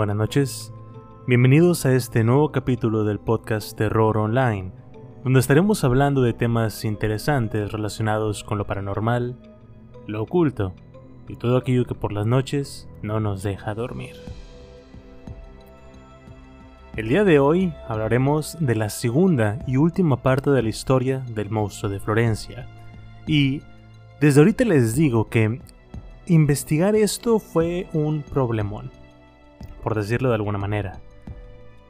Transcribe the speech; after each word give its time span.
buenas 0.00 0.16
noches. 0.16 0.72
Bienvenidos 1.26 1.84
a 1.84 1.92
este 1.92 2.24
nuevo 2.24 2.52
capítulo 2.52 3.04
del 3.04 3.18
podcast 3.18 3.76
Terror 3.76 4.16
Online, 4.16 4.72
donde 5.22 5.40
estaremos 5.40 5.84
hablando 5.84 6.22
de 6.22 6.32
temas 6.32 6.86
interesantes 6.86 7.70
relacionados 7.70 8.42
con 8.42 8.56
lo 8.56 8.66
paranormal, 8.66 9.36
lo 10.06 10.22
oculto 10.22 10.72
y 11.28 11.36
todo 11.36 11.58
aquello 11.58 11.84
que 11.84 11.94
por 11.94 12.12
las 12.12 12.24
noches 12.24 12.88
no 13.02 13.20
nos 13.20 13.42
deja 13.42 13.74
dormir. 13.74 14.16
El 16.96 17.10
día 17.10 17.24
de 17.24 17.38
hoy 17.38 17.74
hablaremos 17.86 18.56
de 18.58 18.76
la 18.76 18.88
segunda 18.88 19.58
y 19.66 19.76
última 19.76 20.22
parte 20.22 20.48
de 20.48 20.62
la 20.62 20.70
historia 20.70 21.18
del 21.28 21.50
monstruo 21.50 21.92
de 21.92 22.00
Florencia. 22.00 22.66
Y 23.26 23.60
desde 24.18 24.40
ahorita 24.40 24.64
les 24.64 24.94
digo 24.94 25.28
que 25.28 25.60
investigar 26.24 26.96
esto 26.96 27.38
fue 27.38 27.86
un 27.92 28.22
problemón, 28.22 28.90
por 29.80 29.94
decirlo 29.94 30.28
de 30.28 30.36
alguna 30.36 30.58
manera. 30.58 31.00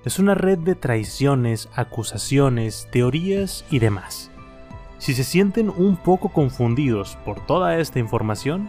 Es 0.04 0.18
una 0.18 0.34
red 0.34 0.58
de 0.58 0.74
traiciones, 0.74 1.68
acusaciones, 1.74 2.88
teorías 2.90 3.64
y 3.70 3.80
demás. 3.80 4.30
Si 4.98 5.14
se 5.14 5.24
sienten 5.24 5.70
un 5.70 5.96
poco 5.96 6.30
confundidos 6.30 7.16
por 7.24 7.44
toda 7.46 7.78
esta 7.78 7.98
información, 7.98 8.68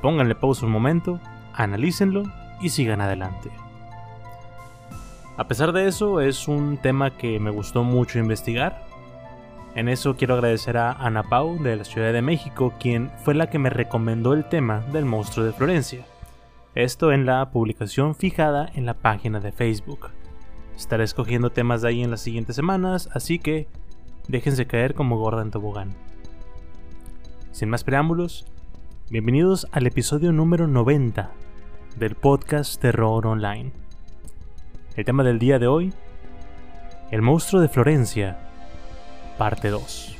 pónganle 0.00 0.34
pausa 0.34 0.66
un 0.66 0.72
momento, 0.72 1.20
analícenlo 1.54 2.24
y 2.60 2.68
sigan 2.68 3.00
adelante. 3.00 3.50
A 5.36 5.48
pesar 5.48 5.72
de 5.72 5.88
eso, 5.88 6.20
es 6.20 6.46
un 6.46 6.76
tema 6.76 7.16
que 7.16 7.40
me 7.40 7.50
gustó 7.50 7.82
mucho 7.82 8.20
investigar. 8.20 8.84
En 9.74 9.88
eso 9.88 10.14
quiero 10.14 10.34
agradecer 10.34 10.76
a 10.76 10.92
Ana 10.92 11.24
Pau 11.24 11.60
de 11.60 11.74
la 11.74 11.84
Ciudad 11.84 12.12
de 12.12 12.22
México, 12.22 12.72
quien 12.78 13.10
fue 13.24 13.34
la 13.34 13.50
que 13.50 13.58
me 13.58 13.70
recomendó 13.70 14.32
el 14.32 14.44
tema 14.44 14.80
del 14.92 15.04
monstruo 15.04 15.44
de 15.44 15.52
Florencia. 15.52 16.04
Esto 16.74 17.12
en 17.12 17.24
la 17.24 17.52
publicación 17.52 18.16
fijada 18.16 18.68
en 18.74 18.84
la 18.84 18.94
página 18.94 19.38
de 19.38 19.52
Facebook. 19.52 20.08
Estaré 20.74 21.04
escogiendo 21.04 21.50
temas 21.50 21.82
de 21.82 21.88
ahí 21.88 22.02
en 22.02 22.10
las 22.10 22.20
siguientes 22.20 22.56
semanas, 22.56 23.08
así 23.12 23.38
que 23.38 23.68
déjense 24.26 24.66
caer 24.66 24.94
como 24.94 25.16
gorda 25.16 25.42
en 25.42 25.52
tobogán. 25.52 25.94
Sin 27.52 27.68
más 27.68 27.84
preámbulos, 27.84 28.44
bienvenidos 29.08 29.68
al 29.70 29.86
episodio 29.86 30.32
número 30.32 30.66
90 30.66 31.30
del 31.96 32.16
podcast 32.16 32.80
Terror 32.80 33.24
Online. 33.24 33.70
El 34.96 35.04
tema 35.04 35.22
del 35.22 35.38
día 35.38 35.60
de 35.60 35.68
hoy, 35.68 35.94
El 37.12 37.22
monstruo 37.22 37.62
de 37.62 37.68
Florencia, 37.68 38.36
parte 39.38 39.68
2. 39.68 40.16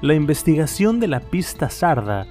La 0.00 0.14
investigación 0.14 0.98
de 0.98 1.06
la 1.06 1.20
pista 1.20 1.70
sarda 1.70 2.26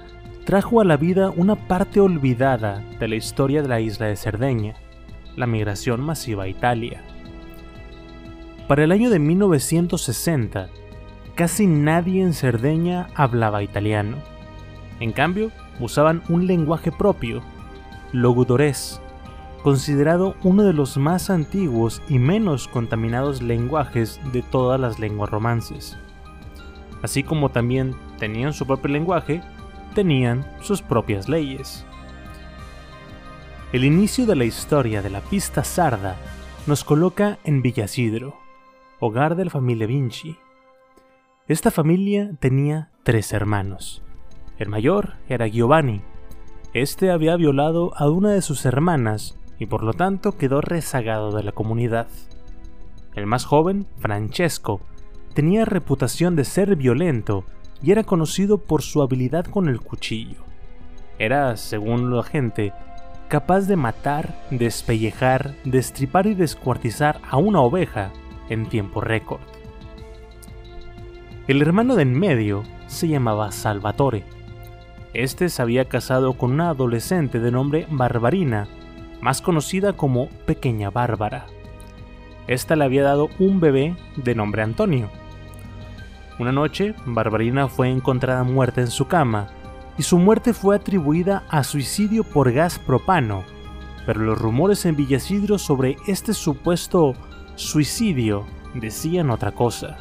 trajo 0.48 0.80
a 0.80 0.84
la 0.84 0.96
vida 0.96 1.30
una 1.36 1.56
parte 1.56 2.00
olvidada 2.00 2.82
de 2.98 3.06
la 3.06 3.16
historia 3.16 3.60
de 3.60 3.68
la 3.68 3.80
isla 3.80 4.06
de 4.06 4.16
Cerdeña, 4.16 4.76
la 5.36 5.46
migración 5.46 6.00
masiva 6.00 6.44
a 6.44 6.48
Italia. 6.48 7.02
Para 8.66 8.84
el 8.84 8.92
año 8.92 9.10
de 9.10 9.18
1960, 9.18 10.70
casi 11.34 11.66
nadie 11.66 12.22
en 12.22 12.32
Cerdeña 12.32 13.08
hablaba 13.14 13.62
italiano. 13.62 14.16
En 15.00 15.12
cambio, 15.12 15.50
usaban 15.80 16.22
un 16.30 16.46
lenguaje 16.46 16.92
propio, 16.92 17.42
logudorés, 18.12 19.02
considerado 19.62 20.34
uno 20.42 20.62
de 20.62 20.72
los 20.72 20.96
más 20.96 21.28
antiguos 21.28 22.00
y 22.08 22.18
menos 22.18 22.68
contaminados 22.68 23.42
lenguajes 23.42 24.18
de 24.32 24.40
todas 24.40 24.80
las 24.80 24.98
lenguas 24.98 25.28
romances. 25.28 25.98
Así 27.02 27.22
como 27.22 27.50
también 27.50 27.94
tenían 28.18 28.54
su 28.54 28.66
propio 28.66 28.90
lenguaje, 28.90 29.42
tenían 29.98 30.46
sus 30.60 30.80
propias 30.80 31.28
leyes. 31.28 31.84
El 33.72 33.82
inicio 33.84 34.26
de 34.26 34.36
la 34.36 34.44
historia 34.44 35.02
de 35.02 35.10
la 35.10 35.20
pista 35.22 35.64
sarda 35.64 36.14
nos 36.68 36.84
coloca 36.84 37.40
en 37.42 37.62
Villasidro, 37.62 38.36
hogar 39.00 39.34
de 39.34 39.46
la 39.46 39.50
familia 39.50 39.88
Vinci. 39.88 40.38
Esta 41.48 41.72
familia 41.72 42.30
tenía 42.38 42.92
tres 43.02 43.32
hermanos. 43.32 44.04
El 44.56 44.68
mayor 44.68 45.14
era 45.28 45.48
Giovanni. 45.48 46.00
Este 46.74 47.10
había 47.10 47.34
violado 47.34 47.90
a 47.96 48.08
una 48.08 48.30
de 48.30 48.42
sus 48.42 48.66
hermanas 48.66 49.36
y 49.58 49.66
por 49.66 49.82
lo 49.82 49.94
tanto 49.94 50.38
quedó 50.38 50.60
rezagado 50.60 51.32
de 51.32 51.42
la 51.42 51.50
comunidad. 51.50 52.06
El 53.16 53.26
más 53.26 53.44
joven, 53.44 53.88
Francesco, 53.98 54.80
tenía 55.34 55.64
reputación 55.64 56.36
de 56.36 56.44
ser 56.44 56.76
violento 56.76 57.44
y 57.82 57.92
era 57.92 58.04
conocido 58.04 58.58
por 58.58 58.82
su 58.82 59.02
habilidad 59.02 59.46
con 59.46 59.68
el 59.68 59.80
cuchillo. 59.80 60.38
Era, 61.18 61.56
según 61.56 62.14
la 62.14 62.22
gente, 62.22 62.72
capaz 63.28 63.62
de 63.62 63.76
matar, 63.76 64.34
despellejar, 64.50 65.54
destripar 65.64 66.26
y 66.26 66.34
descuartizar 66.34 67.20
a 67.28 67.36
una 67.36 67.60
oveja 67.60 68.10
en 68.48 68.66
tiempo 68.66 69.00
récord. 69.00 69.40
El 71.46 71.62
hermano 71.62 71.94
de 71.94 72.02
en 72.02 72.18
medio 72.18 72.62
se 72.86 73.08
llamaba 73.08 73.52
Salvatore. 73.52 74.24
Este 75.14 75.48
se 75.48 75.62
había 75.62 75.86
casado 75.86 76.34
con 76.34 76.52
una 76.52 76.70
adolescente 76.70 77.40
de 77.40 77.50
nombre 77.50 77.86
Barbarina, 77.90 78.68
más 79.20 79.40
conocida 79.40 79.94
como 79.94 80.28
Pequeña 80.46 80.90
Bárbara. 80.90 81.46
Esta 82.46 82.76
le 82.76 82.84
había 82.84 83.02
dado 83.02 83.28
un 83.38 83.60
bebé 83.60 83.96
de 84.16 84.34
nombre 84.34 84.62
Antonio. 84.62 85.10
Una 86.38 86.52
noche, 86.52 86.94
Barbarina 87.04 87.68
fue 87.68 87.90
encontrada 87.90 88.44
muerta 88.44 88.80
en 88.80 88.88
su 88.88 89.08
cama, 89.08 89.48
y 89.98 90.02
su 90.02 90.18
muerte 90.18 90.54
fue 90.54 90.76
atribuida 90.76 91.44
a 91.48 91.64
suicidio 91.64 92.22
por 92.22 92.52
gas 92.52 92.78
propano, 92.78 93.42
pero 94.06 94.20
los 94.20 94.38
rumores 94.38 94.86
en 94.86 94.94
Villasidro 94.94 95.58
sobre 95.58 95.96
este 96.06 96.32
supuesto 96.32 97.14
suicidio 97.56 98.46
decían 98.74 99.30
otra 99.30 99.52
cosa. 99.52 99.98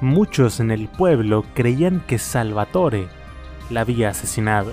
Muchos 0.00 0.60
en 0.60 0.70
el 0.70 0.88
pueblo 0.88 1.44
creían 1.54 2.00
que 2.06 2.18
Salvatore 2.18 3.08
la 3.70 3.80
había 3.80 4.10
asesinado. 4.10 4.72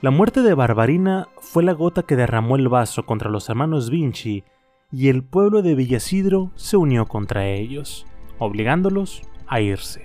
La 0.00 0.10
muerte 0.10 0.42
de 0.42 0.54
Barbarina 0.54 1.28
fue 1.40 1.62
la 1.62 1.72
gota 1.72 2.02
que 2.02 2.16
derramó 2.16 2.56
el 2.56 2.68
vaso 2.68 3.04
contra 3.04 3.30
los 3.30 3.48
hermanos 3.48 3.90
Vinci 3.90 4.44
y 4.92 5.08
el 5.08 5.24
pueblo 5.24 5.62
de 5.62 5.74
Villasidro 5.74 6.50
se 6.54 6.76
unió 6.76 7.06
contra 7.06 7.46
ellos, 7.46 8.06
obligándolos 8.38 9.22
a 9.46 9.60
irse. 9.60 10.04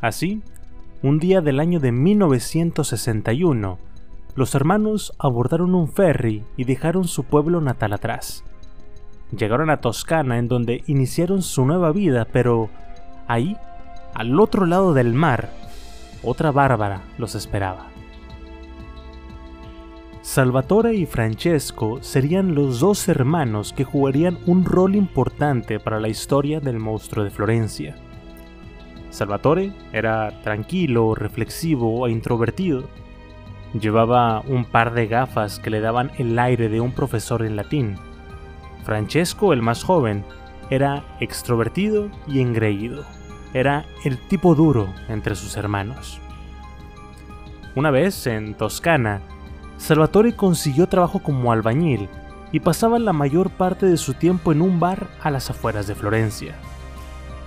Así, 0.00 0.42
un 1.02 1.18
día 1.18 1.40
del 1.40 1.60
año 1.60 1.80
de 1.80 1.92
1961, 1.92 3.78
los 4.34 4.54
hermanos 4.54 5.12
abordaron 5.18 5.74
un 5.74 5.88
ferry 5.88 6.44
y 6.56 6.64
dejaron 6.64 7.04
su 7.04 7.24
pueblo 7.24 7.60
natal 7.60 7.92
atrás. 7.92 8.44
Llegaron 9.30 9.70
a 9.70 9.80
Toscana 9.80 10.38
en 10.38 10.48
donde 10.48 10.82
iniciaron 10.86 11.42
su 11.42 11.64
nueva 11.64 11.92
vida, 11.92 12.26
pero 12.30 12.68
ahí, 13.26 13.56
al 14.14 14.38
otro 14.40 14.66
lado 14.66 14.94
del 14.94 15.14
mar, 15.14 15.50
otra 16.22 16.52
Bárbara 16.52 17.02
los 17.18 17.34
esperaba. 17.34 17.93
Salvatore 20.24 20.94
y 20.94 21.04
Francesco 21.04 21.98
serían 22.00 22.54
los 22.54 22.80
dos 22.80 23.08
hermanos 23.08 23.74
que 23.74 23.84
jugarían 23.84 24.38
un 24.46 24.64
rol 24.64 24.96
importante 24.96 25.78
para 25.78 26.00
la 26.00 26.08
historia 26.08 26.60
del 26.60 26.78
monstruo 26.78 27.24
de 27.24 27.30
Florencia. 27.30 27.94
Salvatore 29.10 29.74
era 29.92 30.40
tranquilo, 30.40 31.14
reflexivo 31.14 32.06
e 32.06 32.10
introvertido. 32.10 32.88
Llevaba 33.78 34.40
un 34.40 34.64
par 34.64 34.94
de 34.94 35.08
gafas 35.08 35.58
que 35.58 35.68
le 35.68 35.82
daban 35.82 36.10
el 36.16 36.38
aire 36.38 36.70
de 36.70 36.80
un 36.80 36.92
profesor 36.92 37.44
en 37.44 37.54
latín. 37.54 37.96
Francesco, 38.82 39.52
el 39.52 39.60
más 39.60 39.84
joven, 39.84 40.24
era 40.70 41.04
extrovertido 41.20 42.08
y 42.26 42.40
engreído. 42.40 43.04
Era 43.52 43.84
el 44.06 44.16
tipo 44.16 44.54
duro 44.54 44.88
entre 45.10 45.34
sus 45.34 45.58
hermanos. 45.58 46.18
Una 47.74 47.90
vez, 47.90 48.26
en 48.26 48.54
Toscana, 48.54 49.20
Salvatore 49.76 50.34
consiguió 50.34 50.88
trabajo 50.88 51.20
como 51.20 51.52
albañil 51.52 52.08
y 52.52 52.60
pasaba 52.60 52.98
la 52.98 53.12
mayor 53.12 53.50
parte 53.50 53.86
de 53.86 53.96
su 53.96 54.14
tiempo 54.14 54.52
en 54.52 54.62
un 54.62 54.78
bar 54.78 55.08
a 55.22 55.30
las 55.30 55.50
afueras 55.50 55.86
de 55.86 55.94
Florencia. 55.94 56.54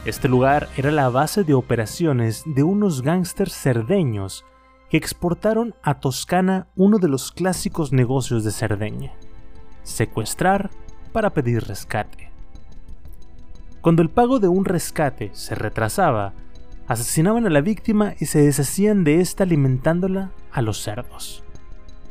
Este 0.05 0.27
lugar 0.27 0.67
era 0.77 0.91
la 0.91 1.09
base 1.09 1.43
de 1.43 1.53
operaciones 1.53 2.43
de 2.45 2.63
unos 2.63 3.01
gángsters 3.01 3.53
cerdeños 3.53 4.45
que 4.89 4.97
exportaron 4.97 5.75
a 5.83 5.99
Toscana 5.99 6.67
uno 6.75 6.97
de 6.97 7.09
los 7.09 7.31
clásicos 7.31 7.91
negocios 7.91 8.43
de 8.43 8.51
Cerdeña, 8.51 9.13
secuestrar 9.83 10.69
para 11.11 11.31
pedir 11.31 11.63
rescate. 11.63 12.31
Cuando 13.81 14.01
el 14.01 14.09
pago 14.09 14.39
de 14.39 14.47
un 14.47 14.65
rescate 14.65 15.31
se 15.33 15.55
retrasaba, 15.55 16.33
asesinaban 16.87 17.45
a 17.45 17.49
la 17.49 17.61
víctima 17.61 18.13
y 18.19 18.25
se 18.25 18.39
deshacían 18.39 19.03
de 19.03 19.21
ésta 19.21 19.43
alimentándola 19.43 20.31
a 20.51 20.61
los 20.61 20.81
cerdos. 20.81 21.43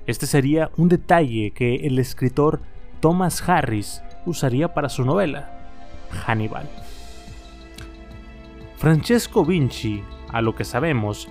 Este 0.07 0.27
sería 0.27 0.71
un 0.77 0.89
detalle 0.89 1.51
que 1.51 1.77
el 1.87 1.99
escritor 1.99 2.61
Thomas 3.01 3.47
Harris 3.49 4.03
usaría 4.25 4.73
para 4.73 4.89
su 4.89 5.05
novela, 5.05 5.51
Hannibal. 6.11 6.69
Francesco 8.77 9.45
Vinci, 9.45 10.03
a 10.33 10.43
lo 10.43 10.55
que 10.55 10.65
sabemos, 10.65 11.29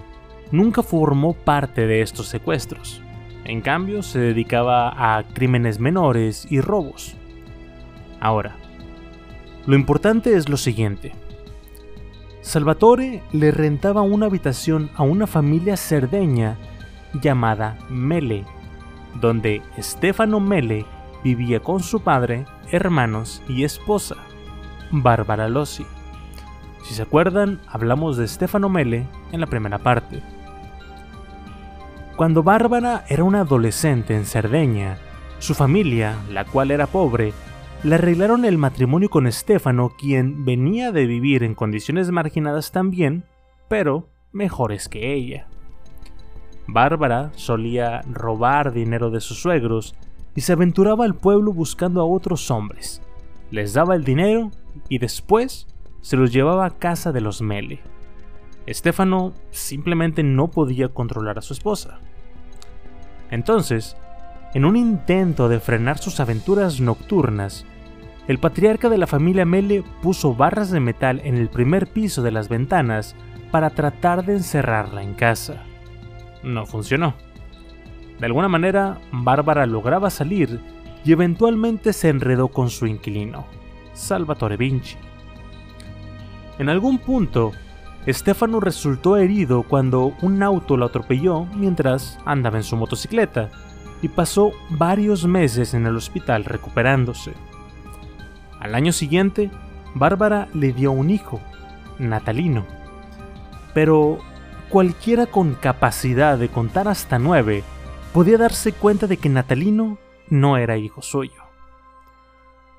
nunca 0.52 0.84
formó 0.84 1.34
parte 1.34 1.88
de 1.88 2.02
estos 2.02 2.28
secuestros. 2.28 3.02
En 3.46 3.62
cambio, 3.62 4.04
se 4.04 4.20
dedicaba 4.20 5.18
a 5.18 5.24
crímenes 5.24 5.80
menores 5.80 6.48
y 6.50 6.60
robos. 6.60 7.16
Ahora, 8.20 8.56
lo 9.66 9.76
importante 9.76 10.36
es 10.36 10.50
lo 10.50 10.58
siguiente. 10.58 11.14
Salvatore 12.42 13.24
le 13.32 13.52
rentaba 13.52 14.02
una 14.02 14.26
habitación 14.26 14.90
a 14.96 15.04
una 15.04 15.28
familia 15.28 15.78
cerdeña 15.78 16.58
llamada 17.22 17.78
Mele, 17.90 18.46
donde 19.20 19.62
Stefano 19.80 20.40
Mele 20.40 20.86
vivía 21.24 21.60
con 21.60 21.82
su 21.82 22.02
padre, 22.02 22.46
hermanos 22.72 23.42
y 23.48 23.64
esposa, 23.64 24.16
Bárbara 24.92 25.50
Lossi. 25.50 25.86
Si 26.84 26.94
se 26.94 27.02
acuerdan, 27.02 27.60
hablamos 27.68 28.18
de 28.18 28.28
Stefano 28.28 28.70
Mele 28.70 29.08
en 29.32 29.42
la 29.42 29.48
primera 29.48 29.80
parte. 29.80 30.22
Cuando 32.16 32.44
Bárbara 32.44 33.04
era 33.10 33.24
una 33.24 33.42
adolescente 33.42 34.16
en 34.16 34.26
Cerdeña, 34.26 34.98
su 35.40 35.54
familia, 35.54 36.16
la 36.30 36.46
cual 36.46 36.72
era 36.72 36.88
pobre, 36.88 37.34
le 37.84 37.96
arreglaron 37.96 38.46
el 38.46 38.58
matrimonio 38.58 39.10
con 39.10 39.32
Stefano, 39.32 39.92
quien 39.98 40.46
venía 40.46 40.92
de 40.92 41.06
vivir 41.06 41.44
en 41.44 41.56
condiciones 41.56 42.10
marginadas 42.12 42.72
también, 42.72 43.26
pero 43.68 44.10
mejores 44.32 44.88
que 44.88 45.14
ella. 45.14 45.48
Bárbara 46.68 47.32
solía 47.36 48.02
robar 48.10 48.72
dinero 48.72 49.12
de 49.12 49.22
sus 49.22 49.40
suegros 49.40 49.96
y 50.34 50.42
se 50.42 50.54
aventuraba 50.54 51.06
al 51.06 51.16
pueblo 51.16 51.54
buscando 51.54 52.02
a 52.02 52.06
otros 52.06 52.50
hombres. 52.50 53.02
Les 53.52 53.74
daba 53.74 53.96
el 53.96 54.04
dinero 54.04 54.52
y 54.90 54.98
después 54.98 55.68
se 56.02 56.18
los 56.18 56.32
llevaba 56.32 56.66
a 56.66 56.78
casa 56.78 57.12
de 57.12 57.22
los 57.22 57.42
Mele. 57.42 57.80
Estefano 58.66 59.34
simplemente 59.52 60.24
no 60.24 60.50
podía 60.50 60.90
controlar 60.90 61.38
a 61.38 61.42
su 61.42 61.54
esposa. 61.54 62.00
Entonces, 63.30 63.96
en 64.56 64.66
un 64.66 64.76
intento 64.76 65.50
de 65.50 65.60
frenar 65.60 66.00
sus 66.00 66.20
aventuras 66.20 66.82
nocturnas, 66.82 67.66
el 68.28 68.40
patriarca 68.40 68.90
de 68.90 68.98
la 68.98 69.06
familia 69.06 69.46
Mele 69.46 69.84
puso 70.02 70.34
barras 70.34 70.72
de 70.72 70.80
metal 70.80 71.22
en 71.24 71.36
el 71.36 71.50
primer 71.50 71.86
piso 71.88 72.24
de 72.24 72.32
las 72.32 72.50
ventanas 72.50 73.16
para 73.52 73.70
tratar 73.70 74.26
de 74.26 74.34
encerrarla 74.34 75.04
en 75.04 75.14
casa 75.14 75.64
no 76.46 76.66
funcionó. 76.66 77.16
De 78.20 78.26
alguna 78.26 78.48
manera, 78.48 79.00
Bárbara 79.12 79.66
lograba 79.66 80.10
salir 80.10 80.62
y 81.04 81.12
eventualmente 81.12 81.92
se 81.92 82.10
enredó 82.10 82.48
con 82.48 82.70
su 82.70 82.88
inquilino, 82.88 83.46
Salvatore 83.94 84.56
Vinci. 84.56 84.96
En 86.58 86.70
algún 86.70 87.00
punto, 87.00 87.52
Stefano 88.08 88.60
resultó 88.60 89.18
herido 89.18 89.64
cuando 89.64 90.14
un 90.22 90.42
auto 90.44 90.78
lo 90.78 90.86
atropelló 90.86 91.46
mientras 91.56 92.18
andaba 92.26 92.58
en 92.58 92.64
su 92.64 92.78
motocicleta 92.78 93.50
y 94.02 94.08
pasó 94.08 94.52
varios 94.70 95.26
meses 95.26 95.74
en 95.74 95.86
el 95.86 95.96
hospital 95.96 96.46
recuperándose. 96.46 97.34
Al 98.60 98.76
año 98.76 98.94
siguiente, 98.94 99.52
Bárbara 99.96 100.48
le 100.54 100.72
dio 100.72 100.92
un 100.92 101.10
hijo, 101.10 101.42
Natalino. 102.00 102.66
Pero 103.74 104.20
cualquiera 104.76 105.26
con 105.26 105.54
capacidad 105.54 106.38
de 106.38 106.50
contar 106.50 106.90
hasta 106.90 107.18
nueve 107.18 107.64
podía 108.12 108.38
darse 108.38 108.74
cuenta 108.74 109.08
de 109.08 109.16
que 109.16 109.30
Natalino 109.30 109.98
no 110.30 110.58
era 110.58 110.76
hijo 110.76 111.02
suyo. 111.02 111.46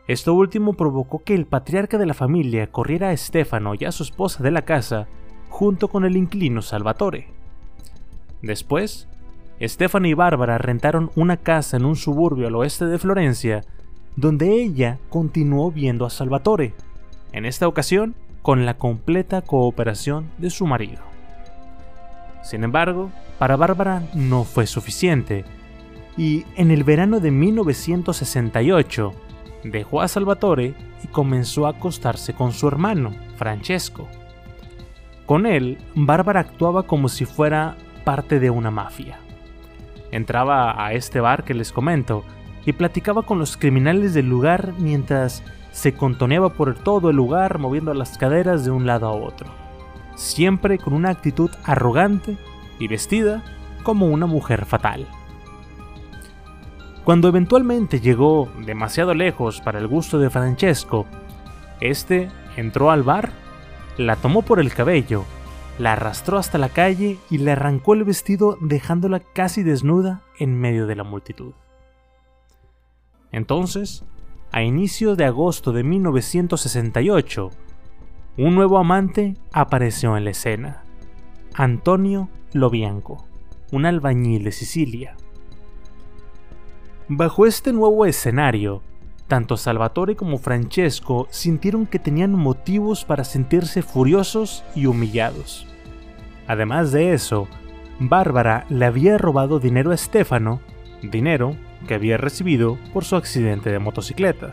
Esto 0.07 0.35
último 0.35 0.75
provocó 0.75 1.25
que 1.25 1.35
el 1.35 1.47
patriarca 1.47 1.97
de 1.97 2.05
la 2.05 2.13
familia 2.13 2.67
corriera 2.67 3.09
a 3.09 3.13
Estefano 3.15 3.73
y 3.81 3.87
a 3.87 3.93
su 3.93 4.03
esposa 4.03 4.43
de 4.43 4.51
la 4.51 4.67
casa 4.67 5.09
junto 5.49 5.89
con 5.89 6.05
el 6.05 6.19
inquilino 6.19 6.61
Salvatore. 6.61 7.29
Después, 8.43 9.09
Estefano 9.59 10.07
y 10.07 10.13
Bárbara 10.13 10.59
rentaron 10.59 11.11
una 11.15 11.39
casa 11.39 11.79
en 11.79 11.87
un 11.87 11.97
suburbio 11.97 12.49
al 12.49 12.57
oeste 12.57 12.85
de 12.85 12.99
Florencia, 12.99 13.65
donde 14.17 14.53
ella 14.53 14.99
continuó 15.09 15.71
viendo 15.73 16.05
a 16.05 16.11
Salvatore, 16.11 16.75
en 17.33 17.47
esta 17.47 17.67
ocasión 17.67 18.15
con 18.43 18.67
la 18.67 18.77
completa 18.77 19.41
cooperación 19.41 20.31
de 20.37 20.51
su 20.51 20.67
marido. 20.67 21.06
Sin 22.47 22.63
embargo, 22.63 23.11
para 23.41 23.57
Bárbara 23.57 24.05
no 24.15 24.45
fue 24.45 24.69
suficiente, 24.69 25.45
y 26.17 26.45
en 26.55 26.71
el 26.71 26.85
verano 26.85 27.19
de 27.19 27.33
1968 27.33 29.13
dejó 29.65 30.01
a 30.01 30.07
Salvatore 30.07 30.77
y 31.03 31.09
comenzó 31.09 31.67
a 31.67 31.71
acostarse 31.71 32.35
con 32.35 32.53
su 32.53 32.69
hermano, 32.69 33.11
Francesco. 33.35 34.07
Con 35.27 35.45
él, 35.45 35.79
Bárbara 35.97 36.39
actuaba 36.39 36.85
como 36.85 37.09
si 37.09 37.25
fuera 37.25 37.75
parte 38.05 38.39
de 38.39 38.51
una 38.51 38.71
mafia. 38.71 39.19
Entraba 40.13 40.87
a 40.87 40.93
este 40.93 41.19
bar 41.19 41.43
que 41.43 41.53
les 41.53 41.73
comento 41.73 42.23
y 42.65 42.75
platicaba 42.75 43.23
con 43.23 43.41
los 43.41 43.57
criminales 43.57 44.15
del 44.15 44.29
lugar 44.29 44.73
mientras 44.79 45.43
se 45.73 45.95
contoneaba 45.95 46.51
por 46.51 46.79
todo 46.79 47.11
el 47.11 47.17
lugar 47.17 47.59
moviendo 47.59 47.93
las 47.93 48.17
caderas 48.17 48.65
de 48.65 48.71
un 48.71 48.87
lado 48.87 49.09
a 49.09 49.15
otro 49.15 49.66
siempre 50.17 50.79
con 50.79 50.95
una 50.95 51.11
actitud 51.11 51.51
arrogante 51.63 52.37
y 52.81 52.89
vestida 52.89 53.45
como 53.85 54.07
una 54.07 54.27
mujer 54.27 54.65
fatal. 54.65 55.07
Cuando 57.05 57.29
eventualmente 57.29 58.01
llegó 58.01 58.49
demasiado 58.67 59.15
lejos 59.15 59.61
para 59.61 59.79
el 59.79 59.87
gusto 59.87 60.19
de 60.19 60.29
Francesco, 60.29 61.07
este 61.81 62.29
entró 62.57 62.91
al 62.91 63.05
bar, 63.05 63.31
la 63.97 64.17
tomó 64.17 64.43
por 64.43 64.59
el 64.59 64.75
cabello, 64.75 65.25
la 65.79 65.93
arrastró 65.93 66.39
hasta 66.39 66.59
la 66.59 66.71
calle 66.71 67.19
y 67.31 67.39
le 67.39 67.53
arrancó 67.53 67.95
el 67.95 68.03
vestido 68.03 68.59
dejándola 68.61 69.21
casi 69.21 69.63
desnuda 69.63 70.23
en 70.39 70.59
medio 70.59 70.89
de 70.89 70.97
la 70.97 71.05
multitud. 71.05 71.53
Entonces, 73.31 74.03
a 74.51 74.63
inicios 74.63 75.17
de 75.17 75.27
agosto 75.27 75.73
de 75.73 75.85
1968, 75.85 77.51
un 78.39 78.55
nuevo 78.55 78.79
amante 78.79 79.35
apareció 79.53 80.17
en 80.17 80.25
la 80.25 80.31
escena. 80.31 80.83
Antonio 81.55 82.29
Lobianco, 82.53 83.25
un 83.73 83.87
albañil 83.87 84.45
de 84.45 84.53
Sicilia. 84.53 85.17
Bajo 87.09 87.47
este 87.47 87.73
nuevo 87.73 88.05
escenario, 88.05 88.83
tanto 89.27 89.57
Salvatore 89.57 90.17
como 90.17 90.37
Francesco 90.37 91.29
sintieron 91.31 91.87
que 91.87 91.99
tenían 91.99 92.33
motivos 92.33 93.07
para 93.07 93.25
sentirse 93.25 93.81
furiosos 93.81 94.65
y 94.75 94.85
humillados. 94.85 95.67
Además 96.47 96.93
de 96.93 97.15
eso, 97.15 97.49
Bárbara 97.99 98.67
le 98.69 98.85
había 98.85 99.17
robado 99.17 99.61
dinero 99.61 99.93
a 99.93 99.97
Stefano, 99.97 100.61
dinero 101.03 101.57
que 101.89 101.95
había 101.95 102.19
recibido 102.19 102.77
por 102.93 103.05
su 103.05 103.17
accidente 103.17 103.71
de 103.71 103.79
motocicleta. 103.79 104.51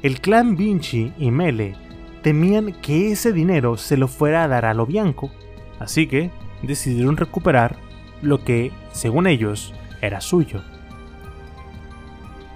El 0.00 0.22
clan 0.22 0.56
Vinci 0.56 1.12
y 1.18 1.30
Mele 1.30 1.74
temían 2.22 2.72
que 2.72 3.12
ese 3.12 3.32
dinero 3.32 3.76
se 3.76 3.96
lo 3.96 4.08
fuera 4.08 4.44
a 4.44 4.48
dar 4.48 4.64
a 4.64 4.74
lo 4.74 4.86
Bianco, 4.86 5.30
así 5.78 6.06
que 6.06 6.30
decidieron 6.62 7.16
recuperar 7.16 7.76
lo 8.22 8.44
que, 8.44 8.72
según 8.92 9.26
ellos, 9.26 9.74
era 10.00 10.20
suyo. 10.20 10.62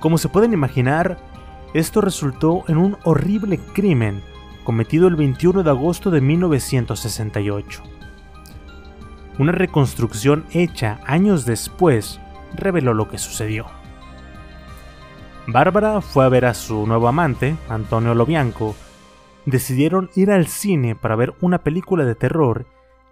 Como 0.00 0.19
se 0.19 0.28
pueden 0.28 0.52
imaginar, 0.52 1.19
esto 1.75 2.00
resultó 2.00 2.64
en 2.69 2.76
un 2.76 2.97
horrible 3.04 3.59
crimen 3.59 4.23
cometido 4.64 5.09
el 5.09 5.16
21 5.16 5.62
de 5.62 5.71
agosto 5.71 6.11
de 6.11 6.21
1968. 6.21 7.83
Una 9.38 9.52
reconstrucción 9.52 10.45
hecha 10.52 11.00
años 11.07 11.47
después 11.47 12.21
reveló 12.54 12.95
lo 12.95 13.09
que 13.09 13.19
sucedió. 13.19 13.66
Bárbara 15.47 16.00
fue 16.00 16.25
a 16.25 16.28
ver 16.28 16.45
a 16.45 16.54
su 16.54 16.87
nuevo 16.87 17.09
amante, 17.09 17.57
Antonio 17.69 18.14
Lobianco. 18.14 18.76
Decidieron 19.46 20.11
ir 20.14 20.30
al 20.30 20.46
cine 20.46 20.94
para 20.94 21.16
ver 21.16 21.34
una 21.40 21.58
película 21.58 22.04
de 22.04 22.14
terror 22.14 22.66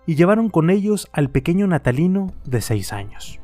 y 0.06 0.14
llevaron 0.14 0.48
con 0.48 0.70
ellos 0.70 1.08
al 1.12 1.30
pequeño 1.30 1.66
Natalino 1.66 2.32
de 2.44 2.60
6 2.60 2.92
años. 2.92 3.40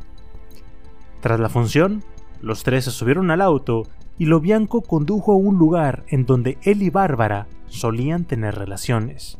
Tras 1.21 1.41
la 1.41 1.49
función, 1.49 2.05
los 2.41 2.63
tres 2.63 2.85
se 2.85 2.91
subieron 2.91 3.31
al 3.31 3.41
auto 3.41 3.85
y 4.19 4.27
Lobianco 4.27 4.83
condujo 4.83 5.33
a 5.33 5.37
un 5.37 5.59
lugar 5.59 6.05
en 6.09 6.27
donde 6.27 6.59
él 6.63 6.83
y 6.83 6.91
Bárbara 6.91 7.47
solían 7.67 8.25
tener 8.25 8.55
relaciones. 8.55 9.39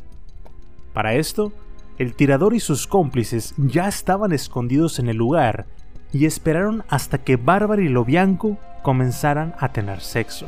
Para 0.93 1.15
esto, 1.15 1.51
el 1.97 2.13
tirador 2.13 2.53
y 2.53 2.59
sus 2.59 2.87
cómplices 2.87 3.55
ya 3.57 3.87
estaban 3.87 4.31
escondidos 4.31 4.99
en 4.99 5.09
el 5.09 5.17
lugar 5.17 5.65
y 6.11 6.25
esperaron 6.25 6.83
hasta 6.89 7.19
que 7.19 7.37
Bárbara 7.37 7.81
y 7.81 7.87
Lobianco 7.87 8.57
comenzaran 8.83 9.55
a 9.59 9.71
tener 9.71 10.01
sexo. 10.01 10.47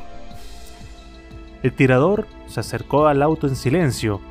El 1.64 1.74
tirador 1.74 2.28
se 2.48 2.60
acercó 2.60 3.08
al 3.08 3.22
auto 3.22 3.48
en 3.48 3.56
silencio, 3.56 4.22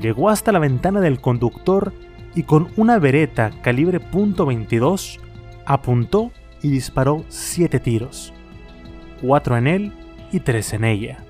llegó 0.00 0.30
hasta 0.30 0.52
la 0.52 0.58
ventana 0.58 1.00
del 1.00 1.20
conductor 1.20 1.92
y 2.34 2.44
con 2.44 2.68
una 2.76 2.98
vereta 2.98 3.50
calibre 3.62 4.00
.22 4.00 5.18
apuntó 5.66 6.30
y 6.62 6.70
disparó 6.70 7.24
siete 7.28 7.80
tiros, 7.80 8.32
cuatro 9.20 9.56
en 9.56 9.66
él 9.66 9.92
y 10.32 10.40
tres 10.40 10.72
en 10.72 10.84
ella. 10.84 11.24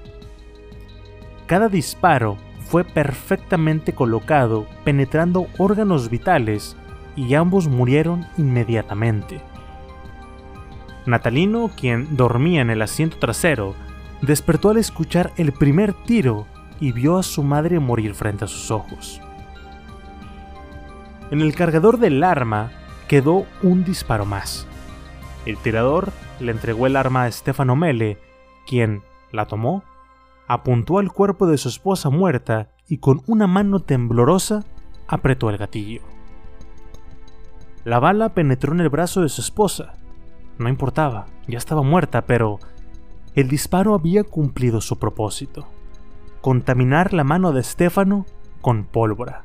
Cada 1.46 1.68
disparo 1.68 2.36
fue 2.60 2.84
perfectamente 2.84 3.92
colocado, 3.92 4.66
penetrando 4.84 5.48
órganos 5.58 6.08
vitales, 6.08 6.76
y 7.16 7.34
ambos 7.34 7.66
murieron 7.66 8.24
inmediatamente. 8.38 9.40
Natalino, 11.06 11.70
quien 11.76 12.16
dormía 12.16 12.60
en 12.60 12.70
el 12.70 12.82
asiento 12.82 13.18
trasero, 13.18 13.74
despertó 14.22 14.70
al 14.70 14.76
escuchar 14.76 15.32
el 15.36 15.52
primer 15.52 15.94
tiro 16.04 16.46
y 16.80 16.92
vio 16.92 17.18
a 17.18 17.22
su 17.22 17.42
madre 17.42 17.78
morir 17.80 18.14
frente 18.14 18.44
a 18.44 18.48
sus 18.48 18.70
ojos. 18.70 19.20
En 21.30 21.40
el 21.40 21.54
cargador 21.54 21.98
del 21.98 22.22
arma 22.24 22.72
quedó 23.06 23.46
un 23.62 23.84
disparo 23.84 24.24
más. 24.24 24.66
El 25.46 25.56
tirador 25.58 26.12
le 26.40 26.52
entregó 26.52 26.86
el 26.86 26.96
arma 26.96 27.24
a 27.24 27.30
Stefano 27.30 27.76
Mele, 27.76 28.18
quien 28.66 29.02
la 29.32 29.46
tomó, 29.46 29.84
apuntó 30.48 30.98
al 30.98 31.12
cuerpo 31.12 31.46
de 31.46 31.58
su 31.58 31.68
esposa 31.68 32.10
muerta 32.10 32.70
y 32.88 32.98
con 32.98 33.22
una 33.26 33.46
mano 33.46 33.80
temblorosa 33.80 34.64
apretó 35.06 35.50
el 35.50 35.58
gatillo. 35.58 36.02
La 37.84 37.98
bala 37.98 38.34
penetró 38.34 38.72
en 38.72 38.80
el 38.80 38.88
brazo 38.88 39.22
de 39.22 39.28
su 39.28 39.40
esposa. 39.40 39.94
No 40.58 40.68
importaba, 40.68 41.26
ya 41.46 41.58
estaba 41.58 41.82
muerta, 41.82 42.26
pero 42.26 42.58
el 43.34 43.48
disparo 43.48 43.94
había 43.94 44.24
cumplido 44.24 44.80
su 44.80 44.98
propósito. 44.98 45.66
Contaminar 46.40 47.12
la 47.12 47.24
mano 47.24 47.52
de 47.52 47.62
Stefano 47.62 48.26
con 48.60 48.84
pólvora. 48.84 49.42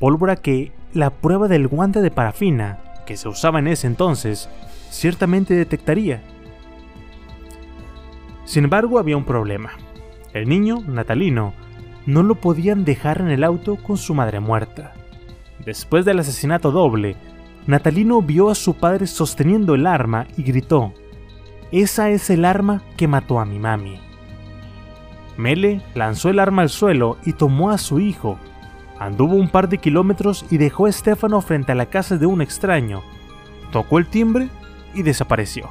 Pólvora 0.00 0.36
que 0.36 0.72
la 0.92 1.10
prueba 1.10 1.48
del 1.48 1.68
guante 1.68 2.00
de 2.00 2.10
parafina, 2.10 2.78
que 3.06 3.16
se 3.16 3.28
usaba 3.28 3.58
en 3.58 3.68
ese 3.68 3.86
entonces, 3.86 4.48
ciertamente 4.90 5.54
detectaría. 5.54 6.22
Sin 8.44 8.64
embargo, 8.64 8.98
había 8.98 9.16
un 9.16 9.24
problema. 9.24 9.70
El 10.32 10.48
niño, 10.48 10.82
Natalino, 10.86 11.52
no 12.06 12.22
lo 12.22 12.36
podían 12.36 12.84
dejar 12.84 13.20
en 13.20 13.28
el 13.28 13.44
auto 13.44 13.76
con 13.76 13.96
su 13.96 14.14
madre 14.14 14.40
muerta. 14.40 14.94
Después 15.64 16.04
del 16.04 16.18
asesinato 16.18 16.70
doble, 16.70 17.16
Natalino 17.66 18.22
vio 18.22 18.48
a 18.48 18.54
su 18.54 18.74
padre 18.74 19.06
sosteniendo 19.06 19.74
el 19.74 19.86
arma 19.86 20.26
y 20.36 20.42
gritó, 20.42 20.94
Esa 21.70 22.10
es 22.10 22.30
el 22.30 22.44
arma 22.44 22.82
que 22.96 23.08
mató 23.08 23.40
a 23.40 23.44
mi 23.44 23.58
mami. 23.58 24.00
Mele 25.36 25.82
lanzó 25.94 26.30
el 26.30 26.38
arma 26.38 26.62
al 26.62 26.70
suelo 26.70 27.18
y 27.24 27.34
tomó 27.34 27.70
a 27.70 27.78
su 27.78 28.00
hijo. 28.00 28.38
Anduvo 28.98 29.36
un 29.36 29.48
par 29.48 29.68
de 29.68 29.78
kilómetros 29.78 30.44
y 30.50 30.56
dejó 30.56 30.86
a 30.86 30.90
Estefano 30.90 31.40
frente 31.40 31.72
a 31.72 31.74
la 31.74 31.86
casa 31.86 32.16
de 32.16 32.26
un 32.26 32.40
extraño. 32.40 33.02
Tocó 33.70 33.98
el 33.98 34.06
timbre 34.06 34.48
y 34.94 35.02
desapareció. 35.02 35.70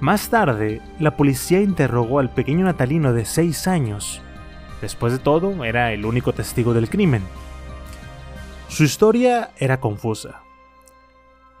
Más 0.00 0.28
tarde, 0.28 0.80
la 1.00 1.16
policía 1.16 1.60
interrogó 1.60 2.20
al 2.20 2.30
pequeño 2.30 2.64
Natalino 2.64 3.12
de 3.12 3.24
6 3.24 3.66
años. 3.66 4.22
Después 4.80 5.12
de 5.12 5.18
todo, 5.18 5.64
era 5.64 5.92
el 5.92 6.04
único 6.04 6.32
testigo 6.32 6.72
del 6.74 6.88
crimen. 6.88 7.22
Su 8.68 8.84
historia 8.84 9.50
era 9.58 9.80
confusa. 9.80 10.42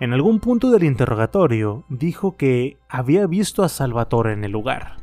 En 0.00 0.12
algún 0.12 0.38
punto 0.38 0.70
del 0.70 0.84
interrogatorio 0.84 1.82
dijo 1.88 2.36
que 2.36 2.76
había 2.88 3.26
visto 3.26 3.64
a 3.64 3.68
Salvatore 3.68 4.32
en 4.32 4.44
el 4.44 4.52
lugar. 4.52 4.96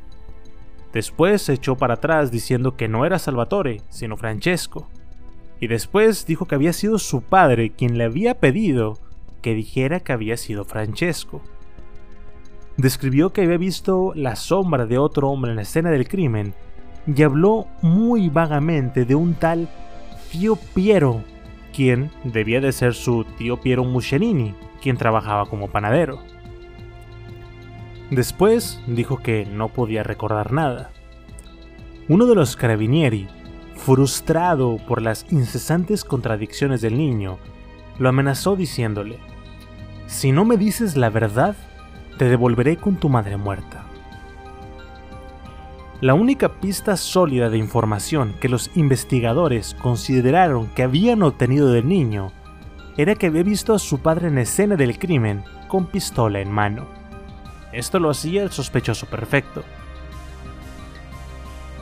Después 0.94 1.42
se 1.42 1.54
echó 1.54 1.76
para 1.76 1.96
atrás 1.96 2.32
diciendo 2.32 2.78
que 2.78 2.88
no 2.88 3.06
era 3.06 3.20
Salvatore, 3.20 3.82
sino 3.90 4.16
Francesco. 4.16 4.88
Y 5.60 5.68
después 5.68 6.26
dijo 6.26 6.46
que 6.46 6.56
había 6.56 6.72
sido 6.72 6.98
su 7.00 7.22
padre 7.22 7.72
quien 7.72 7.98
le 7.98 8.06
había 8.06 8.40
pedido 8.40 8.98
que 9.42 9.54
dijera 9.54 10.00
que 10.00 10.14
había 10.14 10.38
sido 10.38 10.64
Francesco. 10.64 11.42
Describió 12.78 13.34
que 13.34 13.42
había 13.42 13.58
visto 13.58 14.14
la 14.16 14.38
sombra 14.38 14.86
de 14.86 14.98
otro 14.98 15.30
hombre 15.30 15.52
en 15.52 15.58
la 15.58 15.64
escena 15.64 15.92
del 15.92 16.08
crimen 16.08 16.54
y 17.06 17.22
habló 17.22 17.68
muy 17.82 18.30
vagamente 18.30 19.04
de 19.04 19.16
un 19.16 19.34
tal 19.34 19.68
tío 20.32 20.56
Piero, 20.74 21.22
quien 21.76 22.10
debía 22.24 22.62
de 22.62 22.72
ser 22.72 22.94
su 22.94 23.26
tío 23.38 23.60
Piero 23.60 23.84
Muscerini, 23.84 24.56
quien 24.82 24.96
trabajaba 24.96 25.46
como 25.48 25.68
panadero. 25.68 26.20
Después 28.10 28.82
dijo 28.88 29.18
que 29.18 29.46
no 29.46 29.70
podía 29.70 30.04
recordar 30.04 30.54
nada. 30.54 30.92
Uno 32.08 32.28
de 32.28 32.36
los 32.36 32.56
carabinieri, 32.56 33.28
frustrado 33.76 34.78
por 34.88 35.02
las 35.02 35.26
incesantes 35.32 36.06
contradicciones 36.06 36.82
del 36.82 36.98
niño, 36.98 37.40
lo 38.00 38.10
amenazó 38.10 38.56
diciéndole, 38.56 39.18
si 40.08 40.32
no 40.32 40.46
me 40.46 40.58
dices 40.58 40.96
la 40.96 41.10
verdad, 41.10 41.56
te 42.18 42.26
devolveré 42.26 42.78
con 42.78 42.96
tu 42.96 43.10
madre 43.10 43.38
muerta. 43.38 43.85
La 46.06 46.14
única 46.14 46.60
pista 46.62 46.98
sólida 46.98 47.50
de 47.50 47.58
información 47.58 48.36
que 48.40 48.48
los 48.48 48.70
investigadores 48.76 49.74
consideraron 49.74 50.68
que 50.68 50.84
habían 50.84 51.24
obtenido 51.24 51.72
del 51.72 51.88
niño 51.88 52.32
era 52.96 53.16
que 53.16 53.26
había 53.26 53.42
visto 53.42 53.74
a 53.74 53.80
su 53.80 53.98
padre 53.98 54.28
en 54.28 54.38
escena 54.38 54.76
del 54.76 55.00
crimen 55.00 55.44
con 55.68 55.88
pistola 55.88 56.42
en 56.42 56.52
mano. 56.52 56.86
Esto 57.74 57.98
lo 58.00 58.12
hacía 58.12 58.44
el 58.44 58.52
sospechoso 58.52 59.08
perfecto. 59.08 59.64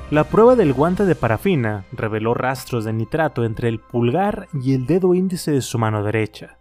La 0.09 0.23
prueba 0.23 0.55
del 0.55 0.71
guante 0.71 1.03
de 1.03 1.15
parafina 1.15 1.83
reveló 1.91 2.33
rastros 2.33 2.85
de 2.85 2.93
nitrato 2.93 3.43
entre 3.43 3.67
el 3.67 3.81
pulgar 3.81 4.47
y 4.53 4.73
el 4.73 4.85
dedo 4.85 5.15
índice 5.15 5.51
de 5.51 5.61
su 5.61 5.77
mano 5.77 6.01
derecha 6.01 6.59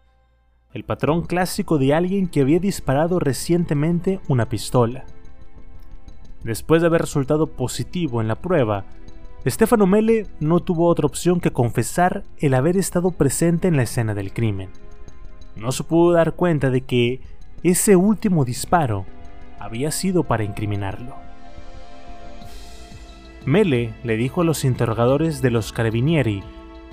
el 0.72 0.84
patrón 0.84 1.26
clásico 1.26 1.78
de 1.78 1.94
alguien 1.94 2.28
que 2.28 2.40
había 2.40 2.58
disparado 2.58 3.18
recientemente 3.18 4.20
una 4.26 4.48
pistola. 4.48 5.04
Después 6.44 6.82
de 6.82 6.88
haber 6.88 7.02
resultado 7.02 7.46
positivo 7.46 8.20
en 8.20 8.28
la 8.28 8.36
prueba, 8.36 8.84
Stefano 9.46 9.86
Mele 9.86 10.26
no 10.40 10.60
tuvo 10.60 10.86
otra 10.88 11.06
opción 11.06 11.40
que 11.40 11.52
confesar 11.52 12.24
el 12.38 12.54
haber 12.54 12.76
estado 12.76 13.10
presente 13.10 13.68
en 13.68 13.76
la 13.76 13.82
escena 13.82 14.14
del 14.14 14.32
crimen. 14.32 14.70
No 15.56 15.72
se 15.72 15.84
pudo 15.84 16.12
dar 16.12 16.34
cuenta 16.34 16.70
de 16.70 16.82
que 16.82 17.20
ese 17.62 17.96
último 17.96 18.44
disparo 18.44 19.04
había 19.58 19.90
sido 19.90 20.24
para 20.24 20.44
incriminarlo. 20.44 21.14
Mele 23.44 23.94
le 24.04 24.16
dijo 24.16 24.40
a 24.40 24.44
los 24.44 24.64
interrogadores 24.64 25.42
de 25.42 25.50
los 25.50 25.72
carabinieri 25.72 26.42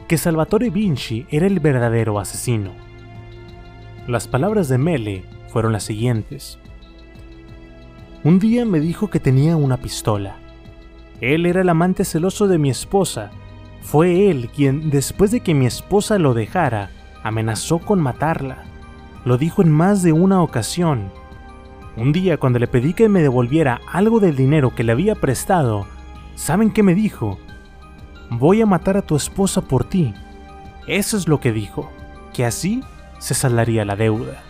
que 0.08 0.18
Salvatore 0.18 0.70
Vinci 0.70 1.28
era 1.30 1.46
el 1.46 1.60
verdadero 1.60 2.20
asesino 2.20 2.90
las 4.10 4.28
palabras 4.28 4.68
de 4.70 4.80
Mele 4.80 5.24
fueron 5.50 5.72
las 5.72 5.84
siguientes. 5.84 6.58
Un 8.22 8.38
día 8.38 8.66
me 8.66 8.82
dijo 8.82 9.10
que 9.10 9.22
tenía 9.22 9.56
una 9.56 9.78
pistola. 9.78 10.36
Él 11.22 11.46
era 11.46 11.62
el 11.62 11.70
amante 11.70 12.04
celoso 12.04 12.48
de 12.50 12.58
mi 12.58 12.70
esposa 12.70 13.32
Fue 13.82 14.30
él 14.30 14.50
quien, 14.54 14.90
después 14.90 15.32
de 15.32 15.40
que 15.40 15.54
mi 15.54 15.66
esposa 15.66 16.20
lo 16.20 16.34
dejara, 16.34 16.92
amenazó 17.24 17.80
con 17.80 18.02
matarla. 18.02 18.64
Lo 19.24 19.38
dijo 19.38 19.62
en 19.62 19.72
más 19.72 20.04
de 20.04 20.12
una 20.12 20.42
ocasión. 20.42 21.12
Un 21.96 22.12
día 22.12 22.36
cuando 22.38 22.60
le 22.60 22.68
pedí 22.68 22.94
que 22.94 23.08
me 23.08 23.22
devolviera 23.22 23.80
algo 23.90 24.20
del 24.20 24.36
dinero 24.36 24.76
que 24.76 24.84
le 24.84 24.92
había 24.92 25.16
prestado, 25.16 25.88
¿saben 26.36 26.72
qué 26.72 26.84
me 26.84 26.96
dijo? 26.96 27.40
Voy 28.30 28.62
a 28.62 28.66
matar 28.66 28.98
a 28.98 29.02
tu 29.02 29.16
esposa 29.16 29.62
por 29.62 29.86
ti. 29.86 30.14
Eso 30.88 31.16
es 31.16 31.30
lo 31.30 31.40
que 31.40 31.54
dijo, 31.54 31.90
que 32.34 32.46
así 32.46 32.84
se 33.20 33.34
saldaría 33.34 33.86
la 33.86 33.96
deuda. 33.96 34.44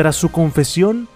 Tras 0.00 0.16
su 0.16 0.30
confesión, 0.30 1.08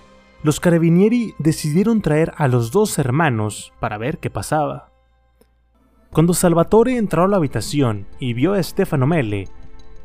los 0.43 0.61
carabinieri 0.61 1.35
decidieron 1.39 2.03
traer 2.03 2.35
a 2.37 2.49
los 2.49 2.71
dos 2.71 2.99
hermanos 2.99 3.73
para 3.81 3.97
ver 3.97 4.19
qué 4.19 4.29
pasaba. 4.29 4.91
Cuando 6.13 6.35
Salvatore 6.35 6.99
entró 6.99 7.25
a 7.25 7.29
la 7.29 7.39
habitación 7.39 8.07
y 8.19 8.35
vio 8.35 8.53
a 8.53 8.63
Stefano 8.63 9.07
Mele, 9.07 9.49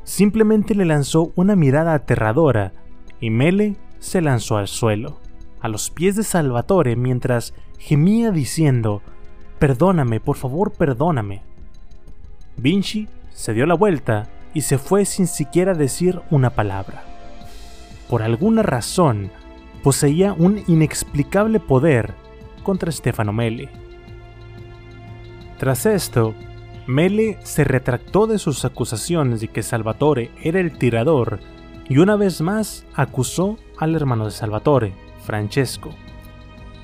simplemente 0.06 0.76
le 0.76 0.86
lanzó 0.86 1.34
una 1.36 1.58
mirada 1.58 1.94
aterradora 1.94 2.72
y 3.20 3.32
Mele 3.32 3.76
se 4.00 4.22
lanzó 4.22 4.56
al 4.56 4.70
suelo, 4.70 5.20
a 5.60 5.68
los 5.68 5.90
pies 5.90 6.16
de 6.16 6.24
Salvatore 6.24 6.96
mientras 6.96 7.54
gemía 7.80 8.32
diciendo, 8.32 9.02
Perdóname, 9.60 10.22
por 10.22 10.38
favor, 10.38 10.72
perdóname. 10.72 11.42
Vinci 12.56 13.10
se 13.34 13.54
dio 13.54 13.66
la 13.66 13.76
vuelta 13.76 14.30
y 14.54 14.62
se 14.62 14.78
fue 14.78 15.04
sin 15.04 15.28
siquiera 15.28 15.74
decir 15.74 16.22
una 16.32 16.52
palabra. 16.52 17.09
Por 18.10 18.24
alguna 18.24 18.64
razón, 18.64 19.32
poseía 19.84 20.34
un 20.34 20.64
inexplicable 20.68 21.60
poder 21.60 22.16
contra 22.64 22.92
Stefano 22.92 23.32
Mele. 23.32 23.70
Tras 25.60 25.86
esto, 25.86 26.34
Mele 26.88 27.38
se 27.44 27.64
retractó 27.64 28.26
de 28.26 28.40
sus 28.40 28.66
acusaciones 28.66 29.42
de 29.42 29.50
que 29.50 29.62
Salvatore 29.62 30.32
era 30.42 30.60
el 30.60 30.78
tirador 30.78 31.40
y 31.88 32.00
una 32.00 32.16
vez 32.16 32.42
más 32.42 32.86
acusó 32.96 33.58
al 33.78 33.96
hermano 33.96 34.26
de 34.26 34.32
Salvatore, 34.32 34.94
Francesco. 35.24 35.92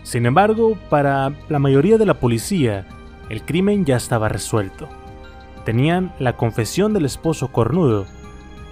Sin 0.04 0.28
embargo, 0.28 0.78
para 0.92 1.34
la 1.50 1.58
mayoría 1.58 1.98
de 1.98 2.06
la 2.06 2.20
policía, 2.20 2.86
el 3.30 3.44
crimen 3.44 3.86
ya 3.86 3.96
estaba 3.96 4.30
resuelto. 4.30 4.88
Tenían 5.64 6.14
la 6.20 6.38
confesión 6.38 6.94
del 6.94 7.06
esposo 7.06 7.48
cornudo, 7.48 8.06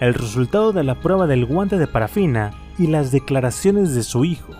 el 0.07 0.13
resultado 0.13 0.73
de 0.73 0.83
la 0.83 0.95
prueba 0.95 1.27
del 1.27 1.45
guante 1.45 1.77
de 1.77 1.87
parafina 1.87 2.51
y 2.77 2.87
las 2.87 3.13
declaraciones 3.13 3.95
de 3.95 4.03
su 4.03 4.25
hijo. 4.25 4.51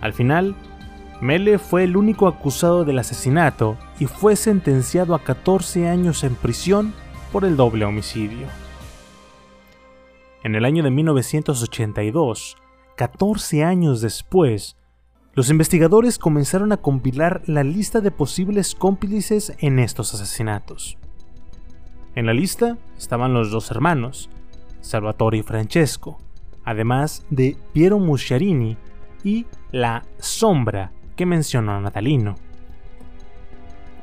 Al 0.00 0.14
final, 0.14 0.54
Mele 1.20 1.58
fue 1.58 1.84
el 1.84 1.98
único 1.98 2.26
acusado 2.26 2.86
del 2.86 2.98
asesinato 2.98 3.76
y 4.00 4.06
fue 4.06 4.36
sentenciado 4.36 5.14
a 5.14 5.22
14 5.22 5.86
años 5.86 6.24
en 6.24 6.34
prisión 6.34 6.94
por 7.30 7.44
el 7.44 7.56
doble 7.56 7.84
homicidio. 7.84 8.46
En 10.42 10.54
el 10.54 10.64
año 10.64 10.82
de 10.82 10.90
1982, 10.90 12.56
14 12.96 13.64
años 13.64 14.00
después, 14.00 14.76
los 15.34 15.50
investigadores 15.50 16.18
comenzaron 16.18 16.72
a 16.72 16.78
compilar 16.78 17.42
la 17.44 17.64
lista 17.64 18.00
de 18.00 18.10
posibles 18.10 18.74
cómplices 18.74 19.54
en 19.58 19.78
estos 19.78 20.14
asesinatos. 20.14 20.96
En 22.14 22.26
la 22.26 22.34
lista 22.34 22.78
estaban 23.02 23.34
los 23.34 23.50
dos 23.50 23.70
hermanos, 23.72 24.30
Salvatore 24.80 25.38
y 25.38 25.42
Francesco, 25.42 26.18
además 26.64 27.26
de 27.30 27.56
Piero 27.72 27.98
Musciarini 27.98 28.76
y 29.24 29.46
la 29.72 30.04
sombra 30.18 30.92
que 31.16 31.26
mencionó 31.26 31.80
Natalino. 31.80 32.36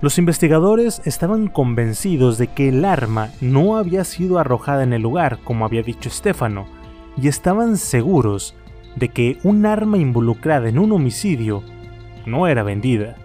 Los 0.01 0.17
investigadores 0.17 1.01
estaban 1.05 1.47
convencidos 1.47 2.37
de 2.37 2.47
que 2.47 2.69
el 2.69 2.83
arma 2.85 3.29
no 3.41 3.77
había 3.77 4.03
sido 4.03 4.37
arrojada 4.37 4.83
en 4.83 4.93
el 4.93 5.01
lugar, 5.01 5.39
como 5.43 5.65
había 5.65 5.81
dicho 5.81 6.09
Stefano, 6.09 6.67
y 7.17 7.27
estaban 7.29 7.77
seguros 7.77 8.53
de 8.95 9.09
que 9.09 9.37
un 9.43 9.65
arma 9.65 9.97
involucrada 9.97 10.67
en 10.67 10.77
un 10.77 10.91
homicidio 10.91 11.63
no 12.25 12.47
era 12.47 12.63
vendida. 12.63 13.15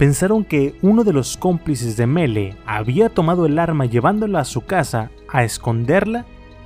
Pensaron 0.00 0.44
que 0.44 0.74
uno 0.80 1.04
de 1.04 1.12
los 1.12 1.36
cómplices 1.36 1.98
de 1.98 2.06
Mele 2.06 2.56
había 2.64 3.10
tomado 3.10 3.44
el 3.44 3.58
arma 3.58 3.84
llevándola 3.84 4.40
a 4.40 4.44
su 4.46 4.64
casa 4.64 5.10
a 5.28 5.44
esconderla 5.44 6.24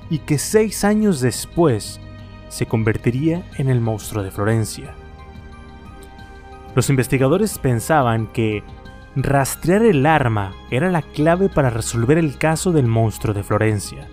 y 0.08 0.18
que 0.18 0.38
seis 0.38 0.84
años 0.84 1.20
después 1.20 2.00
se 2.48 2.66
convertiría 2.66 3.42
en 3.58 3.70
el 3.70 3.80
monstruo 3.80 4.22
de 4.22 4.30
Florencia. 4.30 4.94
Los 6.76 6.90
investigadores 6.90 7.58
pensaban 7.58 8.28
que 8.28 8.62
rastrear 9.16 9.82
el 9.82 10.06
arma 10.06 10.52
era 10.70 10.92
la 10.92 11.02
clave 11.02 11.48
para 11.48 11.70
resolver 11.70 12.18
el 12.18 12.38
caso 12.38 12.70
del 12.70 12.86
monstruo 12.86 13.34
de 13.34 13.42
Florencia. 13.42 14.06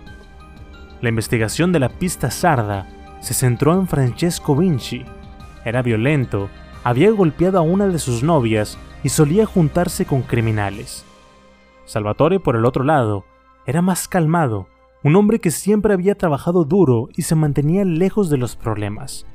La 1.00 1.10
investigación 1.10 1.70
de 1.70 1.78
la 1.78 1.90
pista 1.90 2.32
sarda 2.32 2.88
se 3.20 3.34
centró 3.34 3.74
en 3.74 3.86
Francesco 3.86 4.56
Vinci. 4.56 5.04
Era 5.64 5.80
violento, 5.80 6.50
había 6.82 7.12
golpeado 7.12 7.58
a 7.58 7.62
una 7.62 7.86
de 7.86 8.00
sus 8.00 8.24
novias 8.24 8.76
y 9.02 9.08
solía 9.08 9.46
juntarse 9.46 10.06
con 10.06 10.22
criminales. 10.22 11.04
Salvatore, 11.84 12.40
por 12.40 12.56
el 12.56 12.64
otro 12.64 12.84
lado, 12.84 13.24
era 13.66 13.82
más 13.82 14.08
calmado 14.08 14.68
un 15.04 15.16
hombre 15.16 15.40
que 15.40 15.50
siempre 15.50 15.94
había 15.94 16.14
trabajado 16.14 16.64
duro 16.64 17.08
y 17.16 17.22
se 17.22 17.34
mantenía 17.34 17.84
lejos 17.84 18.30
de 18.30 18.36
los 18.36 18.54
problemas. 18.54 19.26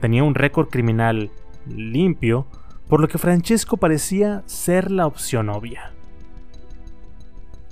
Tenía 0.00 0.22
un 0.22 0.34
récord 0.34 0.68
criminal 0.68 1.30
limpio, 1.66 2.46
por 2.88 3.00
lo 3.00 3.08
que 3.08 3.18
Francesco 3.18 3.76
parecía 3.76 4.42
ser 4.46 4.90
la 4.90 5.06
opción 5.06 5.48
obvia. 5.48 5.92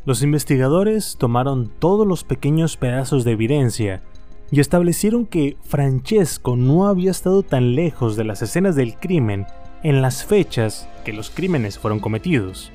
Los 0.04 0.22
investigadores 0.22 1.16
tomaron 1.18 1.70
todos 1.78 2.06
los 2.06 2.24
pequeños 2.24 2.76
pedazos 2.76 3.24
de 3.24 3.32
evidencia 3.32 4.02
y 4.50 4.60
establecieron 4.60 5.26
que 5.26 5.56
Francesco 5.62 6.56
no 6.56 6.88
había 6.88 7.10
estado 7.10 7.42
tan 7.42 7.74
lejos 7.74 8.16
de 8.16 8.24
las 8.24 8.42
escenas 8.42 8.74
del 8.74 8.96
crimen 8.96 9.46
en 9.82 10.02
las 10.02 10.24
fechas 10.24 10.88
que 11.04 11.12
los 11.12 11.30
crímenes 11.30 11.78
fueron 11.78 12.00
cometidos. 12.00 12.72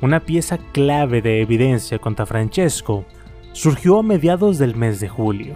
Una 0.00 0.20
pieza 0.20 0.58
clave 0.72 1.22
de 1.22 1.40
evidencia 1.40 1.98
contra 1.98 2.26
Francesco 2.26 3.04
surgió 3.52 3.98
a 3.98 4.02
mediados 4.02 4.58
del 4.58 4.76
mes 4.76 5.00
de 5.00 5.08
julio. 5.08 5.54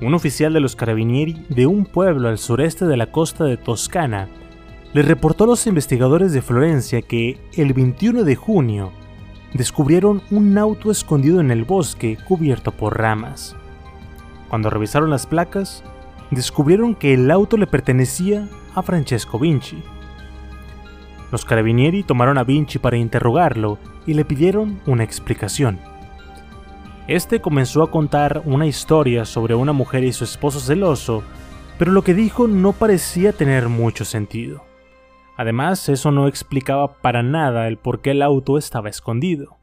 Un 0.00 0.14
oficial 0.14 0.52
de 0.52 0.60
los 0.60 0.76
carabinieri 0.76 1.44
de 1.48 1.66
un 1.66 1.84
pueblo 1.84 2.28
al 2.28 2.38
sureste 2.38 2.86
de 2.86 2.96
la 2.96 3.10
costa 3.10 3.44
de 3.44 3.56
Toscana 3.56 4.28
le 4.92 5.02
reportó 5.02 5.44
a 5.44 5.46
los 5.48 5.66
investigadores 5.66 6.32
de 6.32 6.42
Florencia 6.42 7.02
que 7.02 7.38
el 7.54 7.72
21 7.72 8.24
de 8.24 8.36
junio 8.36 8.92
descubrieron 9.54 10.22
un 10.30 10.56
auto 10.58 10.90
escondido 10.90 11.40
en 11.40 11.50
el 11.50 11.64
bosque 11.64 12.16
cubierto 12.26 12.72
por 12.72 12.98
ramas. 12.98 13.56
Cuando 14.48 14.70
revisaron 14.70 15.10
las 15.10 15.26
placas, 15.26 15.84
descubrieron 16.34 16.94
que 16.94 17.14
el 17.14 17.30
auto 17.30 17.56
le 17.56 17.66
pertenecía 17.66 18.46
a 18.74 18.82
Francesco 18.82 19.38
Vinci. 19.38 19.82
Los 21.30 21.44
carabinieri 21.44 22.02
tomaron 22.02 22.38
a 22.38 22.44
Vinci 22.44 22.78
para 22.78 22.96
interrogarlo 22.96 23.78
y 24.06 24.14
le 24.14 24.24
pidieron 24.24 24.80
una 24.86 25.04
explicación. 25.04 25.78
Este 27.06 27.40
comenzó 27.40 27.82
a 27.82 27.90
contar 27.90 28.42
una 28.44 28.66
historia 28.66 29.24
sobre 29.24 29.54
una 29.54 29.72
mujer 29.72 30.04
y 30.04 30.12
su 30.12 30.24
esposo 30.24 30.60
celoso, 30.60 31.22
pero 31.78 31.92
lo 31.92 32.02
que 32.02 32.14
dijo 32.14 32.48
no 32.48 32.72
parecía 32.72 33.32
tener 33.32 33.68
mucho 33.68 34.04
sentido. 34.04 34.62
Además, 35.36 35.88
eso 35.88 36.10
no 36.10 36.26
explicaba 36.26 36.94
para 36.94 37.22
nada 37.22 37.68
el 37.68 37.78
por 37.78 38.00
qué 38.00 38.10
el 38.10 38.22
auto 38.22 38.58
estaba 38.58 38.90
escondido. 38.90 39.56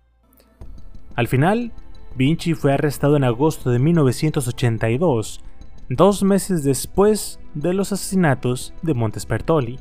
Al 1.15 1.27
final, 1.27 1.71
Vinci 2.15 2.53
fue 2.53 2.73
arrestado 2.73 3.17
en 3.17 3.25
agosto 3.25 3.69
de 3.69 3.79
1982, 3.79 5.41
dos 5.89 6.23
meses 6.23 6.63
después 6.63 7.39
de 7.53 7.73
los 7.73 7.91
asesinatos 7.91 8.73
de 8.81 8.95
Montespertoli. 8.95 9.79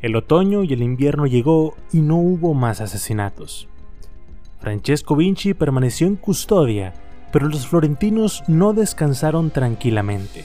El 0.00 0.16
otoño 0.16 0.64
y 0.64 0.72
el 0.72 0.82
invierno 0.82 1.26
llegó 1.26 1.74
y 1.92 2.00
no 2.00 2.16
hubo 2.16 2.52
más 2.54 2.80
asesinatos. 2.80 3.68
Francesco 4.58 5.14
Vinci 5.14 5.54
permaneció 5.54 6.08
en 6.08 6.16
custodia, 6.16 6.94
pero 7.32 7.48
los 7.48 7.68
florentinos 7.68 8.42
no 8.48 8.72
descansaron 8.72 9.50
tranquilamente. 9.50 10.44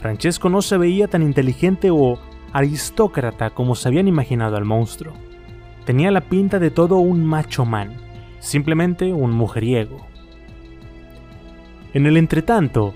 Francesco 0.00 0.48
no 0.48 0.62
se 0.62 0.78
veía 0.78 1.08
tan 1.08 1.22
inteligente 1.22 1.90
o 1.90 2.18
aristócrata 2.52 3.50
como 3.50 3.74
se 3.74 3.88
habían 3.88 4.08
imaginado 4.08 4.56
al 4.56 4.64
monstruo. 4.64 5.12
Tenía 5.84 6.10
la 6.10 6.22
pinta 6.22 6.58
de 6.58 6.70
todo 6.70 6.98
un 6.98 7.24
macho 7.24 7.66
man, 7.66 7.92
simplemente 8.40 9.12
un 9.12 9.32
mujeriego. 9.32 10.11
En 11.94 12.06
el 12.06 12.16
entretanto, 12.16 12.94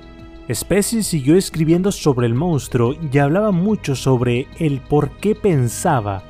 Specie 0.53 1.03
siguió 1.03 1.37
escribiendo 1.37 1.93
sobre 1.93 2.27
el 2.27 2.35
monstruo 2.35 2.95
y 3.13 3.19
hablaba 3.19 3.51
mucho 3.51 3.95
sobre 3.95 4.47
el 4.59 4.81
por 4.81 5.11
qué 5.19 5.35
pensaba 5.35 6.23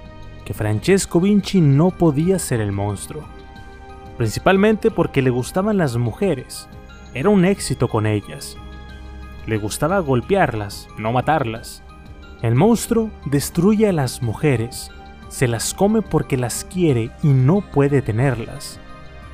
que 0.44 0.54
Francesco 0.54 1.20
Vinci 1.20 1.60
no 1.60 1.90
podía 1.90 2.38
ser 2.38 2.60
el 2.60 2.72
monstruo 2.72 3.36
principalmente 4.16 4.90
porque 4.90 5.22
le 5.22 5.30
gustaban 5.30 5.76
las 5.76 5.96
mujeres. 5.96 6.68
Era 7.14 7.28
un 7.28 7.44
éxito 7.44 7.88
con 7.88 8.06
ellas. 8.06 8.56
Le 9.46 9.58
gustaba 9.58 9.98
golpearlas, 10.00 10.88
no 10.98 11.12
matarlas. 11.12 11.82
El 12.42 12.54
monstruo 12.54 13.10
destruye 13.24 13.88
a 13.88 13.92
las 13.92 14.22
mujeres, 14.22 14.90
se 15.28 15.48
las 15.48 15.74
come 15.74 16.02
porque 16.02 16.36
las 16.36 16.64
quiere 16.64 17.10
y 17.22 17.28
no 17.28 17.60
puede 17.60 18.02
tenerlas. 18.02 18.80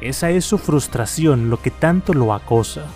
Esa 0.00 0.30
es 0.30 0.44
su 0.44 0.58
frustración 0.58 1.50
lo 1.50 1.60
que 1.60 1.70
tanto 1.70 2.12
lo 2.12 2.32
acosa. 2.32 2.86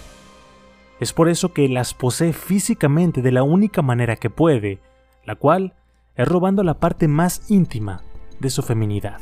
Es 1.01 1.13
por 1.13 1.29
eso 1.29 1.53
que 1.53 1.69
las 1.69 1.95
posee 1.95 2.33
físicamente 2.33 3.23
de 3.23 3.33
la 3.33 3.43
única 3.43 3.83
manera 3.83 4.17
que 4.17 4.31
puede, 4.31 4.81
la 5.25 5.35
cual 5.37 5.75
es 6.15 6.27
robando 6.27 6.63
la 6.63 6.75
parte 6.75 7.09
más 7.09 7.51
íntima 7.51 8.03
de 8.41 8.51
su 8.51 8.63
feminidad. 8.63 9.21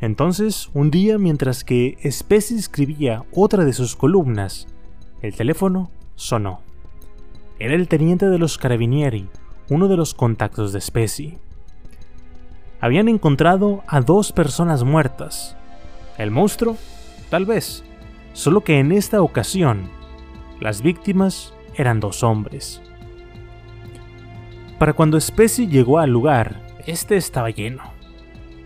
Entonces, 0.00 0.70
un 0.74 0.90
día 0.90 1.18
mientras 1.18 1.64
que 1.64 1.98
Specie 2.10 2.56
escribía 2.56 3.24
otra 3.32 3.64
de 3.64 3.72
sus 3.72 3.96
columnas, 3.96 4.68
el 5.22 5.34
teléfono 5.34 5.90
sonó. 6.14 6.60
Era 7.58 7.74
el 7.74 7.88
teniente 7.88 8.28
de 8.28 8.38
los 8.38 8.58
carabinieri, 8.58 9.28
uno 9.70 9.88
de 9.88 9.96
los 9.96 10.14
contactos 10.14 10.72
de 10.72 10.80
Specie. 10.80 11.38
Habían 12.80 13.08
encontrado 13.08 13.82
a 13.86 14.00
dos 14.02 14.32
personas 14.32 14.84
muertas. 14.84 15.56
¿El 16.18 16.30
monstruo? 16.30 16.76
Tal 17.30 17.46
vez. 17.46 17.82
Solo 18.36 18.60
que 18.60 18.78
en 18.78 18.92
esta 18.92 19.22
ocasión, 19.22 19.88
las 20.60 20.82
víctimas 20.82 21.54
eran 21.74 22.00
dos 22.00 22.22
hombres. 22.22 22.82
Para 24.78 24.92
cuando 24.92 25.18
Specie 25.18 25.68
llegó 25.68 25.98
al 25.98 26.10
lugar, 26.10 26.60
este 26.86 27.16
estaba 27.16 27.48
lleno. 27.48 27.82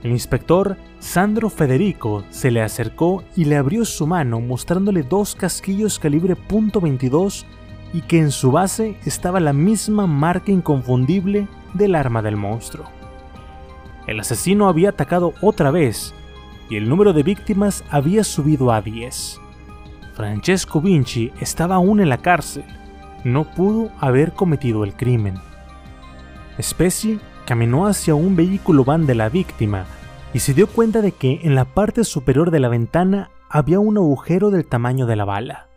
El 0.03 0.11
inspector 0.11 0.77
Sandro 0.99 1.51
Federico 1.51 2.25
se 2.31 2.51
le 2.51 2.63
acercó 2.63 3.23
y 3.37 3.45
le 3.45 3.59
abrió 3.59 3.85
su 3.85 4.09
mano 4.09 4.41
mostrándole 4.41 5.05
dos 5.05 5.37
casquillos 5.37 6.01
calibre 6.01 6.37
.22 6.37 7.45
y 7.93 8.01
que 8.01 8.19
en 8.19 8.33
su 8.33 8.51
base 8.51 8.97
estaba 9.07 9.39
la 9.39 9.53
misma 9.53 10.09
marca 10.09 10.51
inconfundible 10.51 11.47
del 11.75 11.95
arma 11.95 12.23
del 12.23 12.37
monstruo. 12.37 12.87
El 14.09 14.19
asesino 14.19 14.69
había 14.69 14.89
atacado 14.89 15.33
otra 15.41 15.71
vez 15.71 16.13
y 16.69 16.75
el 16.75 16.89
número 16.89 17.13
de 17.13 17.23
víctimas 17.23 17.85
había 17.89 18.25
subido 18.25 18.73
a 18.73 18.83
10. 18.83 19.41
Francesco 20.15 20.81
Vinci 20.81 21.33
estaba 21.41 21.77
aún 21.77 22.01
en 22.01 22.09
la 22.09 22.19
cárcel. 22.19 22.65
No 23.25 23.45
pudo 23.45 23.91
haber 24.01 24.33
cometido 24.33 24.85
el 24.85 24.95
crimen. 24.95 25.35
Specie 26.61 27.19
caminó 27.47 27.87
hacia 27.87 28.15
un 28.15 28.37
vehículo 28.37 28.85
van 28.85 29.07
de 29.07 29.15
la 29.15 29.29
víctima 29.29 29.87
y 30.33 30.41
se 30.41 30.55
dio 30.55 30.67
cuenta 30.67 31.01
de 31.01 31.13
que 31.13 31.41
en 31.43 31.55
la 31.55 31.65
parte 31.65 32.05
superior 32.05 32.51
de 32.51 32.61
la 32.61 32.69
ventana 32.69 33.31
había 33.49 33.81
un 33.81 33.97
agujero 33.97 34.51
del 34.51 34.67
tamaño 34.67 35.07
de 35.07 35.17
la 35.17 35.25
bala. 35.25 35.69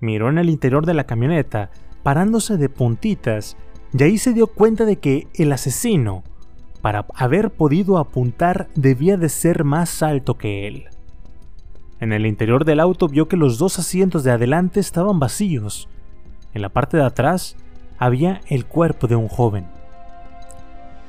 Miró 0.00 0.28
en 0.28 0.38
el 0.38 0.50
interior 0.50 0.84
de 0.84 0.94
la 0.94 1.04
camioneta, 1.04 1.70
parándose 2.02 2.58
de 2.58 2.68
puntitas, 2.68 3.56
y 3.96 4.02
ahí 4.02 4.18
se 4.18 4.32
dio 4.32 4.48
cuenta 4.48 4.84
de 4.84 4.96
que 4.96 5.28
el 5.34 5.52
asesino 5.52 6.24
para 6.82 7.06
haber 7.14 7.50
podido 7.50 7.96
apuntar 7.96 8.68
debía 8.74 9.16
de 9.16 9.30
ser 9.30 9.64
más 9.64 10.02
alto 10.02 10.34
que 10.34 10.68
él. 10.68 10.88
En 12.04 12.12
el 12.12 12.26
interior 12.26 12.66
del 12.66 12.80
auto 12.80 13.08
vio 13.08 13.28
que 13.28 13.38
los 13.38 13.56
dos 13.56 13.78
asientos 13.78 14.24
de 14.24 14.30
adelante 14.30 14.78
estaban 14.78 15.18
vacíos. 15.18 15.88
En 16.52 16.60
la 16.60 16.68
parte 16.68 16.98
de 16.98 17.02
atrás 17.02 17.56
había 17.96 18.42
el 18.48 18.66
cuerpo 18.66 19.06
de 19.06 19.16
un 19.16 19.26
joven. 19.26 19.64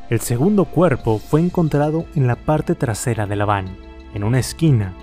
El 0.10 0.22
segundo 0.22 0.64
cuerpo 0.64 1.20
fue 1.20 1.42
encontrado 1.42 2.06
en 2.16 2.28
la 2.28 2.38
parte 2.38 2.76
trasera 2.76 3.28
de 3.28 3.36
la 3.36 3.44
van, 3.44 3.76
en 4.14 4.24
una 4.24 4.40
esquina. 4.40 4.94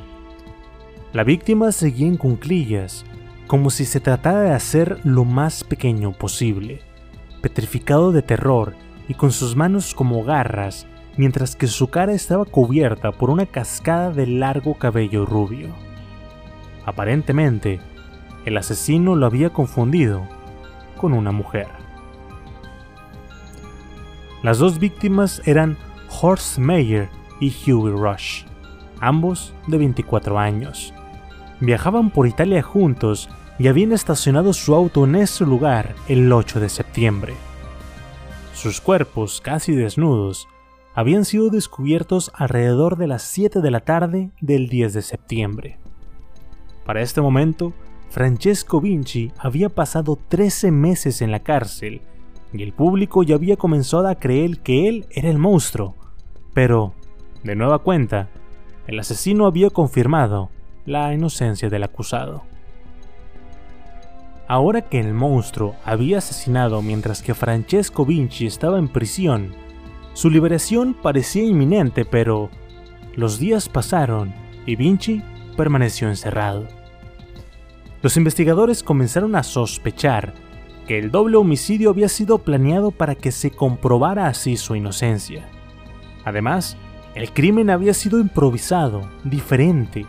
La 1.12 1.24
víctima 1.24 1.72
seguía 1.72 2.06
en 2.06 2.16
cunclillas, 2.16 3.04
como 3.46 3.68
si 3.68 3.84
se 3.84 4.00
tratara 4.00 4.40
de 4.40 4.52
hacer 4.52 4.98
lo 5.04 5.26
más 5.26 5.62
pequeño 5.62 6.12
posible, 6.12 6.80
petrificado 7.42 8.12
de 8.12 8.22
terror 8.22 8.72
y 9.08 9.12
con 9.12 9.30
sus 9.30 9.56
manos 9.56 9.94
como 9.94 10.24
garras, 10.24 10.86
mientras 11.16 11.56
que 11.56 11.66
su 11.66 11.88
cara 11.88 12.12
estaba 12.12 12.44
cubierta 12.44 13.12
por 13.12 13.30
una 13.30 13.46
cascada 13.46 14.10
de 14.10 14.26
largo 14.26 14.74
cabello 14.74 15.26
rubio. 15.26 15.74
Aparentemente, 16.84 17.80
el 18.44 18.56
asesino 18.56 19.14
lo 19.14 19.26
había 19.26 19.50
confundido 19.50 20.26
con 20.96 21.12
una 21.12 21.32
mujer. 21.32 21.68
Las 24.42 24.58
dos 24.58 24.78
víctimas 24.78 25.40
eran 25.44 25.76
Horst 26.20 26.58
Meyer 26.58 27.08
y 27.40 27.48
Hughie 27.50 27.92
Rush, 27.92 28.44
ambos 29.00 29.54
de 29.68 29.78
24 29.78 30.38
años. 30.38 30.92
Viajaban 31.60 32.10
por 32.10 32.26
Italia 32.26 32.62
juntos 32.62 33.28
y 33.58 33.68
habían 33.68 33.92
estacionado 33.92 34.52
su 34.52 34.74
auto 34.74 35.04
en 35.04 35.14
ese 35.14 35.44
lugar 35.44 35.94
el 36.08 36.32
8 36.32 36.58
de 36.58 36.68
septiembre. 36.68 37.34
Sus 38.54 38.80
cuerpos, 38.80 39.40
casi 39.40 39.74
desnudos, 39.74 40.48
habían 40.94 41.24
sido 41.24 41.48
descubiertos 41.48 42.30
alrededor 42.34 42.96
de 42.96 43.06
las 43.06 43.22
7 43.22 43.60
de 43.60 43.70
la 43.70 43.80
tarde 43.80 44.30
del 44.40 44.68
10 44.68 44.92
de 44.94 45.02
septiembre. 45.02 45.78
Para 46.84 47.00
este 47.00 47.20
momento, 47.20 47.72
Francesco 48.10 48.80
Vinci 48.80 49.32
había 49.38 49.70
pasado 49.70 50.18
13 50.28 50.70
meses 50.70 51.22
en 51.22 51.30
la 51.30 51.40
cárcel 51.40 52.02
y 52.52 52.62
el 52.62 52.72
público 52.72 53.22
ya 53.22 53.36
había 53.36 53.56
comenzado 53.56 54.08
a 54.08 54.16
creer 54.16 54.58
que 54.58 54.88
él 54.88 55.06
era 55.10 55.30
el 55.30 55.38
monstruo. 55.38 55.96
Pero, 56.52 56.92
de 57.42 57.56
nueva 57.56 57.78
cuenta, 57.78 58.28
el 58.86 58.98
asesino 58.98 59.46
había 59.46 59.70
confirmado 59.70 60.50
la 60.84 61.14
inocencia 61.14 61.70
del 61.70 61.84
acusado. 61.84 62.42
Ahora 64.48 64.82
que 64.82 65.00
el 65.00 65.14
monstruo 65.14 65.76
había 65.84 66.18
asesinado 66.18 66.82
mientras 66.82 67.22
que 67.22 67.32
Francesco 67.32 68.04
Vinci 68.04 68.46
estaba 68.46 68.78
en 68.78 68.88
prisión, 68.88 69.54
su 70.14 70.30
liberación 70.30 70.94
parecía 70.94 71.42
inminente, 71.42 72.04
pero 72.04 72.50
los 73.14 73.38
días 73.38 73.68
pasaron 73.68 74.34
y 74.66 74.76
Vinci 74.76 75.22
permaneció 75.56 76.08
encerrado. 76.08 76.68
Los 78.02 78.16
investigadores 78.16 78.82
comenzaron 78.82 79.36
a 79.36 79.42
sospechar 79.42 80.34
que 80.86 80.98
el 80.98 81.10
doble 81.10 81.36
homicidio 81.36 81.90
había 81.90 82.08
sido 82.08 82.38
planeado 82.38 82.90
para 82.90 83.14
que 83.14 83.32
se 83.32 83.50
comprobara 83.50 84.26
así 84.26 84.56
su 84.56 84.74
inocencia. 84.74 85.48
Además, 86.24 86.76
el 87.14 87.32
crimen 87.32 87.70
había 87.70 87.94
sido 87.94 88.18
improvisado, 88.18 89.08
diferente. 89.24 90.06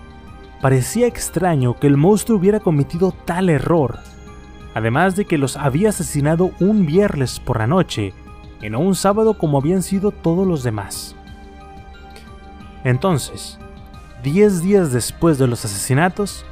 Parecía 0.61 1.07
extraño 1.07 1.79
que 1.79 1.87
el 1.87 1.97
monstruo 1.97 2.39
hubiera 2.39 2.59
cometido 2.59 3.11
tal 3.11 3.49
error 3.49 3.99
además 4.73 5.15
de 5.15 5.25
que 5.25 5.37
los 5.37 5.57
había 5.57 5.89
asesinado 5.89 6.51
un 6.59 6.85
viernes 6.85 7.39
por 7.39 7.59
la 7.59 7.67
noche 7.67 8.13
no 8.69 8.80
un 8.80 8.95
sábado 8.95 9.38
como 9.38 9.58
habían 9.58 9.84
sido 9.84 10.12
todos 10.12 10.47
los 10.47 10.63
demás. 10.63 11.15
Entonces, 12.84 13.60
10 14.23 14.63
días 14.63 14.91
después 14.91 15.38
de 15.38 15.47
los 15.47 15.65
asesinatos, 15.65 16.45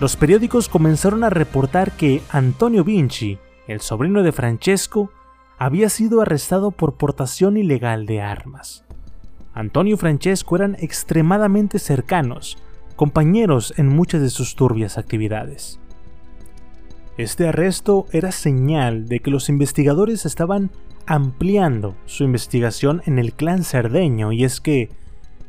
los 0.00 0.16
periódicos 0.16 0.68
comenzaron 0.68 1.24
a 1.24 1.30
reportar 1.30 1.92
que 1.92 2.22
Antonio 2.30 2.84
Vinci, 2.84 3.38
el 3.68 3.80
sobrino 3.80 4.22
de 4.22 4.32
Francesco, 4.32 5.10
había 5.58 5.88
sido 5.88 6.20
arrestado 6.20 6.72
por 6.72 6.94
portación 6.94 7.56
ilegal 7.56 8.06
de 8.06 8.20
armas. 8.20 8.84
Antonio 9.54 9.94
y 9.94 9.98
Francesco 9.98 10.56
eran 10.56 10.76
extremadamente 10.80 11.78
cercanos, 11.78 12.58
compañeros 12.96 13.72
en 13.76 13.88
muchas 13.88 14.20
de 14.20 14.30
sus 14.30 14.56
turbias 14.56 14.98
actividades. 14.98 15.78
Este 17.16 17.46
arresto 17.46 18.06
era 18.10 18.32
señal 18.32 19.06
de 19.06 19.20
que 19.20 19.30
los 19.30 19.48
investigadores 19.48 20.26
estaban 20.26 20.72
ampliando 21.06 21.94
su 22.06 22.24
investigación 22.24 23.02
en 23.06 23.18
el 23.18 23.32
clan 23.32 23.64
cerdeño 23.64 24.32
y 24.32 24.44
es 24.44 24.60
que 24.60 24.90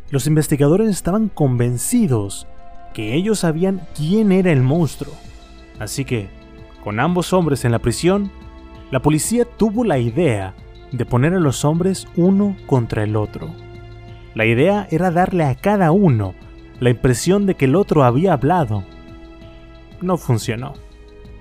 los 0.10 0.28
investigadores 0.28 0.90
estaban 0.90 1.30
convencidos 1.30 2.48
que 2.94 3.14
ellos 3.14 3.40
sabían 3.40 3.82
quién 3.96 4.32
era 4.32 4.52
el 4.52 4.62
monstruo. 4.62 5.14
Así 5.80 6.06
que, 6.06 6.30
con 6.84 7.00
ambos 7.00 7.34
hombres 7.34 7.66
en 7.66 7.72
la 7.72 7.80
prisión, 7.80 8.32
la 8.92 9.02
policía 9.02 9.46
tuvo 9.46 9.84
la 9.84 9.98
idea 9.98 10.54
de 10.92 11.06
poner 11.06 11.34
a 11.34 11.40
los 11.40 11.66
hombres 11.66 12.08
uno 12.16 12.56
contra 12.66 13.04
el 13.04 13.16
otro. 13.16 13.54
La 14.34 14.46
idea 14.46 14.88
era 14.92 15.12
darle 15.12 15.44
a 15.46 15.56
cada 15.56 15.92
uno 15.92 16.36
la 16.80 16.90
impresión 16.90 17.46
de 17.46 17.56
que 17.56 17.66
el 17.66 17.76
otro 17.76 18.04
había 18.04 18.34
hablado. 18.34 18.84
No 20.02 20.18
funcionó. 20.18 20.74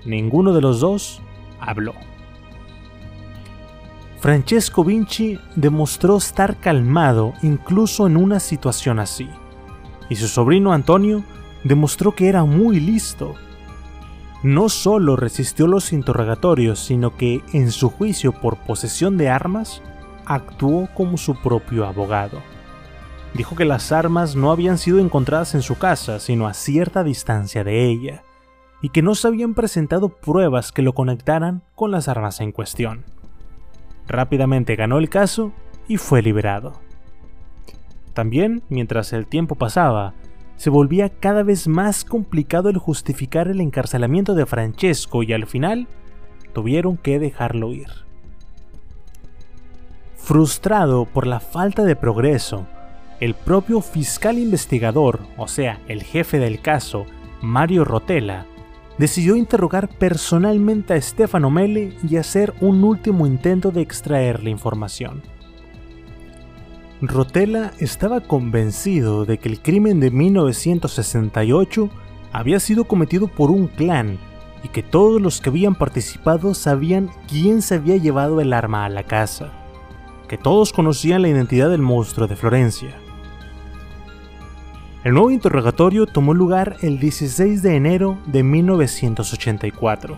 Ninguno 0.05 0.53
de 0.53 0.61
los 0.61 0.79
dos 0.79 1.21
habló. 1.59 1.93
Francesco 4.25 4.83
Vinci 4.83 5.39
demostró 5.55 6.17
estar 6.17 6.57
calmado 6.57 7.35
incluso 7.43 8.07
en 8.07 8.17
una 8.17 8.39
situación 8.39 8.97
así, 8.97 9.29
y 10.09 10.15
su 10.15 10.27
sobrino 10.27 10.73
Antonio 10.73 11.23
demostró 11.63 12.15
que 12.15 12.27
era 12.27 12.43
muy 12.43 12.79
listo. 12.79 13.35
No 14.41 14.67
solo 14.69 15.15
resistió 15.15 15.67
los 15.67 15.93
interrogatorios, 15.93 16.79
sino 16.79 17.15
que 17.15 17.43
en 17.53 17.69
su 17.69 17.91
juicio 17.91 18.31
por 18.31 18.57
posesión 18.57 19.15
de 19.15 19.29
armas, 19.29 19.83
actuó 20.25 20.89
como 20.95 21.17
su 21.17 21.35
propio 21.35 21.85
abogado. 21.85 22.41
Dijo 23.35 23.55
que 23.55 23.65
las 23.65 23.91
armas 23.91 24.35
no 24.35 24.49
habían 24.49 24.79
sido 24.79 24.97
encontradas 24.97 25.53
en 25.53 25.61
su 25.61 25.77
casa, 25.77 26.19
sino 26.19 26.47
a 26.47 26.55
cierta 26.55 27.03
distancia 27.03 27.63
de 27.63 27.85
ella, 27.85 28.23
y 28.81 28.89
que 28.89 29.03
no 29.03 29.13
se 29.13 29.27
habían 29.27 29.53
presentado 29.53 30.09
pruebas 30.09 30.71
que 30.71 30.81
lo 30.81 30.93
conectaran 30.93 31.61
con 31.75 31.91
las 31.91 32.07
armas 32.07 32.41
en 32.41 32.51
cuestión. 32.51 33.14
Rápidamente 34.07 34.75
ganó 34.75 34.97
el 34.97 35.09
caso 35.09 35.51
y 35.87 35.97
fue 35.97 36.21
liberado. 36.21 36.73
También, 38.13 38.63
mientras 38.69 39.13
el 39.13 39.27
tiempo 39.27 39.55
pasaba, 39.55 40.13
se 40.55 40.69
volvía 40.69 41.09
cada 41.09 41.43
vez 41.43 41.67
más 41.67 42.05
complicado 42.05 42.69
el 42.69 42.77
justificar 42.77 43.47
el 43.47 43.59
encarcelamiento 43.59 44.35
de 44.35 44.45
Francesco 44.45 45.21
y 45.23 45.33
al 45.33 45.45
final 45.47 45.87
tuvieron 46.53 46.97
que 46.97 47.19
dejarlo 47.19 47.73
ir. 47.73 47.89
Frustrado 50.15 51.05
por 51.05 51.27
la 51.27 51.39
falta 51.39 51.83
de 51.83 51.95
progreso, 51.95 52.65
el 53.19 53.33
propio 53.33 53.81
fiscal 53.81 54.37
investigador, 54.37 55.19
o 55.37 55.47
sea, 55.47 55.79
el 55.87 56.03
jefe 56.03 56.39
del 56.39 56.61
caso, 56.61 57.05
Mario 57.41 57.85
Rotella, 57.85 58.45
decidió 58.97 59.35
interrogar 59.35 59.89
personalmente 59.89 60.93
a 60.93 61.01
Stefano 61.01 61.49
Mele 61.49 61.93
y 62.07 62.17
hacer 62.17 62.53
un 62.61 62.83
último 62.83 63.27
intento 63.27 63.71
de 63.71 63.81
extraer 63.81 64.43
la 64.43 64.49
información. 64.49 65.21
Rotella 67.01 67.71
estaba 67.79 68.21
convencido 68.21 69.25
de 69.25 69.37
que 69.37 69.49
el 69.49 69.61
crimen 69.61 69.99
de 69.99 70.11
1968 70.11 71.89
había 72.31 72.59
sido 72.59 72.85
cometido 72.85 73.27
por 73.27 73.51
un 73.51 73.67
clan 73.67 74.17
y 74.63 74.69
que 74.69 74.81
todos 74.81 75.21
los 75.21 75.41
que 75.41 75.49
habían 75.49 75.75
participado 75.75 76.53
sabían 76.53 77.11
quién 77.27 77.61
se 77.61 77.75
había 77.75 77.97
llevado 77.97 78.41
el 78.41 78.53
arma 78.53 78.85
a 78.85 78.89
la 78.89 79.03
casa, 79.03 79.51
que 80.27 80.37
todos 80.37 80.73
conocían 80.73 81.21
la 81.21 81.29
identidad 81.29 81.69
del 81.69 81.81
monstruo 81.81 82.27
de 82.27 82.35
Florencia. 82.35 83.04
El 85.05 85.13
nuevo 85.13 85.29
interrogatorio 85.29 86.07
tomó 86.07 86.33
lugar 86.33 86.77
el 86.81 86.99
16 86.99 87.61
de 87.61 87.75
enero 87.75 88.17
de 88.25 88.41
1984. 88.41 90.17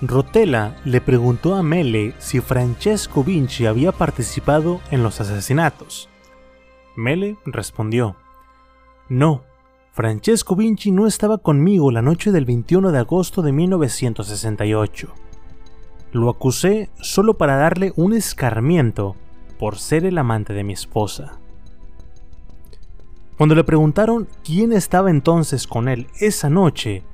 Rotella 0.00 0.76
le 0.84 1.00
preguntó 1.00 1.56
a 1.56 1.64
Mele 1.64 2.14
si 2.18 2.38
Francesco 2.38 3.24
Vinci 3.24 3.66
había 3.66 3.90
participado 3.90 4.80
en 4.92 5.02
los 5.02 5.20
asesinatos. 5.20 6.08
Mele 6.94 7.36
respondió, 7.44 8.14
No, 9.08 9.42
Francesco 9.90 10.54
Vinci 10.54 10.92
no 10.92 11.08
estaba 11.08 11.38
conmigo 11.38 11.90
la 11.90 12.00
noche 12.00 12.30
del 12.30 12.44
21 12.44 12.92
de 12.92 12.98
agosto 13.00 13.42
de 13.42 13.50
1968. 13.50 15.12
Lo 16.12 16.30
acusé 16.30 16.90
solo 17.00 17.36
para 17.36 17.56
darle 17.56 17.92
un 17.96 18.12
escarmiento 18.12 19.16
por 19.58 19.78
ser 19.78 20.04
el 20.04 20.16
amante 20.16 20.52
de 20.52 20.62
mi 20.62 20.74
esposa. 20.74 21.40
Cuando 23.38 23.54
le 23.54 23.62
preguntaron 23.62 24.26
quién 24.42 24.72
estaba 24.72 25.10
entonces 25.10 25.68
con 25.68 25.88
él 25.88 26.08
esa 26.18 26.50
noche, 26.50 27.04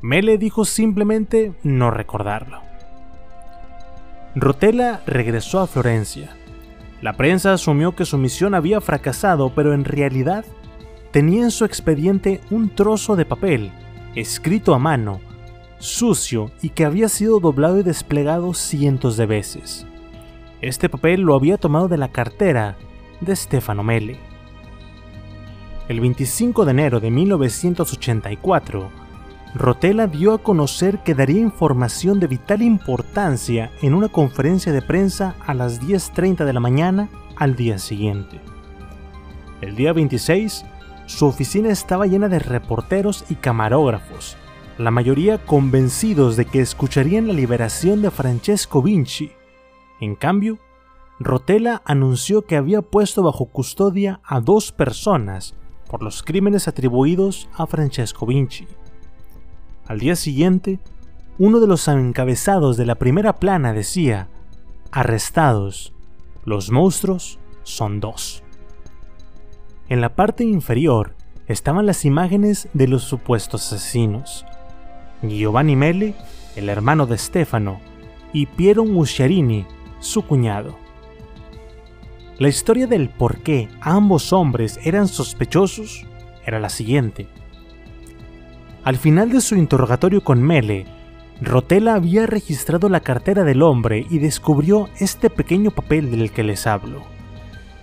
Mele 0.00 0.38
dijo 0.38 0.64
simplemente 0.64 1.52
no 1.62 1.90
recordarlo. 1.90 2.62
Rotella 4.34 5.02
regresó 5.06 5.60
a 5.60 5.66
Florencia. 5.66 6.34
La 7.02 7.18
prensa 7.18 7.52
asumió 7.52 7.94
que 7.94 8.06
su 8.06 8.16
misión 8.16 8.54
había 8.54 8.80
fracasado, 8.80 9.52
pero 9.54 9.74
en 9.74 9.84
realidad 9.84 10.46
tenía 11.10 11.42
en 11.42 11.50
su 11.50 11.66
expediente 11.66 12.40
un 12.50 12.70
trozo 12.70 13.14
de 13.14 13.26
papel, 13.26 13.72
escrito 14.14 14.72
a 14.72 14.78
mano, 14.78 15.20
sucio 15.78 16.50
y 16.62 16.70
que 16.70 16.86
había 16.86 17.10
sido 17.10 17.40
doblado 17.40 17.78
y 17.78 17.82
desplegado 17.82 18.54
cientos 18.54 19.18
de 19.18 19.26
veces. 19.26 19.86
Este 20.62 20.88
papel 20.88 21.20
lo 21.20 21.34
había 21.34 21.58
tomado 21.58 21.88
de 21.88 21.98
la 21.98 22.08
cartera 22.08 22.78
de 23.20 23.36
Stefano 23.36 23.82
Mele 23.82 24.31
el 25.92 26.00
25 26.00 26.64
de 26.64 26.70
enero 26.70 27.00
de 27.00 27.10
1984, 27.10 28.90
Rotella 29.54 30.06
dio 30.06 30.32
a 30.32 30.38
conocer 30.38 31.00
que 31.00 31.14
daría 31.14 31.40
información 31.40 32.18
de 32.18 32.28
vital 32.28 32.62
importancia 32.62 33.70
en 33.82 33.92
una 33.92 34.08
conferencia 34.08 34.72
de 34.72 34.80
prensa 34.80 35.34
a 35.46 35.52
las 35.52 35.82
10.30 35.82 36.46
de 36.46 36.52
la 36.54 36.60
mañana 36.60 37.10
al 37.36 37.56
día 37.56 37.78
siguiente. 37.78 38.40
El 39.60 39.76
día 39.76 39.92
26, 39.92 40.64
su 41.04 41.26
oficina 41.26 41.68
estaba 41.68 42.06
llena 42.06 42.30
de 42.30 42.38
reporteros 42.38 43.26
y 43.28 43.34
camarógrafos, 43.34 44.38
la 44.78 44.90
mayoría 44.90 45.44
convencidos 45.44 46.38
de 46.38 46.46
que 46.46 46.62
escucharían 46.62 47.26
la 47.26 47.34
liberación 47.34 48.00
de 48.00 48.10
Francesco 48.10 48.80
Vinci. 48.80 49.30
En 50.00 50.14
cambio, 50.14 50.58
Rotella 51.20 51.82
anunció 51.84 52.46
que 52.46 52.56
había 52.56 52.80
puesto 52.80 53.22
bajo 53.22 53.44
custodia 53.44 54.22
a 54.24 54.40
dos 54.40 54.72
personas 54.72 55.54
por 55.92 56.02
los 56.02 56.22
crímenes 56.22 56.68
atribuidos 56.68 57.50
a 57.52 57.66
Francesco 57.66 58.24
Vinci. 58.24 58.66
Al 59.86 59.98
día 59.98 60.16
siguiente, 60.16 60.80
uno 61.38 61.60
de 61.60 61.66
los 61.66 61.86
encabezados 61.86 62.78
de 62.78 62.86
la 62.86 62.94
primera 62.94 63.34
plana 63.34 63.74
decía, 63.74 64.30
arrestados, 64.90 65.92
los 66.46 66.70
monstruos 66.70 67.38
son 67.62 68.00
dos. 68.00 68.42
En 69.90 70.00
la 70.00 70.14
parte 70.14 70.44
inferior 70.44 71.14
estaban 71.46 71.84
las 71.84 72.06
imágenes 72.06 72.70
de 72.72 72.88
los 72.88 73.02
supuestos 73.02 73.70
asesinos. 73.70 74.46
Giovanni 75.20 75.76
Mele, 75.76 76.14
el 76.56 76.70
hermano 76.70 77.04
de 77.04 77.18
Stefano, 77.18 77.80
y 78.32 78.46
Piero 78.46 78.86
Musciarini, 78.86 79.66
su 80.00 80.22
cuñado. 80.22 80.74
La 82.38 82.48
historia 82.48 82.86
del 82.86 83.10
por 83.10 83.40
qué 83.40 83.68
ambos 83.80 84.32
hombres 84.32 84.80
eran 84.82 85.06
sospechosos 85.06 86.06
era 86.44 86.58
la 86.58 86.70
siguiente. 86.70 87.28
Al 88.84 88.96
final 88.96 89.30
de 89.30 89.40
su 89.40 89.54
interrogatorio 89.54 90.24
con 90.24 90.42
Mele, 90.42 90.86
Rotella 91.40 91.94
había 91.94 92.26
registrado 92.26 92.88
la 92.88 93.00
cartera 93.00 93.44
del 93.44 93.62
hombre 93.62 94.06
y 94.10 94.18
descubrió 94.18 94.88
este 94.98 95.28
pequeño 95.28 95.70
papel 95.70 96.10
del 96.10 96.32
que 96.32 96.42
les 96.42 96.66
hablo. 96.66 97.02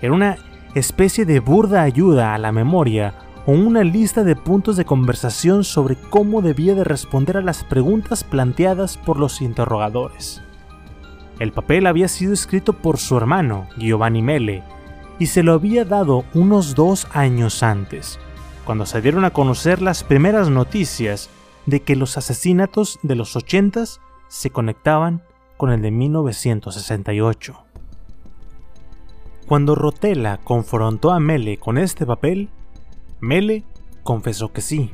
Era 0.02 0.14
una 0.14 0.38
especie 0.76 1.26
de 1.26 1.40
burda 1.40 1.84
ayuda 1.84 2.34
a 2.34 2.38
la 2.38 2.52
memoria 2.52 3.14
o 3.46 3.52
una 3.52 3.84
lista 3.84 4.24
de 4.24 4.36
puntos 4.36 4.78
de 4.78 4.86
conversación 4.86 5.64
sobre 5.64 5.96
cómo 5.96 6.42
debía 6.42 6.76
de 6.76 6.84
responder 6.84 7.38
a 7.38 7.42
las 7.42 7.64
preguntas 7.64 8.24
planteadas 8.24 8.98
por 8.98 9.20
los 9.20 9.42
interrogadores. 9.42 10.42
El 11.40 11.54
papel 11.54 11.88
había 11.88 12.10
sido 12.10 12.34
escrito 12.34 12.74
por 12.74 12.98
su 12.98 13.16
hermano, 13.16 13.68
Giovanni 13.78 14.22
Mele, 14.22 14.62
y 15.20 15.28
se 15.28 15.42
lo 15.42 15.54
había 15.54 15.86
dado 15.86 16.26
unos 16.34 16.76
dos 16.76 17.08
años 17.12 17.64
antes, 17.64 18.20
cuando 18.66 18.86
se 18.86 19.02
dieron 19.02 19.24
a 19.24 19.32
conocer 19.32 19.82
las 19.82 20.04
primeras 20.04 20.50
noticias 20.50 21.30
de 21.66 21.82
que 21.82 21.96
los 21.96 22.18
asesinatos 22.18 23.00
de 23.04 23.16
los 23.16 23.36
80 23.38 23.86
se 24.28 24.50
conectaban 24.50 25.24
con 25.56 25.72
el 25.72 25.82
de 25.82 25.92
1968. 25.92 27.58
Cuando 29.48 29.76
Rotella 29.76 30.38
confrontó 30.44 31.12
a 31.12 31.20
Mele 31.20 31.58
con 31.58 31.78
este 31.78 32.06
papel, 32.06 32.50
Mele 33.22 33.64
confesó 34.04 34.52
que 34.52 34.62
sí, 34.62 34.92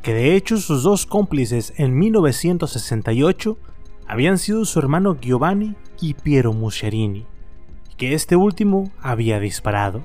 que 0.00 0.14
de 0.14 0.34
hecho 0.36 0.56
sus 0.58 0.82
dos 0.82 1.06
cómplices 1.06 1.74
en 1.76 1.98
1968 1.98 3.58
habían 4.06 4.38
sido 4.38 4.64
su 4.64 4.78
hermano 4.78 5.16
Giovanni 5.20 5.74
y 6.00 6.14
Piero 6.14 6.52
Muscerini, 6.52 7.26
que 7.96 8.14
este 8.14 8.36
último 8.36 8.90
había 9.00 9.40
disparado. 9.40 10.02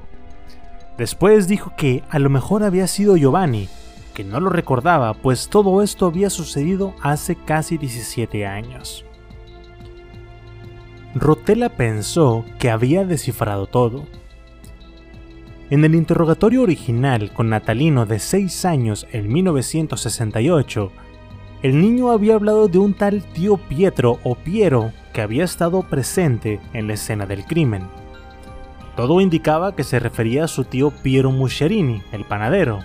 Después 0.98 1.48
dijo 1.48 1.74
que 1.78 2.04
a 2.10 2.20
lo 2.20 2.30
mejor 2.30 2.64
había 2.64 2.88
sido 2.88 3.18
Giovanni, 3.18 3.70
que 4.14 4.24
no 4.24 4.40
lo 4.40 4.50
recordaba, 4.50 5.14
pues 5.14 5.48
todo 5.48 5.84
esto 5.84 6.08
había 6.08 6.30
sucedido 6.30 6.96
hace 7.02 7.36
casi 7.36 7.78
17 7.78 8.48
años. 8.48 9.06
Rotella 11.14 11.70
pensó 11.70 12.46
que 12.60 12.70
había 12.70 13.06
descifrado 13.06 13.68
todo. 13.68 14.06
En 15.70 15.84
el 15.84 15.96
interrogatorio 15.96 16.62
original 16.62 17.32
con 17.34 17.50
Natalino 17.50 18.06
de 18.06 18.20
6 18.20 18.66
años 18.66 19.08
en 19.12 19.32
1968, 19.32 20.92
el 21.64 21.82
niño 21.82 22.12
había 22.12 22.36
hablado 22.36 22.68
de 22.68 22.78
un 22.78 22.94
tal 22.94 23.24
tío 23.24 23.58
Pietro 23.58 24.20
o 24.24 24.36
Piero 24.36 24.92
que 25.14 25.22
había 25.22 25.44
estado 25.44 25.82
presente 25.82 26.60
en 26.74 26.88
la 26.88 26.94
escena 26.94 27.26
del 27.26 27.46
crimen. 27.46 27.88
Todo 28.96 29.22
indicaba 29.22 29.76
que 29.76 29.84
se 29.84 30.00
refería 30.00 30.44
a 30.44 30.48
su 30.48 30.66
tío 30.66 30.92
Piero 30.92 31.32
Muscerini, 31.32 32.04
el 32.12 32.26
panadero. 32.26 32.80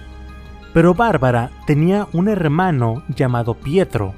Pero 0.72 0.94
Bárbara 0.94 1.50
tenía 1.66 2.08
un 2.12 2.28
hermano 2.28 3.02
llamado 3.08 3.54
Pietro, 3.54 4.14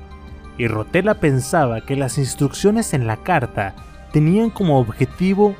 y 0.56 0.68
Rotella 0.68 1.14
pensaba 1.14 1.80
que 1.80 1.96
las 1.96 2.16
instrucciones 2.18 2.94
en 2.94 3.08
la 3.08 3.16
carta 3.16 3.74
tenían 4.12 4.50
como 4.50 4.78
objetivo 4.78 5.56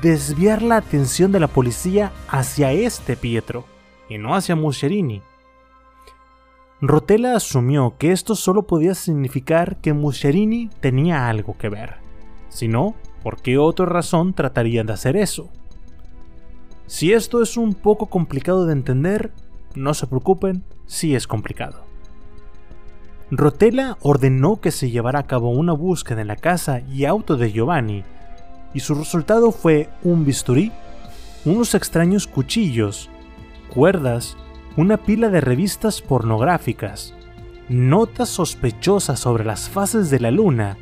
desviar 0.00 0.62
la 0.62 0.78
atención 0.78 1.30
de 1.30 1.38
la 1.38 1.46
policía 1.46 2.10
hacia 2.28 2.72
este 2.72 3.16
Pietro, 3.16 3.64
y 4.08 4.18
no 4.18 4.34
hacia 4.34 4.56
Muscerini. 4.56 5.22
Rotella 6.84 7.36
asumió 7.36 7.94
que 7.96 8.10
esto 8.10 8.34
solo 8.34 8.66
podía 8.66 8.96
significar 8.96 9.76
que 9.76 9.92
Muscerini 9.92 10.68
tenía 10.80 11.28
algo 11.28 11.56
que 11.56 11.68
ver. 11.68 11.98
Si 12.48 12.66
no, 12.66 12.96
¿por 13.22 13.40
qué 13.40 13.56
otra 13.56 13.86
razón 13.86 14.34
tratarían 14.34 14.86
de 14.86 14.94
hacer 14.94 15.16
eso? 15.16 15.48
Si 16.88 17.12
esto 17.12 17.40
es 17.40 17.56
un 17.56 17.74
poco 17.74 18.06
complicado 18.06 18.66
de 18.66 18.72
entender, 18.72 19.30
no 19.76 19.94
se 19.94 20.08
preocupen, 20.08 20.64
sí 20.86 21.14
es 21.14 21.28
complicado. 21.28 21.84
Rotella 23.30 23.96
ordenó 24.00 24.60
que 24.60 24.72
se 24.72 24.90
llevara 24.90 25.20
a 25.20 25.26
cabo 25.28 25.50
una 25.50 25.74
búsqueda 25.74 26.20
en 26.20 26.26
la 26.26 26.36
casa 26.36 26.80
y 26.80 27.04
auto 27.04 27.36
de 27.36 27.52
Giovanni, 27.52 28.02
y 28.74 28.80
su 28.80 28.96
resultado 28.96 29.52
fue 29.52 29.88
un 30.02 30.24
bisturí, 30.24 30.72
unos 31.44 31.76
extraños 31.76 32.26
cuchillos, 32.26 33.08
cuerdas, 33.72 34.36
una 34.76 34.96
pila 34.96 35.28
de 35.28 35.40
revistas 35.40 36.00
pornográficas, 36.00 37.14
notas 37.68 38.30
sospechosas 38.30 39.20
sobre 39.20 39.44
las 39.44 39.68
fases 39.68 40.08
de 40.08 40.20
la 40.20 40.30
luna 40.30 40.78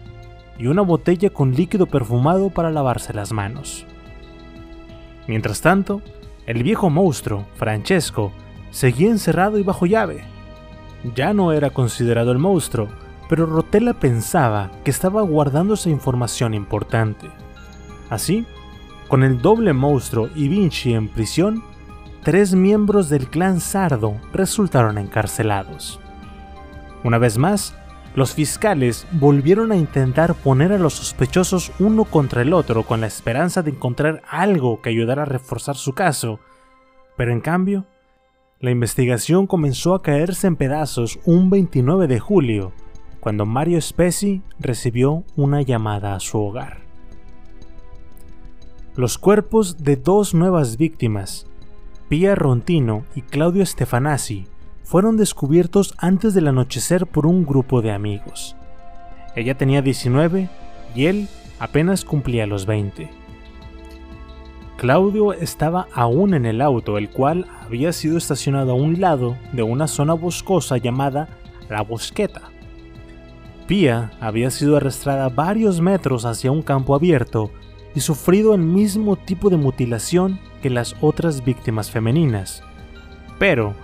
y 0.59 0.69
una 0.69 0.83
botella 0.83 1.31
con 1.31 1.55
líquido 1.55 1.87
perfumado 1.87 2.51
para 2.51 2.71
lavarse 2.71 3.13
las 3.13 3.33
manos. 3.33 3.87
Mientras 5.27 5.61
tanto, 5.61 6.03
el 6.47 6.63
viejo 6.63 6.89
monstruo, 6.89 7.47
Francesco, 7.55 8.33
seguía 8.71 9.11
encerrado 9.11 9.59
y 9.59 9.63
bajo 9.63 9.87
llave. 9.87 10.25
Ya 11.15 11.33
no 11.33 11.53
era 11.53 11.71
considerado 11.71 12.31
el 12.31 12.39
monstruo, 12.39 12.89
pero 13.29 13.47
Rotella 13.47 13.95
pensaba 13.95 14.71
que 14.85 14.91
estaba 14.91 15.23
guardando 15.23 15.75
esa 15.75 15.91
información 15.91 16.55
importante. 16.55 17.29
Así, 18.09 18.45
con 19.09 19.25
el 19.25 19.41
doble 19.41 19.73
monstruo 19.73 20.29
y 20.35 20.49
Vinci 20.49 20.95
en 20.95 21.09
prisión, 21.09 21.65
tres 22.23 22.55
miembros 22.55 23.09
del 23.09 23.29
clan 23.29 23.61
Sardo 23.61 24.17
resultaron 24.33 24.99
encarcelados. 24.99 26.01
Una 27.03 27.19
vez 27.19 27.39
más, 27.39 27.75
los 28.15 28.35
fiscales 28.35 29.07
volvieron 29.13 29.73
a 29.73 29.77
intentar 29.77 30.35
poner 30.35 30.73
a 30.73 30.79
los 30.79 30.95
sospechosos 30.95 31.73
uno 31.79 32.05
contra 32.05 32.43
el 32.43 32.53
otro 32.53 32.83
con 32.83 33.01
la 33.01 33.07
esperanza 33.07 33.63
de 33.63 33.71
encontrar 33.71 34.23
algo 34.29 34.83
que 34.83 34.91
ayudara 34.91 35.23
a 35.23 35.27
reforzar 35.27 35.77
su 35.77 35.95
caso, 35.95 36.41
pero 37.17 37.33
en 37.33 37.41
cambio, 37.41 37.87
la 38.59 38.71
investigación 38.71 39.47
comenzó 39.47 39.95
a 39.95 40.03
caerse 40.03 40.47
en 40.47 40.57
pedazos 40.57 41.19
un 41.25 41.49
29 41.49 42.09
de 42.09 42.19
julio, 42.19 42.73
cuando 43.21 43.47
Mario 43.47 43.81
Spezi 43.81 44.43
recibió 44.59 45.25
una 45.37 45.63
llamada 45.63 46.15
a 46.15 46.21
su 46.21 46.39
hogar. 46.39 46.81
Los 48.97 49.17
cuerpos 49.17 49.79
de 49.79 49.97
dos 49.97 50.35
nuevas 50.35 50.77
víctimas, 50.77 51.47
Pia 52.11 52.35
Rontino 52.35 53.05
y 53.15 53.23
Claudio 53.23 53.65
Stefanasi, 53.65 54.49
fueron 54.83 55.17
descubiertos 55.17 55.95
antes 55.97 56.35
del 56.35 56.49
anochecer 56.49 57.07
por 57.07 57.25
un 57.25 57.47
grupo 57.47 57.83
de 57.83 57.93
amigos. 57.93 58.57
Ella 59.37 59.57
tenía 59.57 59.81
19 59.81 60.49
y 60.97 61.07
él 61.07 61.29
apenas 61.61 62.05
cumplía 62.05 62.49
los 62.49 62.67
20. 62.67 63.09
Claudio 64.77 65.35
estaba 65.35 65.87
aún 65.95 66.35
en 66.35 66.47
el 66.47 66.63
auto, 66.63 66.99
el 66.99 67.11
cual 67.11 67.47
había 67.65 67.93
sido 67.93 68.19
estacionado 68.19 68.73
a 68.73 68.75
un 68.75 69.01
lado 69.01 69.37
de 69.53 69.63
una 69.63 69.87
zona 69.87 70.15
boscosa 70.15 70.79
llamada 70.79 71.29
La 71.69 71.83
Bosqueta. 71.83 72.43
Pia 73.69 74.11
había 74.19 74.51
sido 74.51 74.77
arrastrada 74.77 75.29
varios 75.29 75.81
metros 75.81 76.25
hacia 76.25 76.51
un 76.51 76.63
campo 76.63 76.97
abierto 76.97 77.53
y 77.95 78.01
sufrido 78.01 78.55
el 78.55 78.61
mismo 78.61 79.17
tipo 79.17 79.51
de 79.51 79.57
mutilación 79.57 80.39
que 80.63 80.71
las 80.71 80.95
otras 81.01 81.45
víctimas 81.45 81.91
femeninas. 81.91 82.63
Pero 83.39 83.75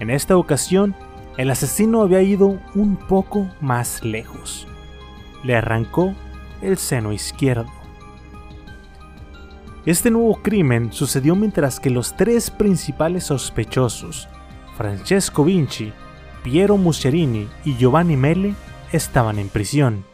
en 0.00 0.10
esta 0.10 0.36
ocasión, 0.36 0.94
el 1.36 1.50
asesino 1.50 2.02
había 2.02 2.22
ido 2.22 2.58
un 2.74 2.96
poco 2.96 3.48
más 3.60 4.04
lejos. 4.04 4.66
Le 5.44 5.56
arrancó 5.56 6.14
el 6.60 6.76
seno 6.78 7.12
izquierdo. 7.12 7.70
Este 9.84 10.10
nuevo 10.10 10.40
crimen 10.42 10.92
sucedió 10.92 11.34
mientras 11.34 11.80
que 11.80 11.90
los 11.90 12.16
tres 12.16 12.50
principales 12.50 13.24
sospechosos, 13.24 14.28
Francesco 14.76 15.44
Vinci, 15.44 15.92
Piero 16.44 16.76
Muscerini 16.76 17.48
y 17.64 17.76
Giovanni 17.76 18.16
Mele, 18.16 18.54
estaban 18.92 19.38
en 19.38 19.48
prisión. 19.48 20.04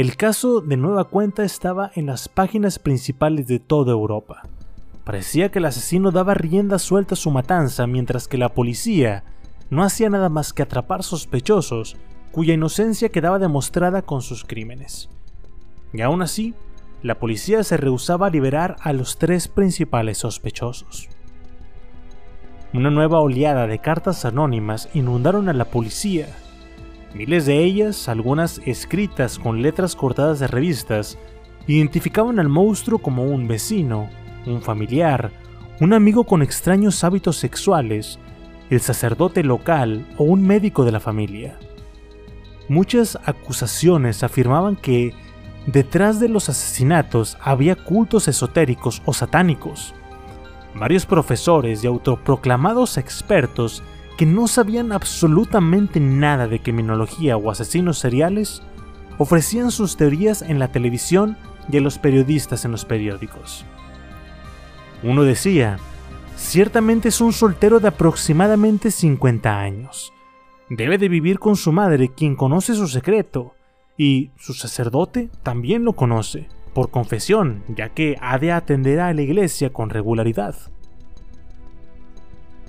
El 0.00 0.16
caso 0.16 0.62
de 0.62 0.78
nueva 0.78 1.04
cuenta 1.04 1.44
estaba 1.44 1.90
en 1.94 2.06
las 2.06 2.26
páginas 2.26 2.78
principales 2.78 3.46
de 3.48 3.58
toda 3.58 3.92
Europa. 3.92 4.40
Parecía 5.04 5.50
que 5.50 5.58
el 5.58 5.66
asesino 5.66 6.10
daba 6.10 6.32
rienda 6.32 6.78
suelta 6.78 7.12
a 7.12 7.18
su 7.18 7.30
matanza 7.30 7.86
mientras 7.86 8.26
que 8.26 8.38
la 8.38 8.48
policía 8.48 9.24
no 9.68 9.84
hacía 9.84 10.08
nada 10.08 10.30
más 10.30 10.54
que 10.54 10.62
atrapar 10.62 11.02
sospechosos 11.02 11.98
cuya 12.32 12.54
inocencia 12.54 13.10
quedaba 13.10 13.38
demostrada 13.38 14.00
con 14.00 14.22
sus 14.22 14.42
crímenes. 14.42 15.10
Y 15.92 16.00
aún 16.00 16.22
así, 16.22 16.54
la 17.02 17.18
policía 17.18 17.62
se 17.62 17.76
rehusaba 17.76 18.28
a 18.28 18.30
liberar 18.30 18.76
a 18.80 18.94
los 18.94 19.18
tres 19.18 19.48
principales 19.48 20.16
sospechosos. 20.16 21.10
Una 22.72 22.88
nueva 22.88 23.20
oleada 23.20 23.66
de 23.66 23.80
cartas 23.80 24.24
anónimas 24.24 24.88
inundaron 24.94 25.50
a 25.50 25.52
la 25.52 25.66
policía. 25.66 26.26
Miles 27.14 27.44
de 27.46 27.64
ellas, 27.64 28.08
algunas 28.08 28.60
escritas 28.66 29.38
con 29.38 29.62
letras 29.62 29.96
cortadas 29.96 30.38
de 30.38 30.46
revistas, 30.46 31.18
identificaban 31.66 32.38
al 32.38 32.48
monstruo 32.48 33.00
como 33.00 33.24
un 33.24 33.48
vecino, 33.48 34.08
un 34.46 34.62
familiar, 34.62 35.32
un 35.80 35.92
amigo 35.92 36.24
con 36.24 36.42
extraños 36.42 37.02
hábitos 37.02 37.36
sexuales, 37.36 38.18
el 38.70 38.80
sacerdote 38.80 39.42
local 39.42 40.06
o 40.18 40.24
un 40.24 40.46
médico 40.46 40.84
de 40.84 40.92
la 40.92 41.00
familia. 41.00 41.58
Muchas 42.68 43.18
acusaciones 43.24 44.22
afirmaban 44.22 44.76
que 44.76 45.12
detrás 45.66 46.20
de 46.20 46.28
los 46.28 46.48
asesinatos 46.48 47.36
había 47.40 47.74
cultos 47.74 48.28
esotéricos 48.28 49.02
o 49.04 49.12
satánicos. 49.12 49.94
Varios 50.76 51.04
profesores 51.04 51.82
y 51.82 51.88
autoproclamados 51.88 52.96
expertos 52.96 53.82
que 54.20 54.26
no 54.26 54.48
sabían 54.48 54.92
absolutamente 54.92 55.98
nada 55.98 56.46
de 56.46 56.60
criminología 56.60 57.38
o 57.38 57.50
asesinos 57.50 57.98
seriales 57.98 58.62
ofrecían 59.16 59.70
sus 59.70 59.96
teorías 59.96 60.42
en 60.42 60.58
la 60.58 60.68
televisión 60.68 61.38
y 61.72 61.78
a 61.78 61.80
los 61.80 61.96
periodistas 61.96 62.66
en 62.66 62.72
los 62.72 62.84
periódicos. 62.84 63.64
Uno 65.02 65.22
decía, 65.22 65.78
ciertamente 66.36 67.08
es 67.08 67.22
un 67.22 67.32
soltero 67.32 67.80
de 67.80 67.88
aproximadamente 67.88 68.90
50 68.90 69.58
años. 69.58 70.12
Debe 70.68 70.98
de 70.98 71.08
vivir 71.08 71.38
con 71.38 71.56
su 71.56 71.72
madre, 71.72 72.10
quien 72.14 72.36
conoce 72.36 72.74
su 72.74 72.88
secreto, 72.88 73.54
y 73.96 74.32
su 74.36 74.52
sacerdote 74.52 75.30
también 75.42 75.82
lo 75.82 75.94
conoce, 75.94 76.46
por 76.74 76.90
confesión, 76.90 77.64
ya 77.74 77.88
que 77.88 78.18
ha 78.20 78.38
de 78.38 78.52
atender 78.52 79.00
a 79.00 79.14
la 79.14 79.22
iglesia 79.22 79.72
con 79.72 79.88
regularidad. 79.88 80.56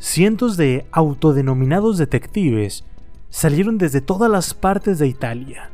Cientos 0.02 0.58
de 0.58 0.88
autodenominados 0.92 2.00
detectives 2.00 2.86
salieron 3.30 3.78
desde 3.78 4.02
todas 4.02 4.32
las 4.32 4.56
partes 4.56 4.98
de 4.98 5.08
Italia, 5.08 5.70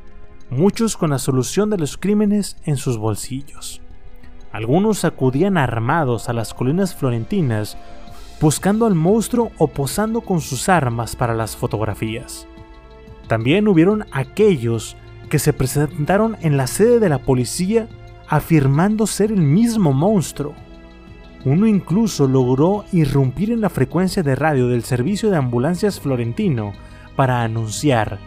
muchos 0.50 0.98
con 0.98 1.12
la 1.12 1.18
solución 1.18 1.70
de 1.70 1.78
los 1.78 1.96
crímenes 1.96 2.58
en 2.66 2.76
sus 2.76 2.98
bolsillos. 2.98 3.82
Algunos 4.52 5.06
acudían 5.06 5.58
armados 5.58 6.28
a 6.28 6.34
las 6.34 6.54
colinas 6.54 6.94
florentinas 6.94 7.78
buscando 8.42 8.86
al 8.86 8.96
monstruo 8.96 9.54
o 9.58 9.70
posando 9.70 10.20
con 10.20 10.42
sus 10.42 10.68
armas 10.68 11.16
para 11.16 11.34
las 11.34 11.56
fotografías. 11.56 12.48
También 13.30 13.70
hubieron 13.70 14.08
aquellos 14.12 14.98
que 15.30 15.40
se 15.40 15.54
presentaron 15.54 16.36
en 16.42 16.58
la 16.58 16.68
sede 16.68 17.00
de 17.00 17.08
la 17.08 17.20
policía 17.20 17.88
afirmando 18.28 19.08
ser 19.08 19.32
el 19.32 19.42
mismo 19.42 19.94
monstruo. 19.94 20.54
Uno 21.46 21.68
incluso 21.68 22.28
logró 22.28 22.84
irrumpir 22.92 23.52
en 23.52 23.62
la 23.62 23.70
frecuencia 23.70 24.24
de 24.24 24.36
radio 24.36 24.68
del 24.68 24.84
servicio 24.84 25.30
de 25.30 25.38
ambulancias 25.38 26.00
florentino 26.00 26.74
para 27.16 27.44
anunciar, 27.44 28.20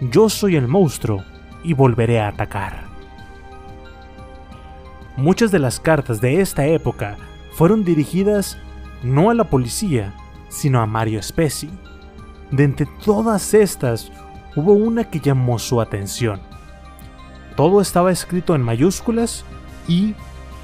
yo 0.00 0.28
soy 0.28 0.56
el 0.56 0.68
monstruo 0.68 1.24
y 1.64 1.72
volveré 1.72 2.20
a 2.20 2.28
atacar. 2.28 2.86
Muchas 5.16 5.50
de 5.50 5.58
las 5.58 5.80
cartas 5.80 6.20
de 6.20 6.40
esta 6.40 6.66
época 6.66 7.16
fueron 7.52 7.84
dirigidas 7.84 8.56
no 9.02 9.30
a 9.30 9.34
la 9.34 9.44
policía, 9.44 10.14
sino 10.48 10.80
a 10.80 10.86
Mario 10.86 11.22
Spezi. 11.22 11.70
De 12.52 12.64
entre 12.64 12.86
todas 13.04 13.54
estas, 13.54 14.12
hubo 14.54 14.72
una 14.72 15.04
que 15.04 15.20
llamó 15.20 15.58
su 15.58 15.80
atención. 15.80 16.40
Todo 17.56 17.80
estaba 17.80 18.12
escrito 18.12 18.54
en 18.54 18.62
mayúsculas 18.62 19.44
y 19.88 20.14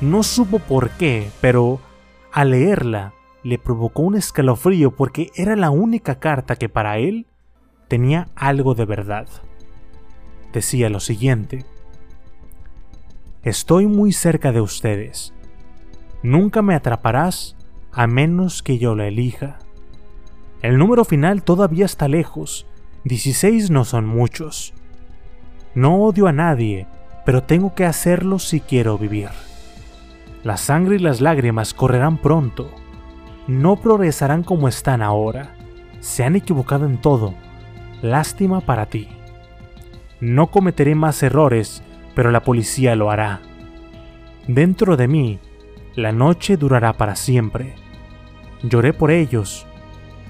no 0.00 0.22
supo 0.22 0.58
por 0.58 0.90
qué, 0.90 1.30
pero 1.40 1.80
al 2.32 2.50
leerla 2.50 3.14
le 3.42 3.58
provocó 3.58 4.02
un 4.02 4.16
escalofrío 4.16 4.90
porque 4.90 5.30
era 5.34 5.54
la 5.54 5.70
única 5.70 6.18
carta 6.18 6.56
que 6.56 6.68
para 6.68 6.98
él 6.98 7.26
tenía 7.88 8.28
algo 8.34 8.74
de 8.74 8.86
verdad. 8.86 9.28
Decía 10.52 10.88
lo 10.88 11.00
siguiente. 11.00 11.64
Estoy 13.42 13.86
muy 13.86 14.12
cerca 14.12 14.52
de 14.52 14.60
ustedes. 14.60 15.34
Nunca 16.22 16.62
me 16.62 16.74
atraparás 16.74 17.56
a 17.92 18.06
menos 18.06 18.62
que 18.62 18.78
yo 18.78 18.94
la 18.94 19.06
elija. 19.06 19.58
El 20.62 20.78
número 20.78 21.04
final 21.04 21.42
todavía 21.42 21.84
está 21.84 22.08
lejos. 22.08 22.66
16 23.04 23.70
no 23.70 23.84
son 23.84 24.06
muchos. 24.06 24.72
No 25.74 25.96
odio 25.98 26.26
a 26.26 26.32
nadie, 26.32 26.86
pero 27.26 27.42
tengo 27.42 27.74
que 27.74 27.84
hacerlo 27.84 28.38
si 28.38 28.60
quiero 28.60 28.96
vivir. 28.96 29.28
La 30.44 30.58
sangre 30.58 30.96
y 30.96 30.98
las 30.98 31.22
lágrimas 31.22 31.72
correrán 31.72 32.18
pronto. 32.18 32.70
No 33.46 33.76
progresarán 33.76 34.42
como 34.42 34.68
están 34.68 35.00
ahora. 35.00 35.56
Se 36.00 36.22
han 36.22 36.36
equivocado 36.36 36.86
en 36.86 36.98
todo. 36.98 37.34
lástima 38.02 38.60
para 38.60 38.86
ti. 38.86 39.08
No 40.20 40.48
cometeré 40.48 40.94
más 40.94 41.22
errores, 41.22 41.82
pero 42.14 42.30
la 42.30 42.40
policía 42.40 42.94
lo 42.94 43.10
hará. 43.10 43.40
Dentro 44.46 44.98
de 44.98 45.08
mí, 45.08 45.38
la 45.94 46.12
noche 46.12 46.58
durará 46.58 46.92
para 46.92 47.16
siempre. 47.16 47.74
Lloré 48.62 48.92
por 48.92 49.10
ellos. 49.10 49.66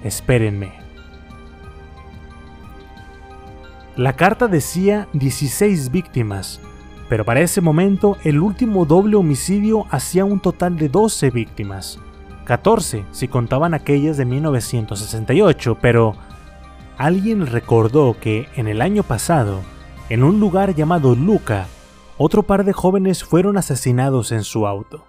Espérenme. 0.05 0.73
La 3.97 4.15
carta 4.15 4.47
decía 4.47 5.09
16 5.12 5.91
víctimas, 5.91 6.61
pero 7.09 7.24
para 7.24 7.40
ese 7.40 7.61
momento 7.61 8.16
el 8.24 8.40
último 8.40 8.84
doble 8.86 9.16
homicidio 9.16 9.86
hacía 9.90 10.24
un 10.24 10.40
total 10.40 10.76
de 10.76 10.88
12 10.88 11.30
víctimas. 11.30 11.98
14 12.44 13.05
si 13.11 13.28
contaban 13.28 13.74
aquellas 13.74 14.16
de 14.16 14.24
1968, 14.24 15.78
pero 15.80 16.14
alguien 16.96 17.46
recordó 17.46 18.16
que 18.20 18.48
en 18.57 18.68
el 18.68 18.80
año 18.80 19.02
pasado, 19.02 19.61
en 20.09 20.22
un 20.22 20.40
lugar 20.40 20.74
llamado 20.74 21.14
Luca, 21.14 21.66
otro 22.16 22.42
par 22.42 22.64
de 22.64 22.72
jóvenes 22.72 23.24
fueron 23.24 23.57
asesinados 23.57 24.30
en 24.30 24.44
su 24.44 24.66
auto. 24.66 25.05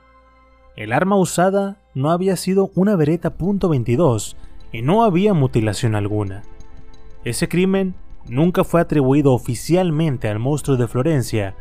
El 0.76 0.92
arma 0.92 1.18
usada 1.18 1.78
no 1.94 2.12
había 2.12 2.36
sido 2.36 2.72
una 2.76 2.96
Beretta 2.96 3.38
.22 3.38 4.36
y 4.72 4.82
no 4.82 5.04
había 5.04 5.34
mutilación 5.34 5.96
alguna. 5.96 6.44
Ese 7.24 7.48
crimen 7.48 7.96
nunca 8.28 8.64
fue 8.64 8.82
atribuido 8.82 9.34
oficialmente 9.34 10.28
al 10.28 10.40
monstruo 10.40 10.78
de 10.78 10.88
Florencia, 10.88 11.56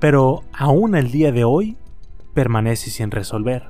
pero 0.00 0.44
aún 0.52 0.94
el 0.94 1.10
día 1.10 1.32
de 1.32 1.44
hoy 1.44 1.76
permanece 2.34 2.90
sin 2.90 3.10
resolver. 3.10 3.64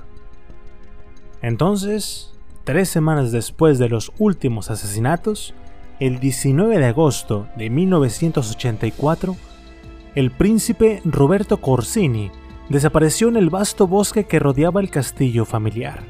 Entonces, 1.41 2.35
tres 2.65 2.89
semanas 2.89 3.33
después 3.33 3.79
de 3.79 3.89
los 3.89 4.13
últimos 4.19 4.71
asesinatos, 4.71 5.55
el 6.01 6.21
19 6.21 6.79
de 6.79 6.87
agosto 6.87 7.49
de 7.57 7.71
1984, 7.71 9.37
el 10.15 10.31
príncipe 10.31 11.01
Roberto 11.05 11.59
Corsini 11.59 12.31
desapareció 12.69 13.29
en 13.29 13.37
el 13.37 13.51
vasto 13.51 13.87
bosque 13.87 14.25
que 14.25 14.39
rodeaba 14.39 14.81
el 14.81 14.91
castillo 14.91 15.45
familiar. 15.45 16.03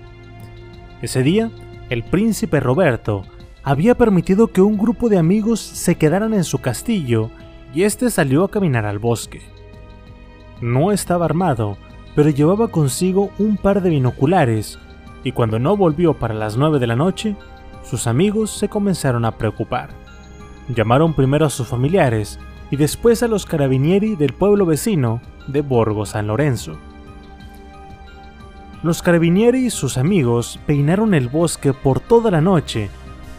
Ese 1.01 1.23
día, 1.23 1.51
el 1.91 2.03
príncipe 2.03 2.61
Roberto 2.61 3.25
había 3.63 3.97
permitido 3.97 4.49
que 4.49 4.63
un 4.63 4.77
grupo 4.77 5.09
de 5.09 5.19
amigos 5.19 5.61
se 5.61 5.95
quedaran 5.95 6.35
en 6.35 6.45
su 6.45 6.59
castillo 6.59 7.31
y 7.75 7.83
este 7.83 8.11
salió 8.11 8.45
a 8.45 8.51
caminar 8.51 8.87
al 8.87 8.99
bosque. 8.99 9.43
No 10.61 10.93
estaba 10.93 11.25
armado, 11.25 11.77
pero 12.15 12.31
llevaba 12.31 12.69
consigo 12.69 13.31
un 13.39 13.57
par 13.57 13.81
de 13.83 13.91
binoculares 13.91 14.79
y 15.25 15.33
cuando 15.33 15.59
no 15.59 15.77
volvió 15.77 16.15
para 16.15 16.35
las 16.35 16.57
9 16.57 16.79
de 16.79 16.87
la 16.87 16.97
noche, 16.97 17.37
sus 17.85 18.07
amigos 18.07 18.51
se 18.51 18.69
comenzaron 18.69 19.25
a 19.25 19.33
preocupar. 19.33 19.91
Llamaron 20.69 21.15
primero 21.15 21.47
a 21.47 21.51
sus 21.51 21.69
familiares 21.69 22.39
y 22.71 22.77
después 22.77 23.23
a 23.23 23.29
los 23.29 23.47
carabinieri 23.47 24.17
del 24.17 24.33
pueblo 24.33 24.67
vecino 24.67 25.21
de 25.47 25.63
Borgo 25.63 26.07
San 26.07 26.27
Lorenzo. 26.27 26.77
Los 28.83 29.03
carabinieri 29.03 29.67
y 29.67 29.71
sus 29.71 29.99
amigos 29.99 30.61
peinaron 30.67 31.15
el 31.15 31.29
bosque 31.29 31.73
por 31.73 32.01
toda 32.01 32.31
la 32.31 32.41
noche 32.41 32.91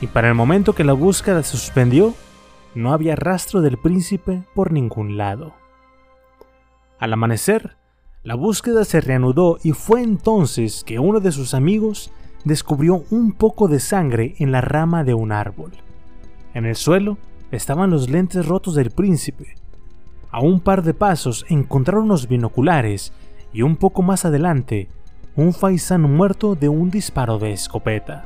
y 0.01 0.07
para 0.07 0.29
el 0.29 0.35
momento 0.35 0.73
que 0.73 0.83
la 0.83 0.93
búsqueda 0.93 1.43
se 1.43 1.57
suspendió, 1.57 2.13
no 2.75 2.93
había 2.93 3.15
rastro 3.15 3.61
del 3.61 3.77
príncipe 3.77 4.43
por 4.53 4.71
ningún 4.71 5.17
lado. 5.17 5.58
Al 6.99 7.13
amanecer, 7.13 7.77
la 8.23 8.35
búsqueda 8.35 8.83
se 8.83 8.99
reanudó 8.99 9.57
y 9.63 9.71
fue 9.71 10.03
entonces 10.03 10.83
que 10.83 10.99
uno 10.99 11.21
de 11.21 11.31
sus 11.31 11.53
amigos 11.53 12.11
descubrió 12.43 13.03
un 13.09 13.31
poco 13.31 13.69
de 13.69 13.79
sangre 13.79 14.35
en 14.39 14.51
la 14.51 14.59
rama 14.59 15.05
de 15.05 15.13
un 15.13 15.31
árbol. 15.31 15.71
En 16.53 16.65
el 16.65 16.75
suelo 16.75 17.17
estaban 17.51 17.89
los 17.89 18.09
lentes 18.09 18.45
rotos 18.45 18.75
del 18.75 18.91
príncipe. 18.91 19.55
A 20.29 20.41
un 20.41 20.59
par 20.59 20.83
de 20.83 20.93
pasos 20.93 21.45
encontraron 21.47 22.09
los 22.09 22.27
binoculares 22.27 23.13
y 23.53 23.61
un 23.61 23.77
poco 23.77 24.01
más 24.01 24.25
adelante 24.25 24.89
un 25.35 25.53
faisán 25.53 26.01
muerto 26.01 26.55
de 26.55 26.67
un 26.67 26.91
disparo 26.91 27.39
de 27.39 27.53
escopeta. 27.53 28.25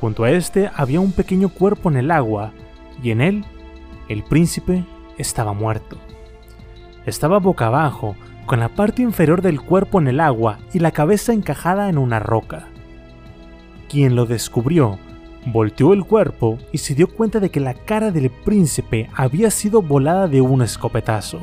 Junto 0.00 0.24
a 0.24 0.30
este 0.30 0.70
había 0.74 1.00
un 1.00 1.12
pequeño 1.12 1.50
cuerpo 1.50 1.90
en 1.90 1.98
el 1.98 2.10
agua 2.10 2.52
y 3.02 3.10
en 3.10 3.20
él 3.20 3.44
el 4.08 4.22
príncipe 4.22 4.84
estaba 5.18 5.52
muerto. 5.52 5.98
Estaba 7.08 7.38
boca 7.38 7.68
abajo, 7.68 8.16
con 8.44 8.60
la 8.60 8.68
parte 8.68 9.00
inferior 9.00 9.40
del 9.40 9.62
cuerpo 9.62 9.98
en 9.98 10.08
el 10.08 10.20
agua 10.20 10.58
y 10.74 10.78
la 10.78 10.90
cabeza 10.90 11.32
encajada 11.32 11.88
en 11.88 11.96
una 11.96 12.18
roca. 12.18 12.68
Quien 13.88 14.14
lo 14.14 14.26
descubrió 14.26 14.98
volteó 15.46 15.94
el 15.94 16.04
cuerpo 16.04 16.58
y 16.70 16.76
se 16.76 16.94
dio 16.94 17.08
cuenta 17.08 17.40
de 17.40 17.48
que 17.48 17.60
la 17.60 17.72
cara 17.72 18.10
del 18.10 18.28
príncipe 18.28 19.08
había 19.14 19.50
sido 19.50 19.80
volada 19.80 20.28
de 20.28 20.42
un 20.42 20.60
escopetazo. 20.60 21.40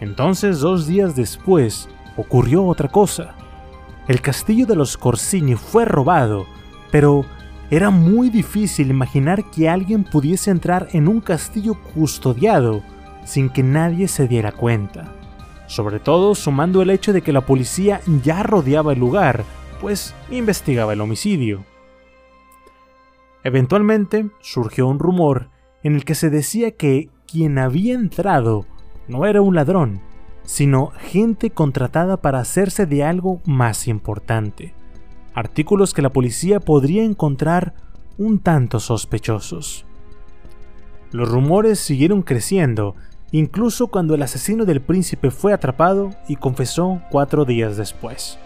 Entonces, 0.00 0.60
dos 0.60 0.86
días 0.86 1.16
después, 1.16 1.88
ocurrió 2.16 2.64
otra 2.64 2.88
cosa. 2.88 3.34
El 4.06 4.20
castillo 4.20 4.66
de 4.66 4.76
los 4.76 4.96
Corsini 4.96 5.56
fue 5.56 5.84
robado, 5.84 6.46
pero 6.92 7.24
era 7.72 7.90
muy 7.90 8.30
difícil 8.30 8.90
imaginar 8.90 9.50
que 9.50 9.68
alguien 9.68 10.04
pudiese 10.04 10.52
entrar 10.52 10.86
en 10.92 11.08
un 11.08 11.20
castillo 11.20 11.74
custodiado 11.92 12.84
sin 13.28 13.50
que 13.50 13.62
nadie 13.62 14.08
se 14.08 14.26
diera 14.26 14.52
cuenta. 14.52 15.12
Sobre 15.66 16.00
todo 16.00 16.34
sumando 16.34 16.80
el 16.80 16.88
hecho 16.88 17.12
de 17.12 17.20
que 17.20 17.34
la 17.34 17.42
policía 17.42 18.00
ya 18.24 18.42
rodeaba 18.42 18.94
el 18.94 18.98
lugar, 18.98 19.44
pues 19.82 20.14
investigaba 20.30 20.94
el 20.94 21.02
homicidio. 21.02 21.62
Eventualmente 23.44 24.30
surgió 24.40 24.86
un 24.86 24.98
rumor 24.98 25.50
en 25.82 25.94
el 25.94 26.06
que 26.06 26.14
se 26.14 26.30
decía 26.30 26.70
que 26.70 27.10
quien 27.26 27.58
había 27.58 27.94
entrado 27.94 28.64
no 29.08 29.26
era 29.26 29.42
un 29.42 29.54
ladrón, 29.54 30.00
sino 30.44 30.92
gente 30.98 31.50
contratada 31.50 32.22
para 32.22 32.40
hacerse 32.40 32.86
de 32.86 33.04
algo 33.04 33.42
más 33.44 33.88
importante. 33.88 34.72
Artículos 35.34 35.92
que 35.92 36.00
la 36.00 36.14
policía 36.14 36.60
podría 36.60 37.04
encontrar 37.04 37.74
un 38.16 38.38
tanto 38.38 38.80
sospechosos. 38.80 39.84
Los 41.10 41.30
rumores 41.30 41.78
siguieron 41.78 42.22
creciendo, 42.22 42.94
incluso 43.30 43.88
cuando 43.88 44.14
el 44.14 44.22
asesino 44.22 44.64
del 44.64 44.80
príncipe 44.80 45.30
fue 45.30 45.52
atrapado 45.52 46.10
y 46.28 46.36
confesó 46.36 47.02
cuatro 47.10 47.44
días 47.44 47.76
después. 47.76 48.38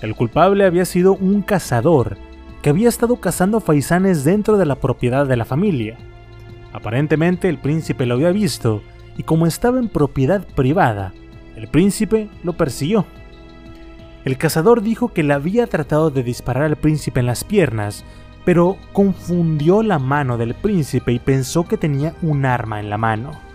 El 0.00 0.14
culpable 0.14 0.64
había 0.64 0.84
sido 0.84 1.14
un 1.14 1.42
cazador 1.42 2.16
que 2.62 2.70
había 2.70 2.88
estado 2.88 3.16
cazando 3.16 3.60
faisanes 3.60 4.24
dentro 4.24 4.56
de 4.56 4.66
la 4.66 4.76
propiedad 4.76 5.26
de 5.26 5.36
la 5.36 5.44
familia. 5.44 5.96
Aparentemente 6.72 7.48
el 7.48 7.58
príncipe 7.58 8.06
lo 8.06 8.14
había 8.14 8.30
visto 8.30 8.82
y 9.16 9.24
como 9.24 9.46
estaba 9.46 9.78
en 9.78 9.88
propiedad 9.88 10.46
privada, 10.54 11.12
el 11.56 11.68
príncipe 11.68 12.28
lo 12.44 12.54
persiguió. 12.54 13.04
El 14.24 14.38
cazador 14.38 14.82
dijo 14.82 15.12
que 15.12 15.24
le 15.24 15.34
había 15.34 15.66
tratado 15.66 16.10
de 16.10 16.22
disparar 16.22 16.64
al 16.64 16.76
príncipe 16.76 17.20
en 17.20 17.26
las 17.26 17.42
piernas, 17.42 18.04
pero 18.44 18.76
confundió 18.92 19.82
la 19.82 19.98
mano 19.98 20.38
del 20.38 20.54
príncipe 20.54 21.12
y 21.12 21.18
pensó 21.18 21.64
que 21.64 21.76
tenía 21.76 22.14
un 22.22 22.44
arma 22.46 22.80
en 22.80 22.88
la 22.88 22.98
mano. 22.98 23.51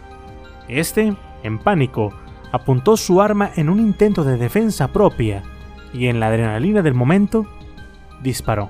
Este, 0.67 1.15
en 1.43 1.59
pánico, 1.59 2.13
apuntó 2.51 2.97
su 2.97 3.21
arma 3.21 3.51
en 3.55 3.69
un 3.69 3.79
intento 3.79 4.23
de 4.23 4.37
defensa 4.37 4.89
propia 4.89 5.43
y 5.93 6.07
en 6.07 6.19
la 6.19 6.27
adrenalina 6.27 6.81
del 6.81 6.93
momento, 6.93 7.45
disparó. 8.21 8.69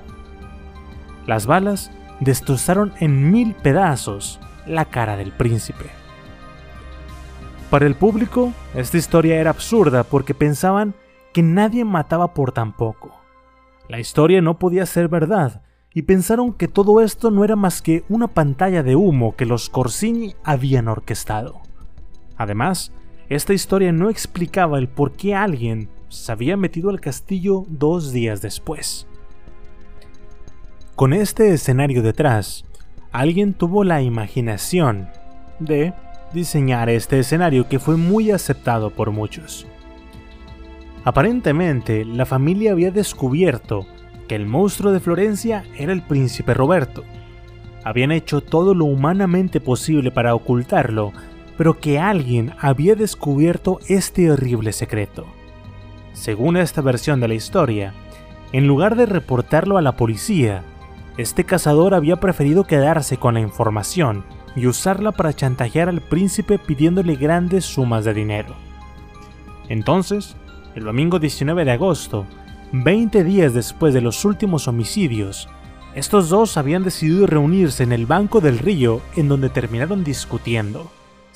Las 1.26 1.46
balas 1.46 1.90
destrozaron 2.20 2.92
en 3.00 3.30
mil 3.30 3.54
pedazos 3.54 4.40
la 4.66 4.86
cara 4.86 5.16
del 5.16 5.32
príncipe. 5.32 5.86
Para 7.70 7.86
el 7.86 7.94
público, 7.94 8.52
esta 8.74 8.96
historia 8.96 9.36
era 9.36 9.50
absurda 9.50 10.04
porque 10.04 10.34
pensaban 10.34 10.94
que 11.32 11.42
nadie 11.42 11.84
mataba 11.84 12.32
por 12.32 12.52
tan 12.52 12.72
poco. 12.72 13.14
La 13.88 14.00
historia 14.00 14.40
no 14.40 14.58
podía 14.58 14.86
ser 14.86 15.08
verdad 15.08 15.62
y 15.92 16.02
pensaron 16.02 16.52
que 16.52 16.68
todo 16.68 17.00
esto 17.00 17.30
no 17.30 17.44
era 17.44 17.56
más 17.56 17.82
que 17.82 18.04
una 18.08 18.28
pantalla 18.28 18.82
de 18.82 18.96
humo 18.96 19.36
que 19.36 19.46
los 19.46 19.68
Corsini 19.68 20.34
habían 20.44 20.88
orquestado. 20.88 21.67
Además, 22.38 22.92
esta 23.28 23.52
historia 23.52 23.92
no 23.92 24.08
explicaba 24.08 24.78
el 24.78 24.88
por 24.88 25.12
qué 25.12 25.34
alguien 25.34 25.90
se 26.08 26.32
había 26.32 26.56
metido 26.56 26.88
al 26.88 27.00
castillo 27.00 27.64
dos 27.68 28.12
días 28.12 28.40
después. 28.40 29.06
Con 30.94 31.12
este 31.12 31.52
escenario 31.52 32.02
detrás, 32.02 32.64
alguien 33.12 33.52
tuvo 33.52 33.84
la 33.84 34.00
imaginación 34.00 35.08
de 35.58 35.92
diseñar 36.32 36.88
este 36.88 37.18
escenario 37.18 37.68
que 37.68 37.78
fue 37.78 37.96
muy 37.96 38.30
aceptado 38.30 38.90
por 38.90 39.10
muchos. 39.10 39.66
Aparentemente, 41.04 42.04
la 42.04 42.26
familia 42.26 42.72
había 42.72 42.90
descubierto 42.90 43.86
que 44.26 44.34
el 44.34 44.46
monstruo 44.46 44.92
de 44.92 45.00
Florencia 45.00 45.64
era 45.76 45.92
el 45.92 46.02
príncipe 46.02 46.52
Roberto. 46.54 47.04
Habían 47.84 48.12
hecho 48.12 48.40
todo 48.40 48.74
lo 48.74 48.84
humanamente 48.84 49.60
posible 49.60 50.10
para 50.10 50.34
ocultarlo, 50.34 51.12
pero 51.58 51.80
que 51.80 51.98
alguien 51.98 52.54
había 52.60 52.94
descubierto 52.94 53.80
este 53.88 54.30
horrible 54.30 54.72
secreto. 54.72 55.26
Según 56.12 56.56
esta 56.56 56.80
versión 56.80 57.20
de 57.20 57.26
la 57.26 57.34
historia, 57.34 57.92
en 58.52 58.68
lugar 58.68 58.94
de 58.94 59.06
reportarlo 59.06 59.76
a 59.76 59.82
la 59.82 59.96
policía, 59.96 60.62
este 61.18 61.42
cazador 61.42 61.94
había 61.94 62.16
preferido 62.16 62.64
quedarse 62.64 63.16
con 63.16 63.34
la 63.34 63.40
información 63.40 64.24
y 64.54 64.68
usarla 64.68 65.10
para 65.10 65.34
chantajear 65.34 65.88
al 65.88 66.00
príncipe 66.00 66.58
pidiéndole 66.58 67.16
grandes 67.16 67.64
sumas 67.64 68.04
de 68.04 68.14
dinero. 68.14 68.54
Entonces, 69.68 70.36
el 70.76 70.84
domingo 70.84 71.18
19 71.18 71.64
de 71.64 71.72
agosto, 71.72 72.24
20 72.70 73.24
días 73.24 73.52
después 73.52 73.92
de 73.94 74.00
los 74.00 74.24
últimos 74.24 74.68
homicidios, 74.68 75.48
estos 75.94 76.28
dos 76.28 76.56
habían 76.56 76.84
decidido 76.84 77.26
reunirse 77.26 77.82
en 77.82 77.90
el 77.90 78.06
banco 78.06 78.40
del 78.40 78.60
río 78.60 79.00
en 79.16 79.26
donde 79.26 79.48
terminaron 79.48 80.04
discutiendo. 80.04 80.88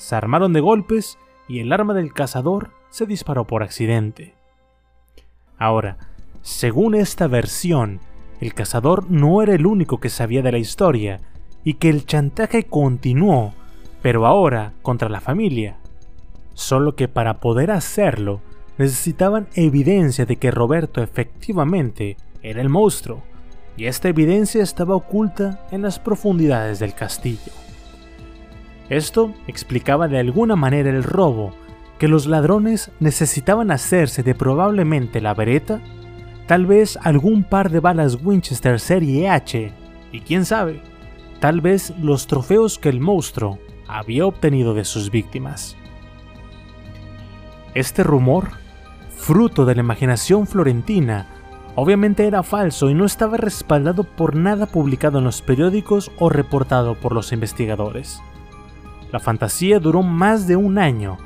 Se 0.03 0.17
armaron 0.17 0.51
de 0.51 0.59
golpes 0.59 1.17
y 1.47 1.59
el 1.59 1.71
arma 1.71 1.93
del 1.93 2.11
cazador 2.11 2.71
se 2.89 3.05
disparó 3.05 3.47
por 3.47 3.63
accidente. 3.63 4.35
Ahora, 5.57 5.97
según 6.41 6.93
esta 6.93 7.27
versión, 7.27 8.01
el 8.41 8.53
cazador 8.53 9.09
no 9.09 9.41
era 9.41 9.55
el 9.55 9.65
único 9.65 10.01
que 10.01 10.09
sabía 10.09 10.41
de 10.41 10.51
la 10.51 10.57
historia 10.57 11.21
y 11.63 11.75
que 11.75 11.89
el 11.89 12.05
chantaje 12.05 12.65
continuó, 12.65 13.53
pero 14.01 14.25
ahora 14.25 14.73
contra 14.81 15.07
la 15.07 15.21
familia. 15.21 15.77
Solo 16.53 16.97
que 16.97 17.07
para 17.07 17.39
poder 17.39 17.71
hacerlo, 17.71 18.41
necesitaban 18.77 19.47
evidencia 19.55 20.25
de 20.25 20.35
que 20.35 20.51
Roberto 20.51 21.01
efectivamente 21.01 22.17
era 22.41 22.59
el 22.59 22.67
monstruo, 22.67 23.23
y 23.77 23.85
esta 23.85 24.09
evidencia 24.09 24.63
estaba 24.63 24.95
oculta 24.95 25.65
en 25.71 25.81
las 25.81 25.97
profundidades 25.97 26.79
del 26.79 26.93
castillo. 26.93 27.62
Esto 28.89 29.33
explicaba 29.47 30.07
de 30.07 30.19
alguna 30.19 30.55
manera 30.55 30.89
el 30.89 31.03
robo 31.03 31.53
que 31.97 32.07
los 32.07 32.25
ladrones 32.25 32.91
necesitaban 32.99 33.71
hacerse 33.71 34.23
de 34.23 34.35
probablemente 34.35 35.21
la 35.21 35.33
vereta, 35.33 35.81
tal 36.47 36.65
vez 36.65 36.97
algún 37.01 37.43
par 37.43 37.69
de 37.69 37.79
balas 37.79 38.19
Winchester 38.21 38.79
Serie 38.79 39.29
H, 39.29 39.71
y 40.11 40.19
quién 40.19 40.45
sabe, 40.45 40.81
tal 41.39 41.61
vez 41.61 41.93
los 42.01 42.27
trofeos 42.27 42.77
que 42.77 42.89
el 42.89 42.99
monstruo 42.99 43.59
había 43.87 44.25
obtenido 44.25 44.73
de 44.73 44.85
sus 44.85 45.11
víctimas. 45.11 45.77
Este 47.73 48.03
rumor, 48.03 48.49
fruto 49.15 49.65
de 49.65 49.75
la 49.75 49.81
imaginación 49.81 50.45
florentina, 50.45 51.27
obviamente 51.75 52.27
era 52.27 52.43
falso 52.43 52.89
y 52.89 52.93
no 52.93 53.05
estaba 53.05 53.37
respaldado 53.37 54.03
por 54.03 54.35
nada 54.35 54.65
publicado 54.65 55.19
en 55.19 55.23
los 55.23 55.41
periódicos 55.41 56.11
o 56.19 56.29
reportado 56.29 56.95
por 56.95 57.13
los 57.13 57.31
investigadores. 57.31 58.21
La 59.13 59.19
fantasía 59.19 59.79
duró 59.79 60.01
más 60.01 60.47
de 60.47 60.55
un 60.55 60.79
año, 60.79 61.19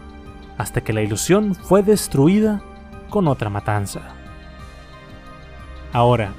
hasta 0.57 0.81
que 0.81 0.91
la 0.91 1.01
ilusión 1.01 1.55
fue 1.55 1.83
destruida 1.83 2.61
con 3.09 3.29
otra 3.29 3.49
matanza. 3.49 4.01
Ahora, 5.93 6.33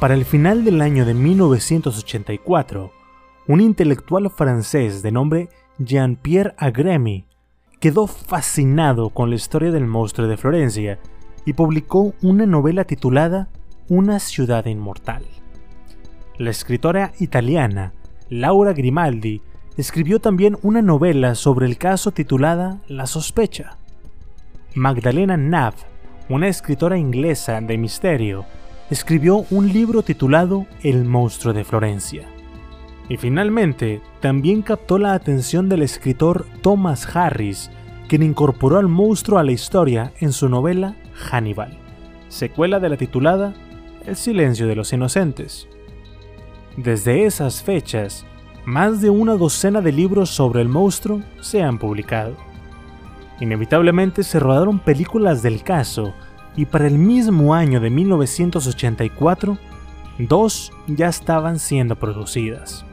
para 0.00 0.12
el 0.12 0.26
final 0.26 0.62
del 0.66 0.82
año 0.82 1.06
de 1.06 1.14
1984, 1.14 2.92
un 3.48 3.60
intelectual 3.62 4.28
francés 4.28 5.02
de 5.02 5.10
nombre 5.10 5.48
Jean-Pierre 5.78 6.54
Agremi 6.58 7.24
quedó 7.80 8.06
fascinado 8.06 9.08
con 9.08 9.30
la 9.30 9.36
historia 9.36 9.70
del 9.70 9.86
monstruo 9.86 10.28
de 10.28 10.36
Florencia 10.36 10.98
y 11.46 11.54
publicó 11.54 12.12
una 12.20 12.44
novela 12.44 12.84
titulada 12.84 13.48
Una 13.88 14.18
ciudad 14.18 14.66
inmortal. 14.66 15.24
La 16.36 16.50
escritora 16.50 17.12
italiana 17.18 17.94
Laura 18.28 18.74
Grimaldi 18.74 19.40
escribió 19.76 20.20
también 20.20 20.58
una 20.62 20.82
novela 20.82 21.34
sobre 21.34 21.66
el 21.66 21.78
caso 21.78 22.12
titulada 22.12 22.78
La 22.88 23.06
sospecha. 23.06 23.76
Magdalena 24.74 25.36
Nav, 25.36 25.74
una 26.28 26.48
escritora 26.48 26.98
inglesa 26.98 27.60
de 27.60 27.78
misterio, 27.78 28.44
escribió 28.90 29.44
un 29.50 29.72
libro 29.72 30.02
titulado 30.02 30.66
El 30.82 31.04
monstruo 31.04 31.52
de 31.52 31.64
Florencia. 31.64 32.28
Y 33.08 33.16
finalmente, 33.16 34.00
también 34.20 34.62
captó 34.62 34.98
la 34.98 35.14
atención 35.14 35.68
del 35.68 35.82
escritor 35.82 36.46
Thomas 36.62 37.16
Harris, 37.16 37.70
quien 38.08 38.22
incorporó 38.22 38.78
al 38.78 38.88
monstruo 38.88 39.38
a 39.38 39.44
la 39.44 39.52
historia 39.52 40.12
en 40.20 40.32
su 40.32 40.48
novela 40.48 40.96
Hannibal, 41.14 41.78
secuela 42.28 42.80
de 42.80 42.88
la 42.88 42.96
titulada 42.96 43.54
El 44.06 44.16
silencio 44.16 44.66
de 44.66 44.76
los 44.76 44.92
inocentes. 44.92 45.68
Desde 46.76 47.24
esas 47.24 47.62
fechas, 47.62 48.24
más 48.64 49.00
de 49.00 49.10
una 49.10 49.34
docena 49.34 49.80
de 49.80 49.92
libros 49.92 50.30
sobre 50.30 50.62
el 50.62 50.68
monstruo 50.68 51.22
se 51.40 51.62
han 51.62 51.78
publicado. 51.78 52.36
Inevitablemente 53.40 54.22
se 54.22 54.38
rodaron 54.38 54.78
películas 54.78 55.42
del 55.42 55.62
caso 55.62 56.12
y 56.56 56.66
para 56.66 56.86
el 56.86 56.98
mismo 56.98 57.54
año 57.54 57.80
de 57.80 57.90
1984, 57.90 59.58
dos 60.18 60.72
ya 60.86 61.08
estaban 61.08 61.58
siendo 61.58 61.96
producidas. 61.96 62.84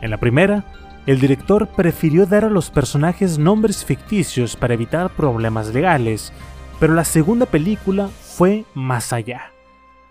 En 0.00 0.10
la 0.10 0.18
primera, 0.18 0.64
el 1.06 1.18
director 1.18 1.66
prefirió 1.68 2.26
dar 2.26 2.44
a 2.44 2.50
los 2.50 2.70
personajes 2.70 3.38
nombres 3.38 3.84
ficticios 3.84 4.54
para 4.54 4.74
evitar 4.74 5.10
problemas 5.10 5.74
legales, 5.74 6.32
pero 6.78 6.94
la 6.94 7.04
segunda 7.04 7.46
película 7.46 8.08
fue 8.08 8.64
más 8.74 9.12
allá. 9.12 9.50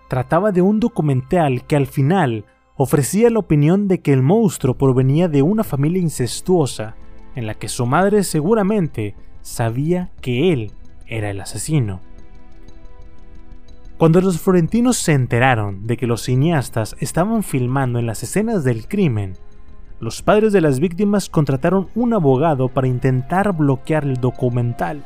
Trataba 0.10 0.52
de 0.52 0.62
un 0.62 0.82
documental 0.82 1.64
que 1.64 1.78
al 1.78 1.88
final 1.88 2.44
ofrecía 2.82 3.30
la 3.30 3.40
opinión 3.40 3.88
de 3.88 4.02
que 4.02 4.12
el 4.12 4.22
monstruo 4.22 4.76
provenía 4.76 5.28
de 5.28 5.42
una 5.42 5.64
familia 5.64 6.02
incestuosa, 6.02 6.96
en 7.36 7.46
la 7.46 7.54
que 7.54 7.70
su 7.70 7.86
madre 7.86 8.24
seguramente 8.24 9.16
sabía 9.42 10.12
que 10.22 10.52
él 10.52 10.72
era 11.06 11.30
el 11.30 11.40
asesino. 11.42 12.02
Cuando 13.98 14.20
los 14.20 14.40
florentinos 14.42 14.98
se 14.98 15.14
enteraron 15.14 15.86
de 15.86 15.96
que 15.96 16.08
los 16.08 16.24
cineastas 16.24 16.96
estaban 17.00 17.44
filmando 17.44 18.00
en 18.00 18.08
las 18.08 18.24
escenas 18.24 18.64
del 18.64 18.88
crimen, 18.88 19.34
los 20.00 20.24
padres 20.24 20.52
de 20.52 20.62
las 20.62 20.80
víctimas 20.80 21.30
contrataron 21.30 21.88
un 21.94 22.14
abogado 22.14 22.70
para 22.70 22.88
intentar 22.88 23.56
bloquear 23.56 24.06
el 24.06 24.18
documental. 24.18 25.04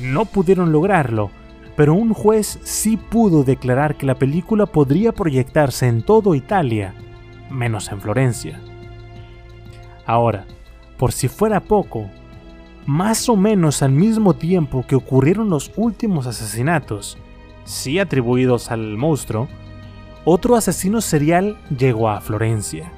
No 0.00 0.26
pudieron 0.26 0.70
lograrlo, 0.70 1.32
pero 1.76 1.94
un 1.94 2.12
juez 2.12 2.58
sí 2.62 2.96
pudo 2.96 3.44
declarar 3.44 3.96
que 3.96 4.06
la 4.06 4.14
película 4.14 4.66
podría 4.66 5.12
proyectarse 5.12 5.88
en 5.88 6.02
todo 6.02 6.34
Italia, 6.34 6.94
menos 7.50 7.90
en 7.90 8.00
Florencia. 8.00 8.60
Ahora, 10.06 10.44
por 10.98 11.12
si 11.12 11.28
fuera 11.28 11.60
poco, 11.60 12.10
más 12.86 13.28
o 13.28 13.36
menos 13.36 13.82
al 13.82 13.92
mismo 13.92 14.34
tiempo 14.34 14.84
que 14.86 14.96
ocurrieron 14.96 15.50
los 15.50 15.72
últimos 15.76 16.26
asesinatos, 16.26 17.18
sí 17.64 17.98
atribuidos 17.98 18.70
al 18.70 18.96
monstruo, 18.96 19.48
otro 20.24 20.56
asesino 20.56 21.00
serial 21.00 21.56
llegó 21.76 22.08
a 22.08 22.20
Florencia 22.20 22.92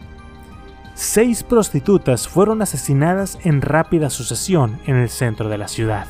seis 0.94 1.42
prostitutas 1.42 2.28
fueron 2.28 2.62
asesinadas 2.62 3.38
en 3.42 3.60
rápida 3.62 4.10
sucesión 4.10 4.78
en 4.86 4.96
el 4.96 5.08
centro 5.08 5.48
de 5.48 5.58
la 5.58 5.68
ciudad. 5.68 6.06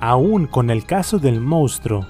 Aún 0.00 0.46
con 0.46 0.70
el 0.70 0.84
caso 0.84 1.18
del 1.18 1.40
monstruo, 1.40 2.06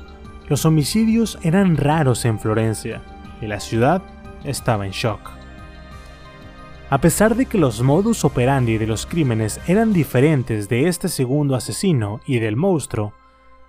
los 0.49 0.64
homicidios 0.64 1.39
eran 1.43 1.76
raros 1.76 2.24
en 2.24 2.39
Florencia 2.39 3.03
y 3.41 3.47
la 3.47 3.61
ciudad 3.61 4.03
estaba 4.45 4.87
en 4.87 4.93
shock. 4.93 5.30
A 6.91 6.99
pesar 6.99 7.35
de 7.35 7.47
que 7.47 7.59
los 7.59 7.82
modus 7.82 8.24
operandi 8.24 8.78
de 8.78 8.87
los 8.87 9.07
crímenes 9.07 9.61
eran 9.66 9.93
diferentes 9.93 10.68
de 10.68 10.87
este 10.87 11.09
segundo 11.09 11.57
asesino 11.57 12.20
y 12.26 12.39
del 12.39 12.57
monstruo, 12.57 13.14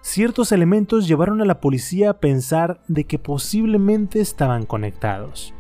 ciertos 0.02 0.52
elementos 0.52 1.08
llevaron 1.08 1.42
a 1.42 1.46
la 1.46 1.60
policía 1.60 2.12
a 2.12 2.20
pensar 2.20 2.82
de 2.88 3.06
que 3.06 3.18
posiblemente 3.18 4.20
estaban 4.20 4.66
conectados. 4.66 5.54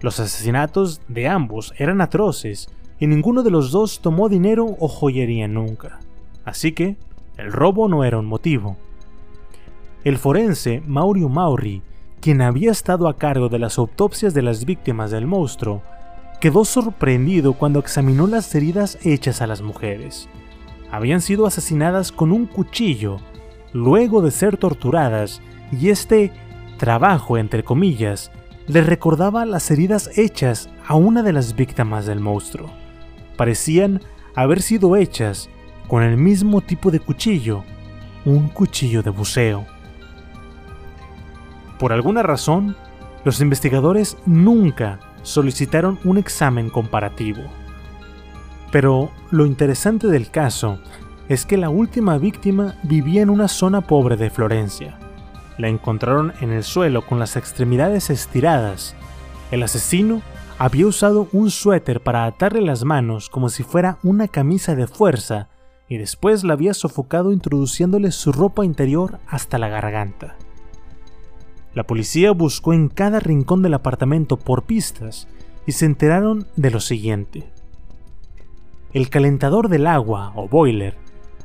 Los 0.00 0.18
asesinatos 0.18 1.02
de 1.08 1.28
ambos 1.28 1.74
eran 1.76 2.00
atroces 2.00 2.70
y 2.98 3.06
ninguno 3.06 3.42
de 3.42 3.50
los 3.50 3.70
dos 3.70 4.00
tomó 4.00 4.28
dinero 4.28 4.66
o 4.78 4.88
joyería 4.88 5.46
nunca. 5.46 6.00
Así 6.44 6.72
que 6.72 6.96
el 7.38 7.52
robo 7.52 7.88
no 7.88 8.04
era 8.04 8.18
un 8.18 8.26
motivo. 8.26 8.76
El 10.04 10.18
forense 10.18 10.82
Maurio 10.86 11.28
Mauri, 11.28 11.82
quien 12.20 12.42
había 12.42 12.72
estado 12.72 13.08
a 13.08 13.16
cargo 13.16 13.48
de 13.48 13.60
las 13.60 13.78
autopsias 13.78 14.34
de 14.34 14.42
las 14.42 14.64
víctimas 14.64 15.12
del 15.12 15.26
monstruo, 15.26 15.82
quedó 16.40 16.64
sorprendido 16.64 17.52
cuando 17.52 17.78
examinó 17.78 18.26
las 18.26 18.52
heridas 18.54 18.98
hechas 19.04 19.40
a 19.40 19.46
las 19.46 19.62
mujeres. 19.62 20.28
Habían 20.90 21.20
sido 21.20 21.46
asesinadas 21.46 22.10
con 22.10 22.32
un 22.32 22.46
cuchillo 22.46 23.18
luego 23.72 24.20
de 24.20 24.32
ser 24.32 24.56
torturadas 24.56 25.40
y 25.70 25.90
este 25.90 26.32
trabajo, 26.76 27.38
entre 27.38 27.62
comillas, 27.62 28.32
le 28.66 28.82
recordaba 28.82 29.46
las 29.46 29.70
heridas 29.70 30.18
hechas 30.18 30.70
a 30.86 30.96
una 30.96 31.22
de 31.22 31.32
las 31.32 31.54
víctimas 31.54 32.06
del 32.06 32.18
monstruo. 32.18 32.70
Parecían 33.36 34.00
haber 34.34 34.60
sido 34.60 34.96
hechas 34.96 35.48
con 35.88 36.02
el 36.02 36.16
mismo 36.18 36.60
tipo 36.60 36.90
de 36.90 37.00
cuchillo, 37.00 37.64
un 38.24 38.48
cuchillo 38.48 39.02
de 39.02 39.10
buceo. 39.10 39.64
Por 41.78 41.92
alguna 41.92 42.22
razón, 42.22 42.76
los 43.24 43.40
investigadores 43.40 44.16
nunca 44.26 45.00
solicitaron 45.22 45.98
un 46.04 46.18
examen 46.18 46.70
comparativo. 46.70 47.42
Pero 48.70 49.10
lo 49.30 49.46
interesante 49.46 50.08
del 50.08 50.30
caso 50.30 50.78
es 51.28 51.46
que 51.46 51.56
la 51.56 51.70
última 51.70 52.18
víctima 52.18 52.74
vivía 52.82 53.22
en 53.22 53.30
una 53.30 53.48
zona 53.48 53.80
pobre 53.80 54.16
de 54.16 54.30
Florencia. 54.30 54.98
la 55.56 55.66
encontraron 55.66 56.34
en 56.40 56.52
el 56.52 56.62
suelo 56.62 57.04
con 57.04 57.18
las 57.18 57.34
extremidades 57.34 58.10
estiradas. 58.10 58.94
El 59.50 59.64
asesino 59.64 60.22
había 60.56 60.86
usado 60.86 61.28
un 61.32 61.50
suéter 61.50 62.00
para 62.00 62.26
atarle 62.26 62.60
las 62.60 62.84
manos 62.84 63.28
como 63.28 63.48
si 63.48 63.64
fuera 63.64 63.98
una 64.04 64.28
camisa 64.28 64.76
de 64.76 64.86
fuerza 64.86 65.48
y 65.88 65.96
después 65.96 66.44
la 66.44 66.52
había 66.52 66.74
sofocado 66.74 67.32
introduciéndole 67.32 68.12
su 68.12 68.32
ropa 68.32 68.64
interior 68.64 69.18
hasta 69.26 69.58
la 69.58 69.68
garganta. 69.68 70.36
La 71.74 71.84
policía 71.84 72.32
buscó 72.32 72.72
en 72.72 72.88
cada 72.88 73.20
rincón 73.20 73.62
del 73.62 73.74
apartamento 73.74 74.36
por 74.36 74.64
pistas 74.64 75.28
y 75.66 75.72
se 75.72 75.86
enteraron 75.86 76.46
de 76.56 76.70
lo 76.70 76.80
siguiente. 76.80 77.44
El 78.92 79.10
calentador 79.10 79.68
del 79.68 79.86
agua, 79.86 80.32
o 80.34 80.48
boiler, 80.48 80.96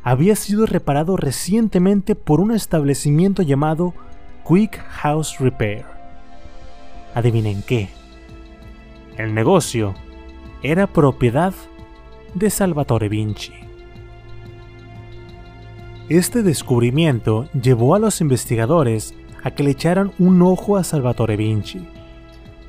había 0.02 0.36
sido 0.36 0.66
reparado 0.66 1.18
recientemente 1.18 2.16
por 2.16 2.39
un 2.39 2.52
establecimiento 2.52 3.41
llamado 3.41 3.94
Quick 4.48 4.78
House 4.89 5.38
Repair. 5.39 5.86
Adivinen 7.14 7.62
qué. 7.64 7.89
El 9.18 9.34
negocio 9.34 9.94
era 10.62 10.88
propiedad 10.88 11.54
de 12.34 12.50
Salvatore 12.50 13.10
Vinci. 13.10 13.62
Este 16.10 16.43
descubrimiento 16.43 17.47
llevó 17.54 17.95
a 17.95 17.99
los 17.99 18.20
investigadores 18.20 19.16
a 19.41 19.51
que 19.51 19.64
le 19.64 19.72
echaran 19.72 20.12
un 20.20 20.41
ojo 20.41 20.76
a 20.76 20.84
Salvatore 20.84 21.38
Vinci. 21.38 21.88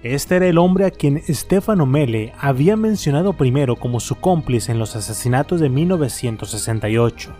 Este 0.04 0.36
era 0.36 0.46
el 0.46 0.56
hombre 0.56 0.86
a 0.86 0.92
quien 0.92 1.20
Stefano 1.28 1.84
Mele 1.84 2.32
había 2.38 2.76
mencionado 2.76 3.32
primero 3.32 3.74
como 3.74 3.98
su 3.98 4.14
cómplice 4.14 4.70
en 4.70 4.78
los 4.78 4.94
asesinatos 4.94 5.58
de 5.58 5.68
1968. 5.68 7.32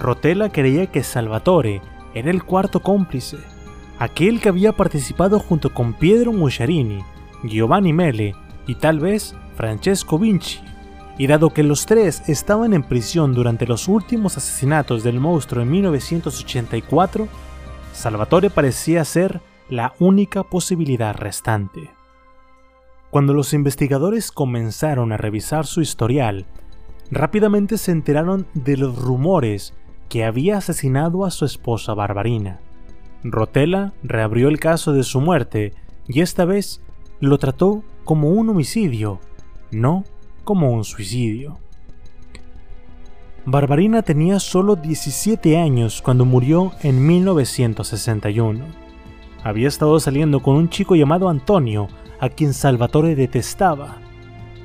Rotella 0.00 0.48
creía 0.48 0.86
que 0.86 1.04
Salvatore 1.04 1.80
era 2.12 2.32
el 2.32 2.42
cuarto 2.42 2.80
cómplice, 2.80 3.36
aquel 4.00 4.40
que 4.40 4.48
había 4.48 4.72
participado 4.72 5.38
junto 5.38 5.72
con 5.72 5.94
Pietro 5.94 6.32
Musciarini, 6.32 6.98
Giovanni 7.44 7.92
Mele 7.92 8.34
y 8.66 8.74
tal 8.74 8.98
vez 8.98 9.36
Francesco 9.54 10.18
Vinci 10.18 10.58
y 11.16 11.26
dado 11.26 11.50
que 11.50 11.62
los 11.62 11.86
tres 11.86 12.28
estaban 12.28 12.74
en 12.74 12.82
prisión 12.82 13.34
durante 13.34 13.66
los 13.66 13.88
últimos 13.88 14.36
asesinatos 14.36 15.04
del 15.04 15.20
monstruo 15.20 15.62
en 15.62 15.70
1984, 15.70 17.28
Salvatore 17.92 18.50
parecía 18.50 19.04
ser 19.04 19.40
la 19.68 19.94
única 20.00 20.42
posibilidad 20.42 21.14
restante. 21.14 21.90
Cuando 23.10 23.32
los 23.32 23.54
investigadores 23.54 24.32
comenzaron 24.32 25.12
a 25.12 25.16
revisar 25.16 25.66
su 25.66 25.80
historial, 25.80 26.46
rápidamente 27.10 27.78
se 27.78 27.92
enteraron 27.92 28.46
de 28.54 28.76
los 28.76 28.98
rumores 28.98 29.72
que 30.08 30.24
había 30.24 30.58
asesinado 30.58 31.24
a 31.24 31.30
su 31.30 31.44
esposa 31.44 31.94
Barbarina. 31.94 32.60
Rotella 33.22 33.92
reabrió 34.02 34.48
el 34.48 34.58
caso 34.58 34.92
de 34.92 35.04
su 35.04 35.20
muerte 35.20 35.74
y 36.08 36.20
esta 36.20 36.44
vez 36.44 36.82
lo 37.20 37.38
trató 37.38 37.84
como 38.04 38.30
un 38.30 38.50
homicidio, 38.50 39.20
no 39.70 40.04
como 40.44 40.70
un 40.70 40.84
suicidio. 40.84 41.58
Barbarina 43.46 44.02
tenía 44.02 44.40
solo 44.40 44.76
17 44.76 45.58
años 45.58 46.00
cuando 46.00 46.24
murió 46.24 46.72
en 46.82 47.06
1961. 47.06 48.64
Había 49.42 49.68
estado 49.68 50.00
saliendo 50.00 50.40
con 50.40 50.56
un 50.56 50.70
chico 50.70 50.96
llamado 50.96 51.28
Antonio, 51.28 51.88
a 52.20 52.30
quien 52.30 52.54
Salvatore 52.54 53.14
detestaba. 53.14 53.98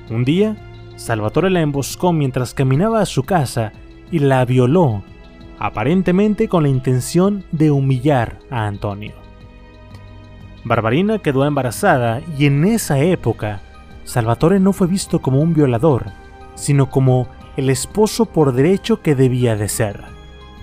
Un 0.09 0.23
día, 0.23 0.55
Salvatore 0.95 1.49
la 1.49 1.61
emboscó 1.61 2.13
mientras 2.13 2.53
caminaba 2.53 3.01
a 3.01 3.05
su 3.05 3.23
casa 3.23 3.73
y 4.11 4.19
la 4.19 4.45
violó, 4.45 5.03
aparentemente 5.59 6.47
con 6.47 6.63
la 6.63 6.69
intención 6.69 7.43
de 7.51 7.71
humillar 7.71 8.39
a 8.49 8.65
Antonio. 8.67 9.13
Barbarina 10.63 11.19
quedó 11.19 11.45
embarazada 11.45 12.21
y 12.37 12.45
en 12.45 12.63
esa 12.63 12.99
época 12.99 13.61
Salvatore 14.09 14.59
no 14.59 14.73
fue 14.73 14.87
visto 14.87 15.21
como 15.21 15.39
un 15.39 15.53
violador, 15.53 16.07
sino 16.55 16.89
como 16.89 17.27
el 17.57 17.69
esposo 17.69 18.25
por 18.25 18.53
derecho 18.53 19.03
que 19.03 19.13
debía 19.13 19.55
de 19.55 19.69
ser. 19.69 20.03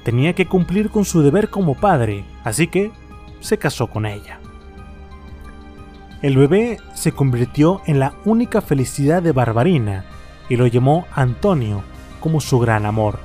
Tenía 0.03 0.33
que 0.33 0.47
cumplir 0.47 0.91
con 0.91 1.05
su 1.05 1.23
deber 1.23 1.49
como 1.49 1.77
padre, 1.77 2.25
así 2.43 2.67
que 2.67 2.91
se 3.39 3.57
casó 3.57 3.87
con 3.87 4.05
ella. 4.05 4.41
El 6.23 6.37
bebé 6.37 6.79
se 6.95 7.13
convirtió 7.13 7.83
en 7.87 8.01
la 8.01 8.15
única 8.25 8.61
felicidad 8.63 9.23
de 9.23 9.31
Barbarina 9.31 10.07
y 10.49 10.57
lo 10.57 10.67
llamó 10.67 11.07
Antonio 11.13 11.85
como 12.19 12.41
su 12.41 12.59
gran 12.59 12.85
amor, 12.85 13.21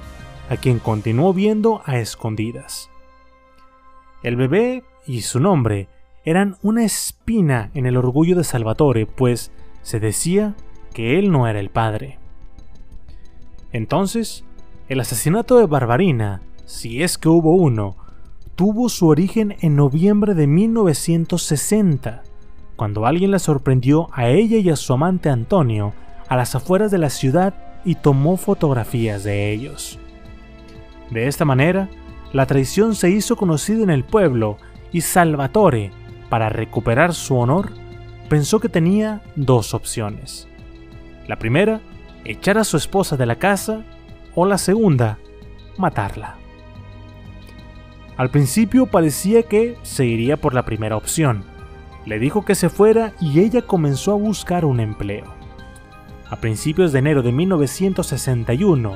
a 0.52 0.58
quien 0.58 0.78
continuó 0.78 1.34
viendo 1.34 1.82
a 1.88 1.98
escondidas. 1.98 2.92
El 4.22 4.36
bebé 4.36 4.84
y 5.08 5.22
su 5.22 5.40
nombre 5.40 5.88
eran 6.26 6.58
una 6.62 6.84
espina 6.84 7.72
en 7.74 7.88
el 7.88 7.98
orgullo 7.98 8.36
de 8.36 8.44
Salvatore, 8.44 9.08
pues 9.08 9.52
se 9.82 10.00
decía 10.00 10.56
que 10.94 11.18
él 11.20 11.32
no 11.32 11.48
era 11.48 11.60
el 11.60 11.70
padre. 11.70 12.20
Entonces, 13.72 14.44
el 14.90 15.00
asesinato 15.00 15.58
de 15.58 15.66
Barbarina, 15.66 16.42
si 16.66 17.04
es 17.04 17.18
que 17.18 17.30
hubo 17.30 17.56
uno, 17.56 17.96
tuvo 18.56 18.90
su 18.90 19.08
origen 19.08 19.56
en 19.62 19.76
noviembre 19.76 20.34
de 20.34 20.48
1960, 20.48 22.24
cuando 22.76 23.06
alguien 23.06 23.32
la 23.32 23.40
sorprendió 23.40 24.10
a 24.12 24.28
ella 24.28 24.58
y 24.58 24.70
a 24.70 24.76
su 24.76 24.94
amante 24.94 25.30
Antonio 25.30 25.94
a 26.28 26.36
las 26.36 26.56
afueras 26.56 26.92
de 26.92 26.98
la 26.98 27.10
ciudad 27.10 27.54
y 27.84 27.96
tomó 27.96 28.38
fotografías 28.38 29.24
de 29.24 29.52
ellos. 29.52 30.00
De 31.10 31.28
esta 31.28 31.46
manera, 31.46 31.90
la 32.34 32.46
traición 32.46 32.96
se 32.96 33.10
hizo 33.10 33.36
conocida 33.36 33.84
en 33.84 33.90
el 33.90 34.04
pueblo 34.04 34.58
y 34.92 35.02
Salvatore, 35.02 35.92
para 36.30 36.48
recuperar 36.48 37.14
su 37.14 37.36
honor, 37.36 37.74
pensó 38.32 38.62
que 38.62 38.70
tenía 38.70 39.22
dos 39.36 39.74
opciones. 39.74 40.48
La 41.28 41.38
primera, 41.38 41.82
echar 42.24 42.58
a 42.58 42.64
su 42.64 42.78
esposa 42.78 43.18
de 43.18 43.26
la 43.26 43.36
casa, 43.36 43.84
o 44.36 44.46
la 44.46 44.58
segunda, 44.58 45.18
matarla. 45.78 46.38
Al 48.16 48.30
principio 48.30 48.86
parecía 48.86 49.44
que 49.44 49.76
se 49.82 50.06
iría 50.06 50.38
por 50.38 50.54
la 50.54 50.64
primera 50.64 50.96
opción. 50.96 51.44
Le 52.06 52.20
dijo 52.20 52.46
que 52.46 52.56
se 52.56 52.70
fuera 52.70 53.12
y 53.20 53.42
ella 53.42 53.64
comenzó 53.64 54.14
a 54.14 54.16
buscar 54.16 54.64
un 54.64 54.80
empleo. 54.80 55.26
A 56.30 56.38
principios 56.38 56.94
de 56.94 57.00
enero 57.00 57.24
de 57.24 57.34
1961, 57.34 58.94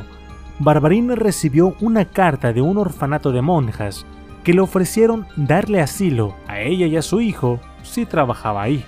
Barbarina 0.59 1.15
recibió 1.15 1.75
una 1.81 2.05
carta 2.05 2.53
de 2.53 2.61
un 2.61 2.77
orfanato 2.77 3.33
de 3.33 3.41
monjas 3.41 4.05
que 4.45 4.53
le 4.53 4.61
ofrecieron 4.61 5.27
darle 5.35 5.81
asilo 5.81 6.37
a 6.47 6.61
ella 6.61 6.85
y 6.85 6.95
a 6.95 7.01
su 7.01 7.19
hijo 7.19 7.59
si 7.83 8.05
trabajaba 8.05 8.61
ahí 8.61 8.85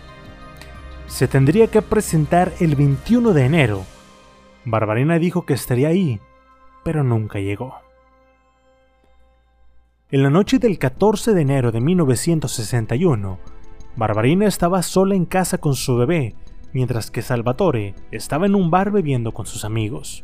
se 1.07 1.27
tendría 1.27 1.67
que 1.67 1.81
presentar 1.81 2.53
el 2.59 2.75
21 2.75 3.33
de 3.33 3.45
enero. 3.45 3.85
Barbarina 4.65 5.17
dijo 5.17 5.45
que 5.45 5.53
estaría 5.53 5.87
ahí, 5.87 6.19
pero 6.83 7.03
nunca 7.03 7.39
llegó. 7.39 7.75
En 10.11 10.23
la 10.23 10.29
noche 10.29 10.59
del 10.59 10.77
14 10.77 11.33
de 11.33 11.41
enero 11.41 11.71
de 11.71 11.81
1961, 11.81 13.39
Barbarina 13.95 14.45
estaba 14.45 14.83
sola 14.83 15.15
en 15.15 15.25
casa 15.25 15.57
con 15.57 15.75
su 15.75 15.97
bebé, 15.97 16.35
mientras 16.71 17.09
que 17.09 17.21
Salvatore 17.21 17.95
estaba 18.11 18.45
en 18.45 18.55
un 18.55 18.69
bar 18.69 18.91
bebiendo 18.91 19.33
con 19.33 19.45
sus 19.45 19.65
amigos. 19.65 20.23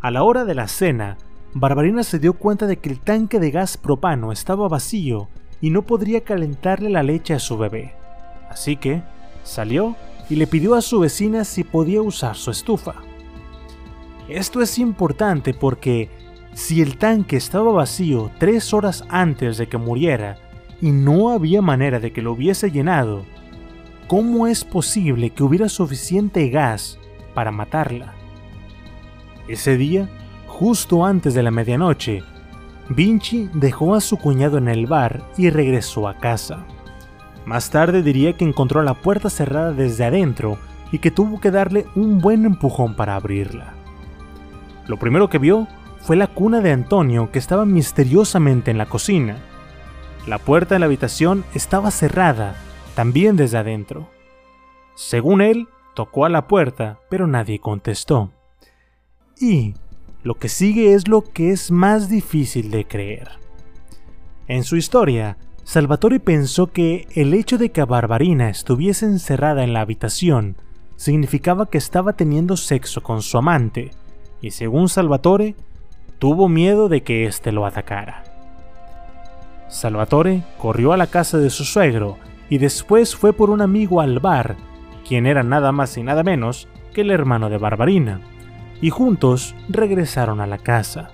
A 0.00 0.10
la 0.10 0.22
hora 0.22 0.44
de 0.44 0.54
la 0.54 0.68
cena, 0.68 1.16
Barbarina 1.54 2.02
se 2.02 2.18
dio 2.18 2.34
cuenta 2.34 2.66
de 2.66 2.76
que 2.76 2.90
el 2.90 3.00
tanque 3.00 3.40
de 3.40 3.50
gas 3.50 3.78
propano 3.78 4.30
estaba 4.30 4.68
vacío 4.68 5.28
y 5.60 5.70
no 5.70 5.82
podría 5.82 6.22
calentarle 6.22 6.90
la 6.90 7.02
leche 7.02 7.32
a 7.32 7.38
su 7.38 7.56
bebé. 7.56 7.94
Así 8.50 8.76
que 8.76 9.02
Salió 9.46 9.94
y 10.28 10.34
le 10.34 10.48
pidió 10.48 10.74
a 10.74 10.82
su 10.82 10.98
vecina 11.00 11.44
si 11.44 11.62
podía 11.62 12.02
usar 12.02 12.34
su 12.34 12.50
estufa. 12.50 12.96
Esto 14.28 14.60
es 14.60 14.78
importante 14.78 15.54
porque 15.54 16.10
si 16.52 16.82
el 16.82 16.98
tanque 16.98 17.36
estaba 17.36 17.70
vacío 17.70 18.32
tres 18.38 18.74
horas 18.74 19.04
antes 19.08 19.56
de 19.56 19.68
que 19.68 19.78
muriera 19.78 20.36
y 20.82 20.90
no 20.90 21.30
había 21.30 21.62
manera 21.62 22.00
de 22.00 22.12
que 22.12 22.22
lo 22.22 22.32
hubiese 22.32 22.72
llenado, 22.72 23.24
¿cómo 24.08 24.48
es 24.48 24.64
posible 24.64 25.30
que 25.30 25.44
hubiera 25.44 25.68
suficiente 25.68 26.48
gas 26.48 26.98
para 27.32 27.52
matarla? 27.52 28.14
Ese 29.46 29.76
día, 29.76 30.08
justo 30.48 31.04
antes 31.04 31.34
de 31.34 31.44
la 31.44 31.52
medianoche, 31.52 32.24
Vinci 32.88 33.48
dejó 33.54 33.94
a 33.94 34.00
su 34.00 34.16
cuñado 34.16 34.58
en 34.58 34.66
el 34.66 34.86
bar 34.86 35.24
y 35.38 35.50
regresó 35.50 36.08
a 36.08 36.18
casa. 36.18 36.66
Más 37.46 37.70
tarde 37.70 38.02
diría 38.02 38.32
que 38.32 38.44
encontró 38.44 38.82
la 38.82 38.94
puerta 38.94 39.30
cerrada 39.30 39.72
desde 39.72 40.04
adentro 40.04 40.58
y 40.90 40.98
que 40.98 41.12
tuvo 41.12 41.40
que 41.40 41.52
darle 41.52 41.86
un 41.94 42.18
buen 42.18 42.44
empujón 42.44 42.94
para 42.96 43.14
abrirla. 43.14 43.72
Lo 44.88 44.98
primero 44.98 45.30
que 45.30 45.38
vio 45.38 45.68
fue 46.00 46.16
la 46.16 46.26
cuna 46.26 46.60
de 46.60 46.72
Antonio 46.72 47.30
que 47.30 47.38
estaba 47.38 47.64
misteriosamente 47.64 48.72
en 48.72 48.78
la 48.78 48.86
cocina. 48.86 49.36
La 50.26 50.38
puerta 50.38 50.74
de 50.74 50.80
la 50.80 50.86
habitación 50.86 51.44
estaba 51.54 51.92
cerrada, 51.92 52.56
también 52.96 53.36
desde 53.36 53.58
adentro. 53.58 54.10
Según 54.96 55.40
él, 55.40 55.68
tocó 55.94 56.24
a 56.24 56.28
la 56.28 56.48
puerta, 56.48 56.98
pero 57.08 57.28
nadie 57.28 57.60
contestó. 57.60 58.32
Y 59.40 59.74
lo 60.24 60.34
que 60.34 60.48
sigue 60.48 60.94
es 60.94 61.06
lo 61.06 61.22
que 61.22 61.52
es 61.52 61.70
más 61.70 62.08
difícil 62.08 62.72
de 62.72 62.86
creer. 62.86 63.28
En 64.48 64.64
su 64.64 64.76
historia, 64.76 65.38
Salvatore 65.66 66.20
pensó 66.20 66.68
que 66.68 67.08
el 67.16 67.34
hecho 67.34 67.58
de 67.58 67.72
que 67.72 67.82
Barbarina 67.82 68.48
estuviese 68.48 69.04
encerrada 69.04 69.64
en 69.64 69.72
la 69.72 69.80
habitación 69.80 70.54
significaba 70.94 71.66
que 71.66 71.76
estaba 71.76 72.12
teniendo 72.12 72.56
sexo 72.56 73.02
con 73.02 73.20
su 73.20 73.36
amante, 73.36 73.90
y 74.40 74.52
según 74.52 74.88
Salvatore, 74.88 75.56
tuvo 76.20 76.48
miedo 76.48 76.88
de 76.88 77.02
que 77.02 77.26
éste 77.26 77.50
lo 77.50 77.66
atacara. 77.66 78.22
Salvatore 79.66 80.44
corrió 80.56 80.92
a 80.92 80.96
la 80.96 81.08
casa 81.08 81.38
de 81.38 81.50
su 81.50 81.64
suegro 81.64 82.16
y 82.48 82.58
después 82.58 83.16
fue 83.16 83.32
por 83.32 83.50
un 83.50 83.60
amigo 83.60 84.00
al 84.00 84.20
bar, 84.20 84.54
quien 85.06 85.26
era 85.26 85.42
nada 85.42 85.72
más 85.72 85.98
y 85.98 86.04
nada 86.04 86.22
menos 86.22 86.68
que 86.94 87.00
el 87.00 87.10
hermano 87.10 87.50
de 87.50 87.58
Barbarina, 87.58 88.20
y 88.80 88.90
juntos 88.90 89.56
regresaron 89.68 90.40
a 90.40 90.46
la 90.46 90.58
casa. 90.58 91.10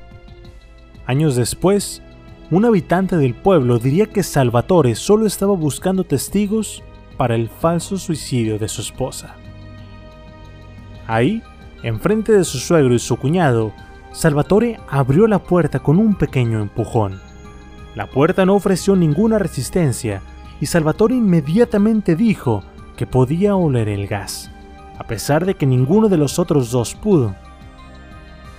Años 1.07 1.37
después, 1.37 2.03
un 2.51 2.65
habitante 2.65 3.17
del 3.17 3.35
pueblo 3.35 3.79
diría 3.79 4.07
que 4.07 4.23
Salvatore 4.23 4.95
solo 4.95 5.27
estaba 5.27 5.55
buscando 5.55 6.05
testigos 6.05 6.83
para 7.17 7.35
el 7.35 7.49
falso 7.49 7.97
suicidio 7.97 8.59
de 8.59 8.69
su 8.69 8.83
esposa. 8.83 9.37
Ahí, 11.07 11.43
enfrente 11.83 12.33
de 12.33 12.45
su 12.45 12.59
suegro 12.59 12.95
y 12.95 12.99
su 12.99 13.17
cuñado, 13.17 13.73
Salvatore 14.13 14.79
abrió 14.89 15.27
la 15.27 15.39
puerta 15.39 15.79
con 15.79 15.99
un 15.99 16.15
pequeño 16.15 16.61
empujón. 16.61 17.21
La 17.95 18.07
puerta 18.07 18.45
no 18.45 18.55
ofreció 18.55 18.97
ninguna 18.97 19.39
resistencia 19.39 20.23
y 20.61 20.67
Salvatore 20.67 21.15
inmediatamente 21.15 22.17
dijo 22.17 22.63
que 22.97 23.07
podía 23.07 23.57
oler 23.57 23.89
el 23.89 24.07
gas, 24.07 24.51
a 24.99 25.07
pesar 25.07 25.47
de 25.47 25.55
que 25.55 25.67
ninguno 25.67 26.09
de 26.09 26.19
los 26.19 26.39
otros 26.39 26.71
dos 26.71 26.95
pudo. 26.95 27.35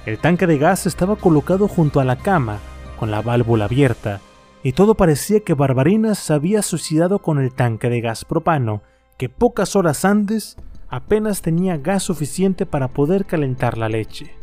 El 0.06 0.18
tanque 0.18 0.48
de 0.48 0.58
gas 0.58 0.86
estaba 0.86 1.16
colocado 1.16 1.68
junto 1.68 2.00
a 2.00 2.04
la 2.04 2.18
cama, 2.18 2.60
con 3.04 3.12
la 3.12 3.22
válvula 3.22 3.66
abierta, 3.66 4.22
y 4.64 4.72
todo 4.72 4.96
parecía 4.96 5.42
que 5.42 5.56
Barbarina 5.56 6.16
se 6.16 6.32
había 6.32 6.62
suicidado 6.62 7.20
con 7.20 7.38
el 7.38 7.54
tanque 7.54 7.90
de 7.90 8.00
gas 8.00 8.24
propano, 8.24 8.82
que 9.18 9.28
pocas 9.28 9.76
horas 9.76 10.06
antes 10.06 10.56
apenas 10.88 11.42
tenía 11.42 11.76
gas 11.76 12.04
suficiente 12.04 12.66
para 12.66 12.88
poder 12.88 13.26
calentar 13.26 13.78
la 13.78 13.90
leche. 13.90 14.38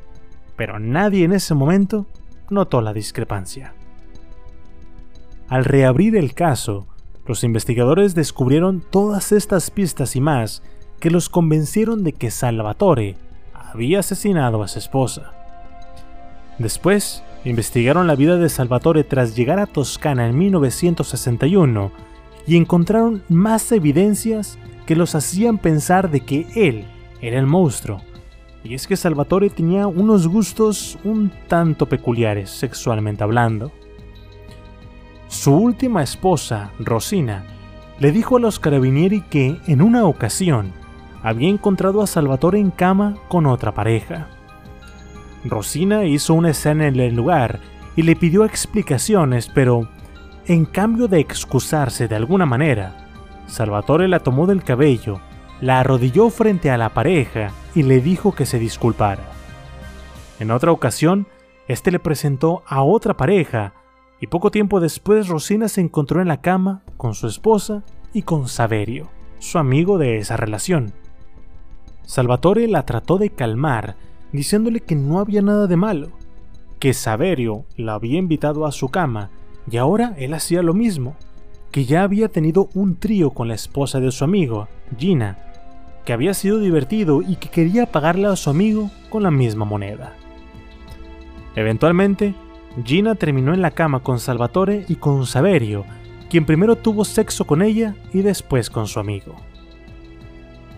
Pero 0.56 0.78
nadie 0.78 1.24
en 1.24 1.32
ese 1.32 1.54
momento 1.54 2.06
notó 2.50 2.82
la 2.82 2.92
discrepancia. 2.92 3.72
Al 5.48 5.64
reabrir 5.64 6.14
el 6.14 6.34
caso, 6.34 6.86
los 7.24 7.44
investigadores 7.44 8.14
descubrieron 8.14 8.84
todas 8.90 9.32
estas 9.32 9.70
pistas 9.70 10.16
y 10.16 10.20
más 10.20 10.62
que 11.00 11.10
los 11.10 11.30
convencieron 11.30 12.04
de 12.04 12.12
que 12.12 12.30
Salvatore 12.30 13.16
había 13.54 14.00
asesinado 14.00 14.62
a 14.62 14.68
su 14.68 14.78
esposa. 14.78 15.32
Después, 16.58 17.22
investigaron 17.44 18.06
la 18.06 18.16
vida 18.16 18.36
de 18.36 18.48
Salvatore 18.48 19.04
tras 19.04 19.34
llegar 19.34 19.58
a 19.58 19.66
Toscana 19.66 20.26
en 20.26 20.36
1961 20.36 21.90
y 22.46 22.56
encontraron 22.56 23.22
más 23.28 23.70
evidencias 23.72 24.58
que 24.86 24.96
los 24.96 25.14
hacían 25.14 25.58
pensar 25.58 26.10
de 26.10 26.20
que 26.20 26.46
él 26.54 26.84
era 27.20 27.38
el 27.38 27.46
monstruo. 27.46 28.02
Y 28.62 28.74
es 28.74 28.86
que 28.86 28.96
Salvatore 28.96 29.48
tenía 29.48 29.86
unos 29.86 30.28
gustos 30.28 30.98
un 31.04 31.32
tanto 31.48 31.86
peculiares 31.86 32.50
sexualmente 32.50 33.22
hablando. 33.24 33.72
Su 35.28 35.54
última 35.54 36.02
esposa, 36.02 36.72
Rosina, 36.78 37.44
le 38.00 38.12
dijo 38.12 38.36
a 38.36 38.40
los 38.40 38.58
carabinieri 38.58 39.22
que, 39.22 39.58
en 39.66 39.80
una 39.80 40.04
ocasión, 40.04 40.72
había 41.22 41.48
encontrado 41.48 42.02
a 42.02 42.06
Salvatore 42.06 42.58
en 42.58 42.70
cama 42.70 43.16
con 43.28 43.46
otra 43.46 43.72
pareja. 43.72 44.28
Rosina 45.44 46.04
hizo 46.04 46.34
una 46.34 46.50
escena 46.50 46.86
en 46.86 46.98
el 47.00 47.14
lugar 47.14 47.60
y 47.96 48.02
le 48.02 48.16
pidió 48.16 48.44
explicaciones, 48.44 49.50
pero, 49.54 49.88
en 50.46 50.64
cambio 50.64 51.08
de 51.08 51.20
excusarse 51.20 52.08
de 52.08 52.16
alguna 52.16 52.46
manera, 52.46 53.08
Salvatore 53.46 54.08
la 54.08 54.20
tomó 54.20 54.46
del 54.46 54.62
cabello, 54.62 55.20
la 55.60 55.80
arrodilló 55.80 56.30
frente 56.30 56.70
a 56.70 56.78
la 56.78 56.90
pareja 56.90 57.52
y 57.74 57.82
le 57.82 58.00
dijo 58.00 58.32
que 58.32 58.46
se 58.46 58.58
disculpara. 58.58 59.24
En 60.38 60.50
otra 60.50 60.72
ocasión, 60.72 61.26
este 61.68 61.90
le 61.90 61.98
presentó 61.98 62.62
a 62.66 62.82
otra 62.82 63.16
pareja 63.16 63.74
y 64.20 64.26
poco 64.26 64.50
tiempo 64.50 64.80
después 64.80 65.28
Rosina 65.28 65.68
se 65.68 65.80
encontró 65.80 66.20
en 66.20 66.28
la 66.28 66.40
cama 66.40 66.82
con 66.96 67.14
su 67.14 67.26
esposa 67.26 67.82
y 68.12 68.22
con 68.22 68.48
Saverio, 68.48 69.08
su 69.38 69.58
amigo 69.58 69.98
de 69.98 70.18
esa 70.18 70.36
relación. 70.36 70.92
Salvatore 72.04 72.66
la 72.68 72.84
trató 72.84 73.18
de 73.18 73.30
calmar, 73.30 73.96
diciéndole 74.32 74.80
que 74.80 74.94
no 74.94 75.18
había 75.18 75.42
nada 75.42 75.66
de 75.66 75.76
malo, 75.76 76.08
que 76.78 76.94
Saverio 76.94 77.64
la 77.76 77.94
había 77.94 78.18
invitado 78.18 78.66
a 78.66 78.72
su 78.72 78.88
cama 78.88 79.30
y 79.70 79.76
ahora 79.76 80.14
él 80.18 80.34
hacía 80.34 80.62
lo 80.62 80.74
mismo, 80.74 81.16
que 81.70 81.84
ya 81.84 82.02
había 82.02 82.28
tenido 82.28 82.68
un 82.74 82.96
trío 82.96 83.30
con 83.30 83.48
la 83.48 83.54
esposa 83.54 84.00
de 84.00 84.10
su 84.10 84.24
amigo, 84.24 84.68
Gina, 84.98 85.38
que 86.04 86.12
había 86.12 86.34
sido 86.34 86.58
divertido 86.58 87.22
y 87.22 87.36
que 87.36 87.48
quería 87.48 87.86
pagarle 87.86 88.26
a 88.26 88.36
su 88.36 88.50
amigo 88.50 88.90
con 89.10 89.22
la 89.22 89.30
misma 89.30 89.64
moneda. 89.64 90.14
Eventualmente, 91.54 92.34
Gina 92.84 93.14
terminó 93.14 93.52
en 93.52 93.62
la 93.62 93.72
cama 93.72 94.00
con 94.00 94.18
Salvatore 94.18 94.84
y 94.88 94.96
con 94.96 95.26
Saverio, 95.26 95.84
quien 96.28 96.46
primero 96.46 96.76
tuvo 96.76 97.04
sexo 97.04 97.44
con 97.44 97.60
ella 97.60 97.94
y 98.12 98.22
después 98.22 98.70
con 98.70 98.86
su 98.86 99.00
amigo. 99.00 99.34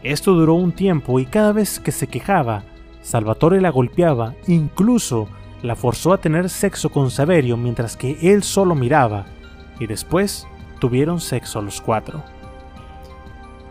Esto 0.03 0.32
duró 0.32 0.55
un 0.55 0.72
tiempo 0.72 1.20
y 1.20 1.26
cada 1.26 1.53
vez 1.53 1.78
que 1.78 1.92
se 1.92 2.09
quejaba, 2.09 2.64
Salvatore 3.03 3.61
la 3.61 3.70
golpeaba 3.70 4.34
incluso 4.46 5.28
la 5.62 5.76
forzó 5.76 6.12
a 6.12 6.18
tener 6.18 6.48
sexo 6.48 6.90
con 6.90 7.11
Saverio 7.11 7.57
mientras 7.57 7.96
que 7.96 8.18
él 8.32 8.42
solo 8.42 8.74
miraba, 8.74 9.26
y 9.78 9.86
después 9.86 10.46
tuvieron 10.80 11.20
sexo 11.20 11.62
los 11.62 11.80
cuatro. 11.80 12.22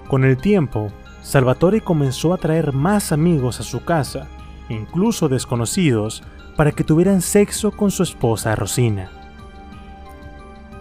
Con 0.08 0.24
el 0.24 0.38
tiempo, 0.38 0.92
Salvatore 1.22 1.82
comenzó 1.82 2.34
a 2.34 2.38
traer 2.38 2.74
más 2.74 3.12
amigos 3.12 3.60
a 3.60 3.64
su 3.64 3.84
casa, 3.84 4.28
incluso 4.70 5.30
desconocidos, 5.30 6.24
para 6.56 6.72
que 6.72 6.84
tuvieran 6.84 7.22
sexo 7.22 7.72
con 7.72 7.92
su 7.92 8.04
esposa 8.04 8.56
Rosina. 8.56 9.10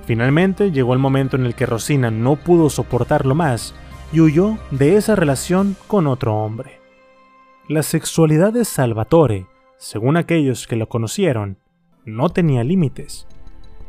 Finalmente 0.06 0.72
llegó 0.72 0.92
el 0.92 0.98
momento 0.98 1.36
en 1.36 1.46
el 1.46 1.54
que 1.54 1.66
Rosina 1.66 2.10
no 2.10 2.36
pudo 2.36 2.70
soportarlo 2.70 3.34
más 3.34 3.74
y 4.12 4.20
huyó 4.20 4.58
de 4.70 4.96
esa 4.96 5.14
relación 5.14 5.76
con 5.86 6.06
otro 6.06 6.36
hombre. 6.36 6.79
La 7.70 7.84
sexualidad 7.84 8.52
de 8.52 8.64
Salvatore, 8.64 9.46
según 9.76 10.16
aquellos 10.16 10.66
que 10.66 10.74
lo 10.74 10.88
conocieron, 10.88 11.56
no 12.04 12.28
tenía 12.28 12.64
límites. 12.64 13.28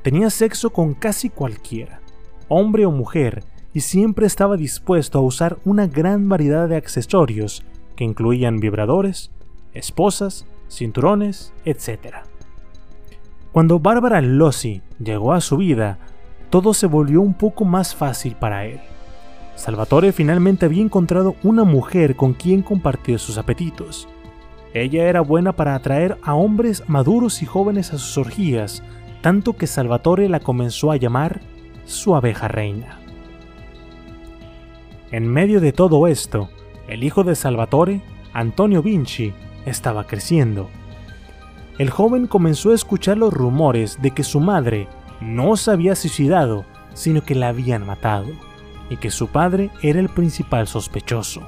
Tenía 0.04 0.30
sexo 0.30 0.70
con 0.70 0.94
casi 0.94 1.32
cualquiera, 1.32 2.00
hombre 2.48 2.86
o 2.86 2.92
mujer, 2.92 3.44
y 3.74 3.80
siempre 3.80 4.28
estaba 4.28 4.56
dispuesto 4.56 5.18
a 5.18 5.24
usar 5.24 5.58
una 5.66 5.88
gran 5.88 6.30
variedad 6.30 6.70
de 6.70 6.76
accesorios 6.76 7.64
que 7.96 8.04
incluían 8.04 8.60
vibradores, 8.60 9.32
esposas 9.74 10.46
cinturones, 10.70 11.52
etc. 11.66 12.18
Cuando 13.52 13.80
Bárbara 13.80 14.22
Lossi 14.22 14.84
llegó 15.00 15.34
a 15.34 15.42
su 15.42 15.58
vida, 15.58 15.98
todo 16.52 16.76
se 16.76 16.86
volvió 16.86 17.20
un 17.20 17.34
poco 17.34 17.66
más 17.66 17.96
fácil 17.96 18.36
para 18.36 18.64
él. 18.68 18.80
Salvatore 19.56 20.12
finalmente 20.12 20.66
había 20.66 20.82
encontrado 20.82 21.36
una 21.43 21.64
mujer 21.64 22.16
con 22.16 22.34
quien 22.34 22.62
compartir 22.62 23.20
sus 23.20 23.38
apetitos. 23.38 24.08
Ella 24.74 25.06
era 25.06 25.22
buena 25.22 25.52
para 25.52 25.76
atraer 25.76 26.18
a 26.24 26.34
hombres 26.34 26.84
maduros 26.88 27.41
y 27.41 27.45
jóvenes 27.45 27.93
a 27.93 27.97
sus 27.97 28.18
orgías, 28.18 28.84
tanto 29.22 29.54
que 29.54 29.68
Salvatore 29.68 30.30
la 30.30 30.39
comenzó 30.39 30.91
a 30.91 30.95
llamar 30.95 31.41
su 31.86 32.16
abeja 32.16 32.47
reina. 32.47 32.99
En 35.12 35.28
medio 35.28 35.60
de 35.60 35.74
todo 35.74 36.08
esto, 36.08 36.49
el 36.88 37.04
hijo 37.04 37.24
de 37.24 37.36
Salvatore, 37.36 38.02
Antonio 38.34 38.82
Vinci, 38.82 39.34
estaba 39.66 40.08
creciendo. 40.08 40.70
El 41.78 41.89
joven 41.89 42.28
comenzó 42.28 42.72
a 42.72 42.76
escuchar 42.76 43.18
los 43.18 43.34
rumores 43.34 44.02
de 44.02 44.12
que 44.12 44.24
su 44.24 44.39
madre 44.39 44.88
no 45.20 45.58
se 45.58 45.72
había 45.72 45.95
suicidado, 45.95 46.66
sino 46.93 47.24
que 47.24 47.36
la 47.36 47.49
habían 47.49 47.86
matado, 47.86 48.28
y 48.92 48.98
que 48.98 49.10
su 49.10 49.30
padre 49.30 49.72
era 49.82 50.02
el 50.02 50.10
principal 50.10 50.68
sospechoso. 50.68 51.42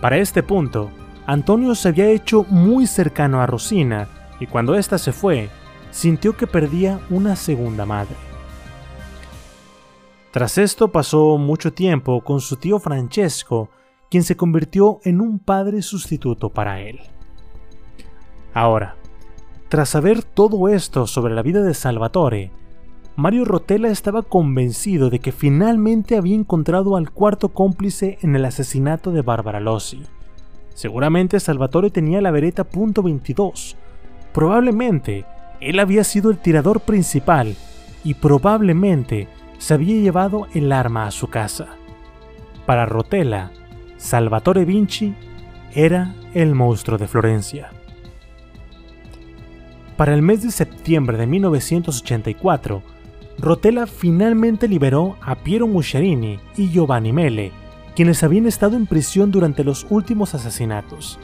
Para 0.00 0.16
este 0.16 0.44
punto, 0.44 0.90
Antonio 1.26 1.74
se 1.74 1.88
había 1.88 2.06
hecho 2.06 2.46
muy 2.48 2.86
cercano 2.86 3.42
a 3.42 3.46
Rosina, 3.46 4.08
y 4.38 4.46
cuando 4.46 4.76
ésta 4.76 4.96
se 4.96 5.12
fue, 5.12 5.50
sintió 5.90 6.36
que 6.36 6.46
perdía 6.46 7.00
una 7.10 7.34
segunda 7.34 7.84
madre. 7.84 8.14
Tras 10.30 10.56
esto 10.56 10.92
pasó 10.92 11.36
mucho 11.36 11.72
tiempo 11.72 12.22
con 12.22 12.40
su 12.40 12.56
tío 12.56 12.78
Francesco, 12.78 13.68
quien 14.08 14.22
se 14.22 14.36
convirtió 14.36 15.00
en 15.02 15.20
un 15.20 15.40
padre 15.40 15.82
sustituto 15.82 16.50
para 16.50 16.80
él. 16.80 17.00
Ahora, 18.54 18.96
tras 19.68 19.88
saber 19.88 20.22
todo 20.22 20.68
esto 20.68 21.08
sobre 21.08 21.34
la 21.34 21.42
vida 21.42 21.62
de 21.62 21.74
Salvatore, 21.74 22.52
Mario 23.14 23.44
Rotella 23.44 23.90
estaba 23.90 24.22
convencido 24.22 25.10
de 25.10 25.18
que 25.18 25.32
finalmente 25.32 26.16
había 26.16 26.34
encontrado 26.34 26.96
al 26.96 27.10
cuarto 27.10 27.50
cómplice 27.50 28.18
en 28.22 28.34
el 28.34 28.44
asesinato 28.46 29.12
de 29.12 29.20
Barbara 29.20 29.60
Lossi. 29.60 30.02
Seguramente 30.72 31.38
Salvatore 31.38 31.90
tenía 31.90 32.22
la 32.22 32.30
vereta 32.30 32.66
.22. 32.66 33.76
Probablemente 34.32 35.26
él 35.60 35.78
había 35.78 36.04
sido 36.04 36.30
el 36.30 36.38
tirador 36.38 36.80
principal 36.80 37.54
y 38.02 38.14
probablemente 38.14 39.28
se 39.58 39.74
había 39.74 40.00
llevado 40.00 40.46
el 40.54 40.72
arma 40.72 41.06
a 41.06 41.10
su 41.10 41.28
casa. 41.28 41.68
Para 42.64 42.86
Rotella, 42.86 43.50
Salvatore 43.98 44.64
Vinci 44.64 45.14
era 45.74 46.14
el 46.32 46.54
monstruo 46.54 46.96
de 46.96 47.08
Florencia. 47.08 47.70
Para 49.98 50.14
el 50.14 50.22
mes 50.22 50.42
de 50.42 50.50
septiembre 50.50 51.18
de 51.18 51.26
1984, 51.26 52.82
Rotella 53.38 53.86
finalmente 53.86 54.68
liberó 54.68 55.16
a 55.20 55.36
Piero 55.36 55.66
Muscerini 55.66 56.38
y 56.56 56.70
Giovanni 56.70 57.12
Mele, 57.12 57.52
quienes 57.94 58.22
habían 58.22 58.46
estado 58.46 58.76
en 58.76 58.86
prisión 58.86 59.30
durante 59.30 59.64
los 59.64 59.86
últimos 59.90 60.34
asesinatos. 60.34 61.18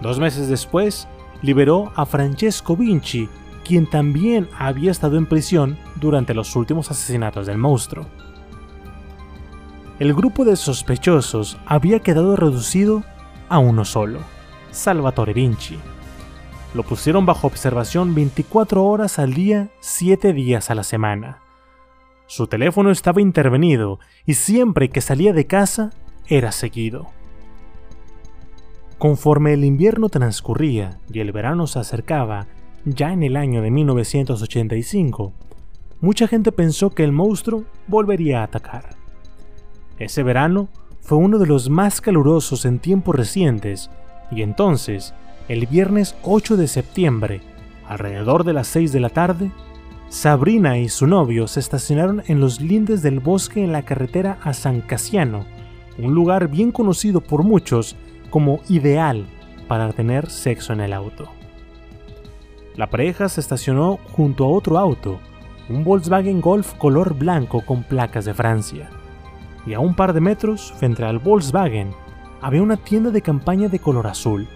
Dos 0.00 0.18
meses 0.18 0.48
después, 0.48 1.08
liberó 1.42 1.92
a 1.96 2.06
Francesco 2.06 2.76
Vinci, 2.76 3.28
quien 3.64 3.88
también 3.88 4.48
había 4.58 4.90
estado 4.90 5.16
en 5.16 5.26
prisión 5.26 5.78
durante 5.96 6.34
los 6.34 6.54
últimos 6.54 6.90
asesinatos 6.90 7.46
del 7.46 7.58
monstruo. 7.58 8.06
El 9.98 10.14
grupo 10.14 10.44
de 10.44 10.56
sospechosos 10.56 11.56
había 11.64 12.00
quedado 12.00 12.36
reducido 12.36 13.02
a 13.48 13.58
uno 13.58 13.84
solo, 13.84 14.20
Salvatore 14.70 15.32
Vinci. 15.32 15.78
Lo 16.76 16.82
pusieron 16.82 17.24
bajo 17.24 17.46
observación 17.46 18.14
24 18.14 18.84
horas 18.84 19.18
al 19.18 19.32
día, 19.32 19.70
7 19.80 20.34
días 20.34 20.70
a 20.70 20.74
la 20.74 20.82
semana. 20.82 21.38
Su 22.26 22.48
teléfono 22.48 22.90
estaba 22.90 23.22
intervenido 23.22 23.98
y 24.26 24.34
siempre 24.34 24.90
que 24.90 25.00
salía 25.00 25.32
de 25.32 25.46
casa 25.46 25.94
era 26.26 26.52
seguido. 26.52 27.06
Conforme 28.98 29.54
el 29.54 29.64
invierno 29.64 30.10
transcurría 30.10 30.98
y 31.10 31.20
el 31.20 31.32
verano 31.32 31.66
se 31.66 31.78
acercaba, 31.78 32.46
ya 32.84 33.10
en 33.10 33.22
el 33.22 33.38
año 33.38 33.62
de 33.62 33.70
1985, 33.70 35.32
mucha 36.02 36.28
gente 36.28 36.52
pensó 36.52 36.90
que 36.90 37.04
el 37.04 37.12
monstruo 37.12 37.64
volvería 37.86 38.42
a 38.42 38.44
atacar. 38.44 38.96
Ese 39.98 40.22
verano 40.22 40.68
fue 41.00 41.16
uno 41.16 41.38
de 41.38 41.46
los 41.46 41.70
más 41.70 42.02
calurosos 42.02 42.66
en 42.66 42.80
tiempos 42.80 43.16
recientes 43.16 43.90
y 44.30 44.42
entonces, 44.42 45.14
el 45.48 45.66
viernes 45.66 46.16
8 46.22 46.56
de 46.56 46.66
septiembre, 46.66 47.40
alrededor 47.86 48.44
de 48.44 48.52
las 48.52 48.66
6 48.68 48.92
de 48.92 49.00
la 49.00 49.10
tarde, 49.10 49.50
Sabrina 50.08 50.78
y 50.78 50.88
su 50.88 51.06
novio 51.06 51.48
se 51.48 51.60
estacionaron 51.60 52.22
en 52.26 52.40
los 52.40 52.60
lindes 52.60 53.02
del 53.02 53.20
bosque 53.20 53.62
en 53.62 53.72
la 53.72 53.82
carretera 53.82 54.38
a 54.42 54.52
San 54.52 54.80
Casiano, 54.80 55.44
un 55.98 56.14
lugar 56.14 56.48
bien 56.48 56.72
conocido 56.72 57.20
por 57.20 57.42
muchos 57.42 57.96
como 58.30 58.60
ideal 58.68 59.26
para 59.68 59.92
tener 59.92 60.30
sexo 60.30 60.72
en 60.72 60.80
el 60.80 60.92
auto. 60.92 61.28
La 62.76 62.90
pareja 62.90 63.28
se 63.28 63.40
estacionó 63.40 63.98
junto 64.12 64.44
a 64.44 64.48
otro 64.48 64.78
auto, 64.78 65.18
un 65.68 65.82
Volkswagen 65.82 66.40
Golf 66.40 66.74
color 66.74 67.14
blanco 67.14 67.64
con 67.64 67.82
placas 67.82 68.24
de 68.24 68.34
Francia. 68.34 68.90
Y 69.66 69.74
a 69.74 69.80
un 69.80 69.94
par 69.94 70.12
de 70.12 70.20
metros, 70.20 70.72
frente 70.76 71.04
al 71.04 71.18
Volkswagen, 71.18 71.90
había 72.40 72.62
una 72.62 72.76
tienda 72.76 73.10
de 73.10 73.22
campaña 73.22 73.68
de 73.68 73.78
color 73.78 74.06
azul. 74.06 74.46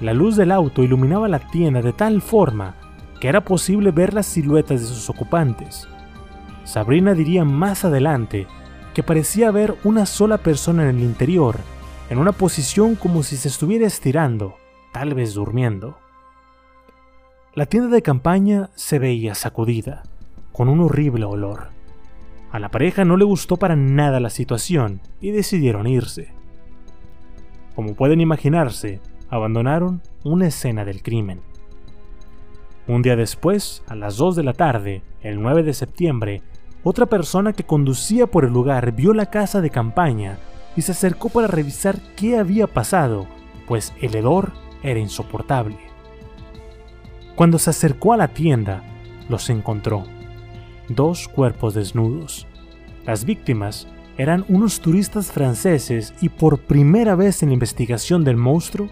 La 0.00 0.14
luz 0.14 0.36
del 0.36 0.50
auto 0.50 0.82
iluminaba 0.82 1.28
la 1.28 1.40
tienda 1.40 1.82
de 1.82 1.92
tal 1.92 2.22
forma 2.22 2.74
que 3.20 3.28
era 3.28 3.44
posible 3.44 3.90
ver 3.90 4.14
las 4.14 4.26
siluetas 4.26 4.80
de 4.80 4.86
sus 4.86 5.10
ocupantes. 5.10 5.86
Sabrina 6.64 7.12
diría 7.12 7.44
más 7.44 7.84
adelante 7.84 8.46
que 8.94 9.02
parecía 9.02 9.50
ver 9.50 9.74
una 9.84 10.06
sola 10.06 10.38
persona 10.38 10.88
en 10.88 10.96
el 10.96 11.02
interior, 11.02 11.56
en 12.08 12.18
una 12.18 12.32
posición 12.32 12.94
como 12.94 13.22
si 13.22 13.36
se 13.36 13.48
estuviera 13.48 13.86
estirando, 13.86 14.56
tal 14.92 15.14
vez 15.14 15.34
durmiendo. 15.34 15.98
La 17.54 17.66
tienda 17.66 17.90
de 17.90 18.02
campaña 18.02 18.70
se 18.74 18.98
veía 18.98 19.34
sacudida, 19.34 20.02
con 20.52 20.68
un 20.68 20.80
horrible 20.80 21.26
olor. 21.26 21.68
A 22.50 22.58
la 22.58 22.70
pareja 22.70 23.04
no 23.04 23.16
le 23.16 23.24
gustó 23.24 23.58
para 23.58 23.76
nada 23.76 24.18
la 24.18 24.30
situación 24.30 25.02
y 25.20 25.30
decidieron 25.30 25.86
irse. 25.86 26.32
Como 27.74 27.94
pueden 27.94 28.20
imaginarse, 28.20 29.00
abandonaron 29.30 30.02
una 30.24 30.48
escena 30.48 30.84
del 30.84 31.02
crimen. 31.02 31.40
Un 32.86 33.02
día 33.02 33.16
después, 33.16 33.82
a 33.86 33.94
las 33.94 34.16
2 34.16 34.36
de 34.36 34.42
la 34.42 34.52
tarde, 34.52 35.02
el 35.22 35.40
9 35.40 35.62
de 35.62 35.74
septiembre, 35.74 36.42
otra 36.82 37.06
persona 37.06 37.52
que 37.52 37.64
conducía 37.64 38.26
por 38.26 38.44
el 38.44 38.52
lugar 38.52 38.92
vio 38.92 39.12
la 39.12 39.26
casa 39.26 39.60
de 39.60 39.70
campaña 39.70 40.38
y 40.76 40.82
se 40.82 40.92
acercó 40.92 41.28
para 41.28 41.46
revisar 41.46 41.98
qué 42.16 42.38
había 42.38 42.66
pasado, 42.66 43.26
pues 43.68 43.92
el 44.00 44.14
hedor 44.14 44.52
era 44.82 44.98
insoportable. 44.98 45.76
Cuando 47.36 47.58
se 47.58 47.70
acercó 47.70 48.12
a 48.12 48.16
la 48.16 48.28
tienda, 48.28 48.82
los 49.28 49.48
encontró. 49.50 50.04
Dos 50.88 51.28
cuerpos 51.28 51.74
desnudos. 51.74 52.46
Las 53.06 53.24
víctimas 53.24 53.86
eran 54.18 54.44
unos 54.48 54.80
turistas 54.80 55.30
franceses 55.30 56.12
y 56.20 56.28
por 56.28 56.58
primera 56.58 57.14
vez 57.14 57.42
en 57.42 57.50
la 57.50 57.54
investigación 57.54 58.24
del 58.24 58.36
monstruo, 58.36 58.88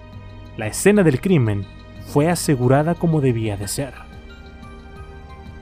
la 0.59 0.67
escena 0.67 1.05
del 1.05 1.21
crimen 1.21 1.65
fue 2.09 2.29
asegurada 2.29 2.95
como 2.97 3.21
debía 3.21 3.57
de 3.57 3.69
ser. 3.69 3.95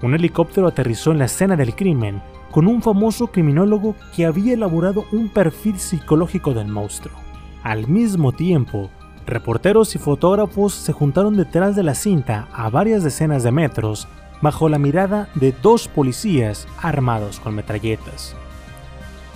Un 0.02 0.14
helicóptero 0.14 0.66
aterrizó 0.66 1.12
en 1.12 1.18
la 1.18 1.26
escena 1.26 1.54
del 1.54 1.74
crimen 1.76 2.22
con 2.50 2.66
un 2.66 2.80
famoso 2.80 3.26
criminólogo 3.26 3.94
que 4.14 4.24
había 4.24 4.54
elaborado 4.54 5.04
un 5.12 5.28
perfil 5.28 5.78
psicológico 5.78 6.54
del 6.54 6.68
monstruo. 6.68 7.14
Al 7.62 7.86
mismo 7.88 8.32
tiempo, 8.32 8.90
reporteros 9.26 9.94
y 9.94 9.98
fotógrafos 9.98 10.72
se 10.72 10.94
juntaron 10.94 11.36
detrás 11.36 11.76
de 11.76 11.82
la 11.82 11.94
cinta 11.94 12.48
a 12.52 12.70
varias 12.70 13.04
decenas 13.04 13.42
de 13.42 13.52
metros 13.52 14.08
bajo 14.40 14.68
la 14.70 14.78
mirada 14.78 15.28
de 15.34 15.52
dos 15.52 15.88
policías 15.88 16.66
armados 16.80 17.38
con 17.40 17.54
metralletas. 17.54 18.34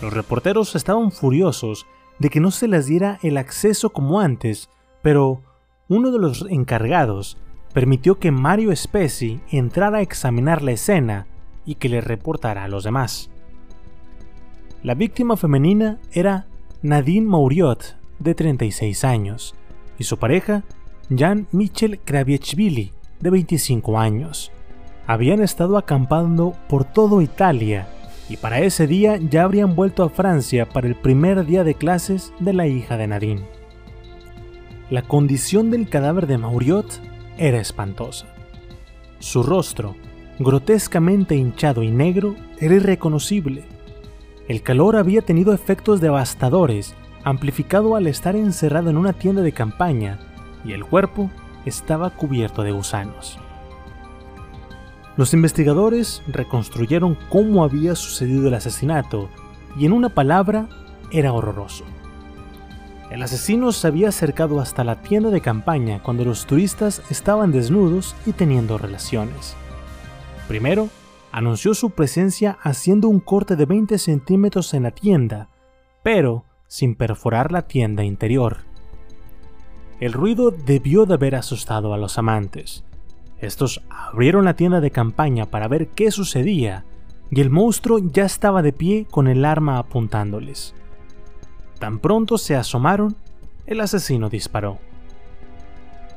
Los 0.01 0.15
reporteros 0.15 0.75
estaban 0.75 1.13
furiosos 1.13 1.87
de 2.19 2.31
que 2.31 2.41
no 2.41 2.51
se 2.51 2.67
les 2.67 2.87
diera 2.87 3.19
el 3.23 3.37
acceso 3.37 3.91
como 3.91 4.21
antes, 4.21 4.71
pero 5.03 5.43
uno 5.91 6.13
de 6.13 6.21
los 6.21 6.47
encargados 6.49 7.37
permitió 7.75 8.19
que 8.21 8.31
Mario 8.31 8.75
Spezi 8.75 9.41
entrara 9.51 9.99
a 9.99 10.03
examinar 10.03 10.63
la 10.63 10.71
escena 10.71 11.27
y 11.67 11.75
que 11.75 11.89
le 11.89 12.01
reportara 12.01 12.63
a 12.63 12.69
los 12.69 12.85
demás. 12.85 13.29
La 14.85 14.95
víctima 14.95 15.37
femenina 15.37 15.99
era 16.13 16.47
Nadine 16.81 17.27
Mauriot, 17.27 17.97
de 18.21 18.35
36 18.37 19.05
años, 19.05 19.57
y 19.99 20.05
su 20.05 20.17
pareja, 20.17 20.63
Jan 21.15 21.49
Michel 21.51 21.99
Kraviechvili, 21.99 22.93
de 23.19 23.31
25 23.31 23.99
años. 23.99 24.53
Habían 25.09 25.43
estado 25.43 25.77
acampando 25.77 26.55
por 26.69 26.85
todo 26.85 27.21
Italia 27.21 27.89
y 28.29 28.37
para 28.37 28.61
ese 28.61 28.87
día 28.87 29.17
ya 29.17 29.43
habrían 29.43 29.75
vuelto 29.75 30.05
a 30.05 30.09
Francia 30.09 30.69
para 30.69 30.87
el 30.87 30.95
primer 30.95 31.45
día 31.47 31.65
de 31.65 31.75
clases 31.75 32.33
de 32.39 32.53
la 32.53 32.69
hija 32.69 32.97
de 32.97 33.09
Nadine. 33.09 33.60
La 34.91 35.03
condición 35.03 35.71
del 35.71 35.89
cadáver 35.89 36.27
de 36.27 36.37
Mauriot 36.37 37.01
era 37.39 37.61
espantosa. 37.61 38.27
Su 39.21 39.45
rostro, 39.45 39.95
grotescamente 40.41 41.37
hinchado 41.37 41.85
y 41.85 41.93
negro, 41.93 42.35
era 42.59 42.75
irreconocible. 42.75 43.63
El 44.49 44.63
calor 44.63 44.97
había 44.97 45.23
tenido 45.23 45.53
efectos 45.53 46.01
devastadores, 46.01 46.97
amplificado 47.23 47.95
al 47.95 48.09
estar 48.09 48.35
encerrado 48.35 48.91
en 48.91 48.97
una 48.97 49.13
tienda 49.13 49.43
de 49.43 49.53
campaña, 49.53 50.19
y 50.65 50.73
el 50.73 50.85
cuerpo 50.85 51.31
estaba 51.65 52.11
cubierto 52.11 52.65
de 52.65 52.73
gusanos. 52.73 53.39
Los 55.17 55.35
investigadores 55.35 56.21
reconstruyeron 56.27 57.17
cómo 57.29 57.63
había 57.63 57.95
sucedido 57.95 58.49
el 58.49 58.55
asesinato, 58.55 59.29
y 59.79 59.87
en 59.87 59.93
una 59.93 60.09
palabra, 60.09 60.69
era 61.13 61.33
horroroso. 61.33 61.85
El 63.11 63.25
asesino 63.25 63.73
se 63.73 63.89
había 63.89 64.09
acercado 64.11 64.61
hasta 64.61 64.85
la 64.85 65.03
tienda 65.03 65.31
de 65.31 65.41
campaña 65.41 66.01
cuando 66.01 66.25
los 66.25 66.47
turistas 66.47 67.03
estaban 67.11 67.51
desnudos 67.51 68.15
y 68.25 68.33
teniendo 68.33 68.79
relaciones. 68.79 69.57
Primero, 70.47 70.89
anunció 71.33 71.75
su 71.75 71.91
presencia 71.91 72.57
haciendo 72.63 73.09
un 73.09 73.19
corte 73.19 73.57
de 73.57 73.67
20 73.67 73.99
centímetros 73.99 74.75
en 74.75 74.85
la 74.85 74.93
tienda, 74.93 75.49
pero 76.05 76.45
sin 76.69 76.95
perforar 76.95 77.51
la 77.51 77.63
tienda 77.63 78.05
interior. 78.05 78.59
El 79.99 80.13
ruido 80.13 80.53
debió 80.53 81.05
de 81.05 81.15
haber 81.15 81.35
asustado 81.35 81.93
a 81.93 81.99
los 81.99 82.17
amantes. 82.17 82.85
Estos 83.39 83.83
abrieron 83.91 84.45
la 84.45 84.55
tienda 84.55 84.81
de 84.81 84.93
campaña 84.93 85.47
para 85.47 85.67
ver 85.67 85.89
qué 85.89 86.13
sucedía, 86.13 86.85
y 87.29 87.41
el 87.41 87.51
monstruo 87.51 87.99
ya 87.99 88.25
estaba 88.25 88.63
de 88.63 88.73
pie 88.73 89.07
con 89.11 89.27
el 89.27 89.45
arma 89.45 89.79
apuntándoles. 89.79 90.75
Tan 91.81 91.99
pronto 91.99 92.37
se 92.37 92.57
asomaron, 92.57 93.17
el 93.67 93.81
asesino 93.81 94.29
disparó. 94.29 94.79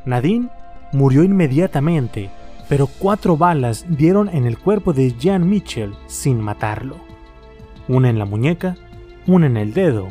Nadine 0.05 0.49
murió 0.91 1.23
inmediatamente, 1.23 2.29
pero 2.67 2.87
cuatro 2.87 3.37
balas 3.37 3.85
dieron 3.87 4.27
en 4.27 4.45
el 4.45 4.57
cuerpo 4.57 4.91
de 4.91 5.13
Jean 5.17 5.49
Mitchell 5.49 5.93
sin 6.05 6.41
matarlo. 6.41 6.97
Una 7.87 8.09
en 8.09 8.19
la 8.19 8.25
muñeca, 8.25 8.75
una 9.25 9.45
en 9.47 9.55
el 9.55 9.73
dedo, 9.73 10.09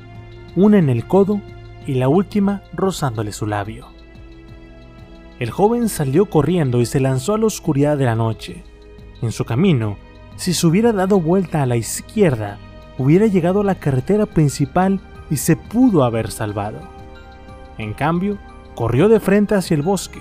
una 0.57 0.79
en 0.79 0.89
el 0.89 1.07
codo 1.07 1.43
y 1.87 1.95
la 1.95 2.09
última 2.09 2.63
rozándole 2.73 3.31
su 3.33 3.47
labio. 3.47 3.89
El 5.39 5.51
joven 5.51 5.91
salió 5.91 6.31
corriendo 6.31 6.81
y 6.81 6.87
se 6.87 6.99
lanzó 6.99 7.35
a 7.35 7.39
la 7.39 7.47
oscuridad 7.47 7.99
de 7.99 8.07
la 8.07 8.15
noche. 8.15 8.65
En 9.21 9.33
su 9.33 9.45
camino, 9.45 9.99
si 10.37 10.55
se 10.55 10.67
hubiera 10.67 10.93
dado 10.93 11.21
vuelta 11.21 11.63
a 11.63 11.67
la 11.67 11.77
izquierda, 11.77 12.57
hubiera 12.97 13.27
llegado 13.27 13.61
a 13.61 13.65
la 13.65 13.75
carretera 13.75 14.25
principal 14.25 14.99
y 15.33 15.39
se 15.39 15.57
pudo 15.57 16.05
haber 16.05 16.31
salvado. 16.31 16.79
En 17.79 17.95
cambio, 17.95 18.37
corrió 18.75 19.09
de 19.09 19.19
frente 19.19 19.55
hacia 19.55 19.75
el 19.75 19.81
bosque. 19.81 20.21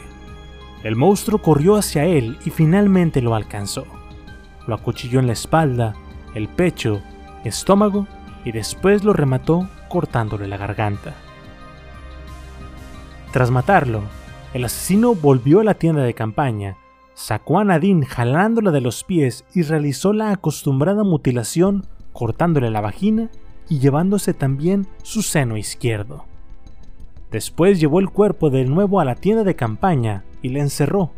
El 0.84 0.96
monstruo 0.96 1.42
corrió 1.42 1.76
hacia 1.76 2.06
él 2.06 2.40
y 2.46 2.50
finalmente 2.50 3.22
lo 3.22 3.36
alcanzó. 3.36 3.86
Lo 4.68 4.74
acuchilló 4.74 5.20
en 5.20 5.28
la 5.28 5.34
espalda, 5.34 5.96
el 6.34 6.48
pecho, 6.48 7.02
estómago 7.44 8.08
y 8.46 8.54
después 8.54 9.04
lo 9.04 9.12
remató 9.12 9.68
cortándole 9.90 10.48
la 10.48 10.56
garganta. 10.56 11.14
Tras 13.34 13.52
matarlo, 13.52 14.04
el 14.54 14.64
asesino 14.64 15.14
volvió 15.14 15.60
a 15.60 15.66
la 15.66 15.74
tienda 15.74 16.04
de 16.04 16.14
campaña, 16.14 16.78
sacó 17.16 17.60
a 17.60 17.66
Nadine 17.66 18.06
jalándola 18.06 18.72
de 18.72 18.80
los 18.80 19.04
pies 19.04 19.44
y 19.54 19.64
realizó 19.64 20.14
la 20.14 20.32
acostumbrada 20.32 21.04
mutilación 21.04 21.86
cortándole 22.14 22.70
la 22.70 22.80
vagina 22.80 23.30
y 23.72 23.80
llevándose 23.80 24.34
también 24.34 24.86
su 25.02 25.22
seno 25.22 25.56
izquierdo. 25.56 26.26
Después 27.32 27.80
llevó 27.80 28.02
el 28.02 28.10
cuerpo 28.10 28.50
de 28.50 28.66
nuevo 28.66 29.00
a 29.00 29.06
la 29.06 29.16
tienda 29.16 29.46
de 29.46 29.56
campaña 29.56 30.26
y 30.42 30.50
le 30.50 30.60
encerró. 30.60 31.12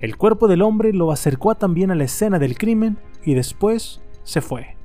El 0.00 0.16
cuerpo 0.16 0.48
del 0.48 0.62
hombre 0.62 0.94
lo 0.94 1.12
acercó 1.12 1.54
también 1.54 1.90
a 1.90 1.94
la 1.94 2.04
escena 2.04 2.38
del 2.38 2.56
crimen 2.56 2.96
y 3.22 3.34
después 3.34 4.00
se 4.24 4.40
fue. 4.40 4.76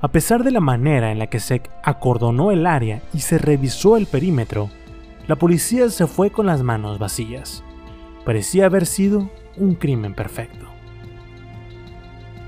A 0.00 0.08
pesar 0.08 0.42
de 0.42 0.50
la 0.50 0.60
manera 0.60 1.12
en 1.12 1.20
la 1.20 1.28
que 1.28 1.38
se 1.38 1.62
acordonó 1.84 2.50
el 2.50 2.66
área 2.66 3.00
y 3.14 3.20
se 3.20 3.38
revisó 3.38 3.96
el 3.96 4.06
perímetro, 4.06 4.70
la 5.28 5.36
policía 5.36 5.88
se 5.88 6.08
fue 6.08 6.30
con 6.30 6.46
las 6.46 6.64
manos 6.64 6.98
vacías. 6.98 7.62
Parecía 8.24 8.66
haber 8.66 8.86
sido 8.86 9.30
un 9.56 9.76
crimen 9.76 10.14
perfecto. 10.14 10.66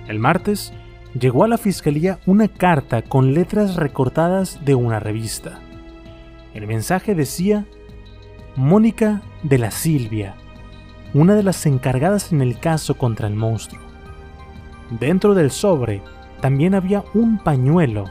El 0.08 0.18
martes, 0.18 0.72
llegó 1.18 1.44
a 1.44 1.48
la 1.48 1.58
fiscalía 1.58 2.18
una 2.26 2.48
carta 2.48 3.02
con 3.02 3.34
letras 3.34 3.76
recortadas 3.76 4.64
de 4.64 4.74
una 4.74 5.00
revista. 5.00 5.58
El 6.54 6.66
mensaje 6.66 7.14
decía, 7.14 7.66
Mónica 8.56 9.22
de 9.42 9.58
la 9.58 9.70
Silvia, 9.70 10.34
una 11.14 11.34
de 11.34 11.42
las 11.42 11.66
encargadas 11.66 12.32
en 12.32 12.40
el 12.42 12.58
caso 12.58 12.96
contra 12.96 13.26
el 13.26 13.34
monstruo. 13.34 13.80
Dentro 14.90 15.34
del 15.34 15.50
sobre 15.50 16.02
también 16.40 16.74
había 16.74 17.04
un 17.14 17.38
pañuelo 17.38 18.04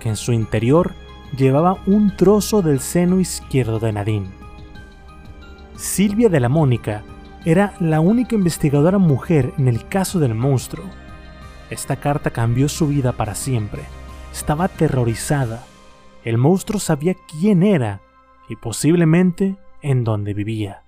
que 0.00 0.08
en 0.08 0.16
su 0.16 0.32
interior 0.32 0.92
llevaba 1.36 1.78
un 1.86 2.16
trozo 2.16 2.62
del 2.62 2.80
seno 2.80 3.20
izquierdo 3.20 3.78
de 3.78 3.92
Nadine. 3.92 4.28
Silvia 5.76 6.28
de 6.28 6.40
la 6.40 6.48
Mónica 6.48 7.02
era 7.44 7.74
la 7.80 8.00
única 8.00 8.34
investigadora 8.34 8.98
mujer 8.98 9.52
en 9.58 9.68
el 9.68 9.86
caso 9.88 10.18
del 10.18 10.34
monstruo 10.34 10.84
esta 11.70 11.96
carta 11.96 12.30
cambió 12.30 12.68
su 12.68 12.86
vida 12.86 13.12
para 13.12 13.34
siempre. 13.34 13.82
Estaba 14.32 14.64
aterrorizada. 14.64 15.64
El 16.24 16.38
monstruo 16.38 16.80
sabía 16.80 17.14
quién 17.14 17.62
era 17.62 18.00
y 18.48 18.56
posiblemente 18.56 19.56
en 19.82 20.04
dónde 20.04 20.34
vivía. 20.34 20.82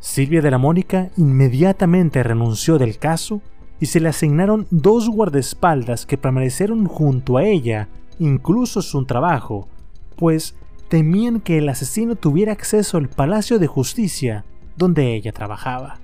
Silvia 0.00 0.42
de 0.42 0.50
la 0.50 0.58
Mónica 0.58 1.10
inmediatamente 1.16 2.22
renunció 2.22 2.78
del 2.78 2.98
caso 2.98 3.40
y 3.80 3.86
se 3.86 4.00
le 4.00 4.10
asignaron 4.10 4.66
dos 4.70 5.08
guardaespaldas 5.08 6.06
que 6.06 6.18
permanecieron 6.18 6.86
junto 6.86 7.38
a 7.38 7.44
ella, 7.44 7.88
incluso 8.18 8.82
su 8.82 9.04
trabajo, 9.06 9.68
pues 10.16 10.54
temían 10.88 11.40
que 11.40 11.58
el 11.58 11.68
asesino 11.68 12.16
tuviera 12.16 12.52
acceso 12.52 12.98
al 12.98 13.08
Palacio 13.08 13.58
de 13.58 13.66
Justicia 13.66 14.44
donde 14.76 15.14
ella 15.14 15.32
trabajaba 15.32 16.03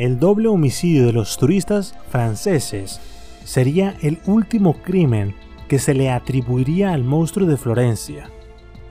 el 0.00 0.18
doble 0.18 0.48
homicidio 0.48 1.04
de 1.04 1.12
los 1.12 1.36
turistas 1.36 1.94
franceses 2.08 3.02
sería 3.44 3.98
el 4.00 4.18
último 4.24 4.80
crimen 4.80 5.34
que 5.68 5.78
se 5.78 5.92
le 5.92 6.10
atribuiría 6.10 6.94
al 6.94 7.04
monstruo 7.04 7.46
de 7.46 7.58
Florencia, 7.58 8.30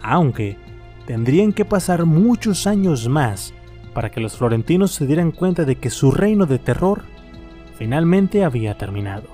aunque 0.03 0.57
tendrían 1.07 1.51
que 1.51 1.66
pasar 1.66 2.05
muchos 2.05 2.68
años 2.68 3.10
más 3.10 3.55
para 3.95 4.12
que 4.12 4.22
los 4.22 4.38
florentinos 4.38 4.91
se 4.91 5.07
dieran 5.07 5.32
cuenta 5.32 5.66
de 5.66 5.78
que 5.78 5.89
su 5.89 6.12
reino 6.12 6.45
de 6.45 6.60
terror 6.60 7.01
finalmente 7.76 8.43
había 8.43 8.78
terminado. 8.78 9.30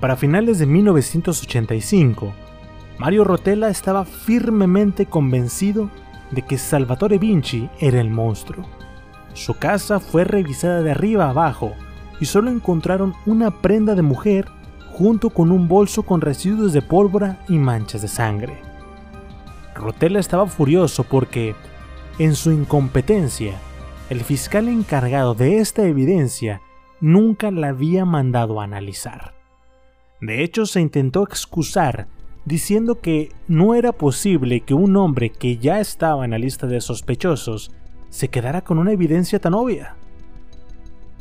Para 0.00 0.16
finales 0.16 0.58
de 0.58 0.66
1985, 0.66 2.32
Mario 2.98 3.22
Rotella 3.22 3.68
estaba 3.68 4.04
firmemente 4.04 5.06
convencido 5.06 5.90
de 6.32 6.42
que 6.42 6.58
Salvatore 6.58 7.18
Vinci 7.18 7.70
era 7.78 8.00
el 8.00 8.10
monstruo 8.10 8.66
su 9.34 9.54
casa 9.54 10.00
fue 10.00 10.24
revisada 10.24 10.82
de 10.82 10.90
arriba 10.90 11.30
abajo 11.30 11.72
y 12.20 12.26
solo 12.26 12.50
encontraron 12.50 13.14
una 13.26 13.50
prenda 13.50 13.94
de 13.94 14.02
mujer 14.02 14.46
junto 14.92 15.30
con 15.30 15.50
un 15.50 15.68
bolso 15.68 16.02
con 16.02 16.20
residuos 16.20 16.72
de 16.72 16.82
pólvora 16.82 17.44
y 17.48 17.58
manchas 17.58 18.02
de 18.02 18.08
sangre. 18.08 18.60
Rotella 19.74 20.20
estaba 20.20 20.46
furioso 20.46 21.04
porque, 21.04 21.54
en 22.18 22.34
su 22.34 22.52
incompetencia, 22.52 23.54
el 24.10 24.20
fiscal 24.20 24.68
encargado 24.68 25.34
de 25.34 25.58
esta 25.58 25.84
evidencia 25.84 26.60
nunca 27.00 27.50
la 27.50 27.68
había 27.68 28.04
mandado 28.04 28.60
a 28.60 28.64
analizar. 28.64 29.34
De 30.20 30.44
hecho, 30.44 30.66
se 30.66 30.80
intentó 30.80 31.24
excusar 31.24 32.06
diciendo 32.44 33.00
que 33.00 33.30
no 33.48 33.74
era 33.74 33.92
posible 33.92 34.60
que 34.60 34.74
un 34.74 34.96
hombre 34.96 35.30
que 35.30 35.58
ya 35.58 35.80
estaba 35.80 36.24
en 36.24 36.32
la 36.32 36.38
lista 36.38 36.66
de 36.66 36.80
sospechosos 36.80 37.72
se 38.12 38.28
quedara 38.28 38.60
con 38.60 38.78
una 38.78 38.92
evidencia 38.92 39.40
tan 39.40 39.54
obvia. 39.54 39.96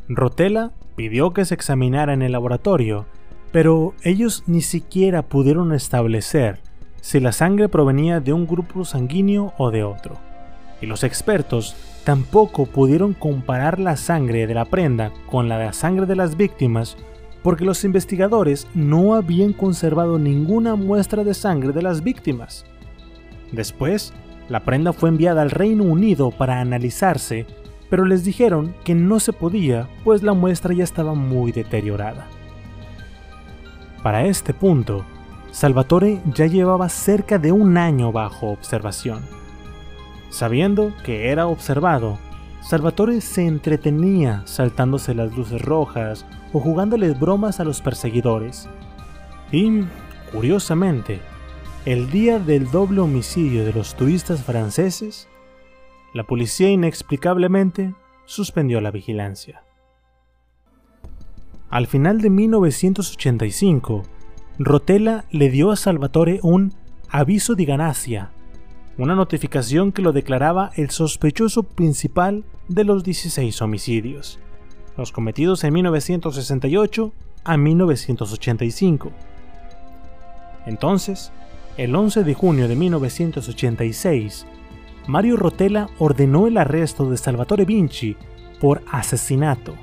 Rotella 0.09 0.71
pidió 0.97 1.31
que 1.31 1.45
se 1.45 1.53
examinara 1.53 2.13
en 2.13 2.21
el 2.21 2.33
laboratorio, 2.33 3.05
pero 3.53 3.93
ellos 4.03 4.43
ni 4.45 4.61
siquiera 4.61 5.21
pudieron 5.21 5.71
establecer 5.71 6.59
si 6.99 7.21
la 7.21 7.31
sangre 7.31 7.69
provenía 7.69 8.19
de 8.19 8.33
un 8.33 8.45
grupo 8.45 8.83
sanguíneo 8.83 9.53
o 9.57 9.71
de 9.71 9.85
otro. 9.85 10.17
Y 10.81 10.85
los 10.85 11.05
expertos 11.05 11.77
tampoco 12.03 12.65
pudieron 12.65 13.13
comparar 13.13 13.79
la 13.79 13.95
sangre 13.95 14.45
de 14.45 14.53
la 14.53 14.65
prenda 14.65 15.13
con 15.29 15.47
la 15.47 15.57
de 15.57 15.67
la 15.67 15.73
sangre 15.73 16.05
de 16.05 16.17
las 16.17 16.35
víctimas 16.35 16.97
porque 17.41 17.63
los 17.63 17.85
investigadores 17.85 18.67
no 18.75 19.15
habían 19.15 19.53
conservado 19.53 20.19
ninguna 20.19 20.75
muestra 20.75 21.23
de 21.23 21.33
sangre 21.33 21.71
de 21.71 21.81
las 21.81 22.03
víctimas. 22.03 22.65
Después, 23.53 24.13
la 24.51 24.59
prenda 24.59 24.91
fue 24.91 25.07
enviada 25.07 25.41
al 25.41 25.49
Reino 25.49 25.85
Unido 25.85 26.29
para 26.29 26.59
analizarse, 26.59 27.45
pero 27.89 28.03
les 28.03 28.25
dijeron 28.25 28.75
que 28.83 28.93
no 28.93 29.21
se 29.21 29.31
podía, 29.31 29.87
pues 30.03 30.23
la 30.23 30.33
muestra 30.33 30.73
ya 30.73 30.83
estaba 30.83 31.13
muy 31.13 31.53
deteriorada. 31.53 32.27
Para 34.03 34.25
este 34.25 34.53
punto, 34.53 35.05
Salvatore 35.51 36.19
ya 36.33 36.47
llevaba 36.47 36.89
cerca 36.89 37.39
de 37.39 37.53
un 37.53 37.77
año 37.77 38.11
bajo 38.11 38.47
observación. 38.47 39.21
Sabiendo 40.31 40.91
que 41.05 41.29
era 41.29 41.47
observado, 41.47 42.17
Salvatore 42.61 43.21
se 43.21 43.47
entretenía 43.47 44.41
saltándose 44.43 45.13
las 45.13 45.33
luces 45.33 45.61
rojas 45.61 46.25
o 46.51 46.59
jugándoles 46.59 47.17
bromas 47.17 47.61
a 47.61 47.63
los 47.63 47.81
perseguidores. 47.81 48.67
Y, 49.49 49.85
curiosamente, 50.33 51.21
el 51.85 52.11
día 52.11 52.37
del 52.37 52.69
doble 52.69 53.01
homicidio 53.01 53.65
de 53.65 53.73
los 53.73 53.95
turistas 53.95 54.43
franceses, 54.43 55.27
la 56.13 56.23
policía 56.23 56.69
inexplicablemente 56.69 57.95
suspendió 58.25 58.81
la 58.81 58.91
vigilancia. 58.91 59.63
Al 61.71 61.87
final 61.87 62.21
de 62.21 62.29
1985, 62.29 64.03
Rotella 64.59 65.25
le 65.31 65.49
dio 65.49 65.71
a 65.71 65.75
Salvatore 65.75 66.39
un 66.43 66.75
aviso 67.09 67.55
de 67.55 67.65
ganancia, 67.65 68.29
una 68.99 69.15
notificación 69.15 69.91
que 69.91 70.03
lo 70.03 70.11
declaraba 70.11 70.71
el 70.75 70.91
sospechoso 70.91 71.63
principal 71.63 72.43
de 72.67 72.83
los 72.83 73.03
16 73.03 73.59
homicidios, 73.63 74.39
los 74.97 75.11
cometidos 75.11 75.63
en 75.63 75.73
1968 75.73 77.11
a 77.43 77.57
1985. 77.57 79.11
Entonces, 80.67 81.31
el 81.77 81.95
11 81.95 82.23
de 82.23 82.33
junio 82.33 82.67
de 82.67 82.75
1986, 82.75 84.45
Mario 85.07 85.37
Rotella 85.37 85.87
ordenó 85.97 86.47
el 86.47 86.57
arresto 86.57 87.09
de 87.09 87.17
Salvatore 87.17 87.65
Vinci 87.65 88.15
por 88.59 88.83
asesinato. 88.91 89.75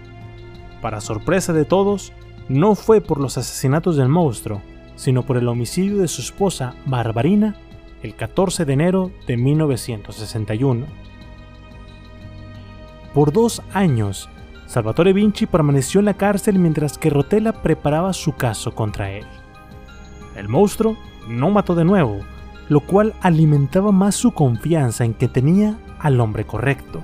Para 0.80 1.00
sorpresa 1.00 1.52
de 1.52 1.64
todos, 1.64 2.12
no 2.48 2.74
fue 2.74 3.00
por 3.00 3.20
los 3.20 3.36
asesinatos 3.36 3.96
del 3.96 4.08
monstruo, 4.08 4.62
sino 4.96 5.24
por 5.24 5.36
el 5.36 5.48
homicidio 5.48 5.98
de 5.98 6.08
su 6.08 6.22
esposa 6.22 6.74
Barbarina 6.86 7.56
el 8.02 8.14
14 8.14 8.64
de 8.64 8.72
enero 8.72 9.10
de 9.26 9.36
1961. 9.36 10.86
Por 13.12 13.32
dos 13.32 13.62
años, 13.72 14.28
Salvatore 14.66 15.12
Vinci 15.12 15.46
permaneció 15.46 15.98
en 16.00 16.06
la 16.06 16.14
cárcel 16.14 16.58
mientras 16.58 16.98
que 16.98 17.10
Rotella 17.10 17.62
preparaba 17.62 18.12
su 18.12 18.34
caso 18.34 18.74
contra 18.74 19.10
él. 19.10 19.26
El 20.36 20.48
monstruo 20.48 20.96
no 21.28 21.50
mató 21.50 21.74
de 21.74 21.84
nuevo, 21.84 22.20
lo 22.68 22.80
cual 22.80 23.14
alimentaba 23.20 23.92
más 23.92 24.14
su 24.14 24.32
confianza 24.32 25.04
en 25.04 25.14
que 25.14 25.28
tenía 25.28 25.78
al 25.98 26.20
hombre 26.20 26.44
correcto. 26.44 27.02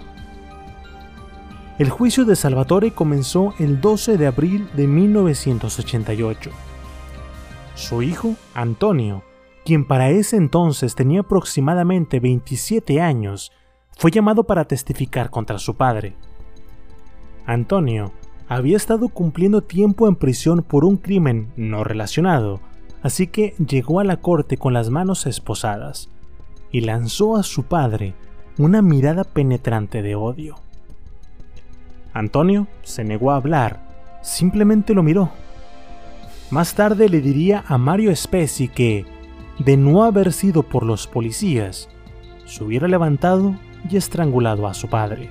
El 1.79 1.91
juicio 1.91 2.25
de 2.25 2.37
Salvatore 2.37 2.93
comenzó 2.93 3.53
el 3.59 3.81
12 3.81 4.17
de 4.17 4.27
abril 4.27 4.69
de 4.75 4.87
1988. 4.87 6.51
Su 7.75 8.03
hijo, 8.03 8.37
Antonio, 8.55 9.25
quien 9.65 9.85
para 9.85 10.11
ese 10.11 10.37
entonces 10.37 10.95
tenía 10.95 11.21
aproximadamente 11.21 12.21
27 12.21 13.01
años, 13.01 13.51
fue 13.97 14.11
llamado 14.11 14.45
para 14.45 14.67
testificar 14.67 15.31
contra 15.31 15.59
su 15.59 15.75
padre. 15.75 16.15
Antonio 17.47 18.13
había 18.49 18.77
estado 18.77 19.09
cumpliendo 19.09 19.63
tiempo 19.63 20.07
en 20.07 20.17
prisión 20.17 20.63
por 20.63 20.85
un 20.85 20.97
crimen 20.97 21.53
no 21.57 21.83
relacionado, 21.83 22.61
así 23.05 23.27
que 23.27 23.55
llegó 23.59 24.01
a 24.01 24.05
la 24.05 24.17
corte 24.17 24.57
con 24.57 24.73
las 24.73 24.89
manos 24.89 25.27
esposadas 25.27 26.09
y 26.73 26.81
lanzó 26.81 27.37
a 27.37 27.43
su 27.43 27.65
padre 27.65 28.15
una 28.59 28.81
mirada 28.81 29.25
penetrante 29.25 30.01
de 30.01 30.15
odio. 30.15 30.57
Antonio 32.15 32.67
se 32.83 33.05
negó 33.05 33.31
a 33.31 33.37
hablar, 33.37 34.19
simplemente 34.23 34.95
lo 34.95 35.03
miró. 35.03 35.31
Más 36.51 36.75
tarde 36.75 37.11
le 37.11 37.21
diría 37.21 37.63
a 37.69 37.77
Mario 37.77 38.15
Spezi 38.17 38.69
que, 38.69 39.05
de 39.59 39.77
no 39.77 40.03
haber 40.05 40.33
sido 40.33 40.63
por 40.63 40.87
los 40.87 41.07
policías, 41.07 41.91
se 42.47 42.65
hubiera 42.65 42.89
levantado 42.89 43.55
y 43.91 43.99
estrangulado 43.99 44.67
a 44.67 44.73
su 44.73 44.89
padre. 44.89 45.29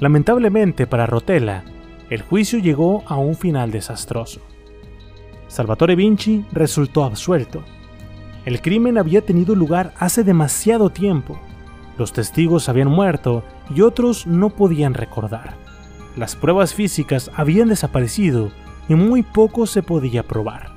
Lamentablemente 0.00 0.88
para 0.88 1.06
Rotella, 1.06 1.62
el 2.10 2.22
juicio 2.22 2.58
llegó 2.58 3.04
a 3.06 3.16
un 3.16 3.36
final 3.36 3.70
desastroso. 3.70 4.40
Salvatore 5.54 5.94
Vinci 5.94 6.44
resultó 6.50 7.04
absuelto. 7.04 7.62
El 8.44 8.60
crimen 8.60 8.98
había 8.98 9.20
tenido 9.20 9.54
lugar 9.54 9.94
hace 10.00 10.24
demasiado 10.24 10.90
tiempo. 10.90 11.38
Los 11.96 12.12
testigos 12.12 12.68
habían 12.68 12.88
muerto 12.88 13.44
y 13.72 13.82
otros 13.82 14.26
no 14.26 14.50
podían 14.50 14.94
recordar. 14.94 15.54
Las 16.16 16.34
pruebas 16.34 16.74
físicas 16.74 17.30
habían 17.36 17.68
desaparecido 17.68 18.50
y 18.88 18.96
muy 18.96 19.22
poco 19.22 19.68
se 19.68 19.84
podía 19.84 20.24
probar. 20.24 20.72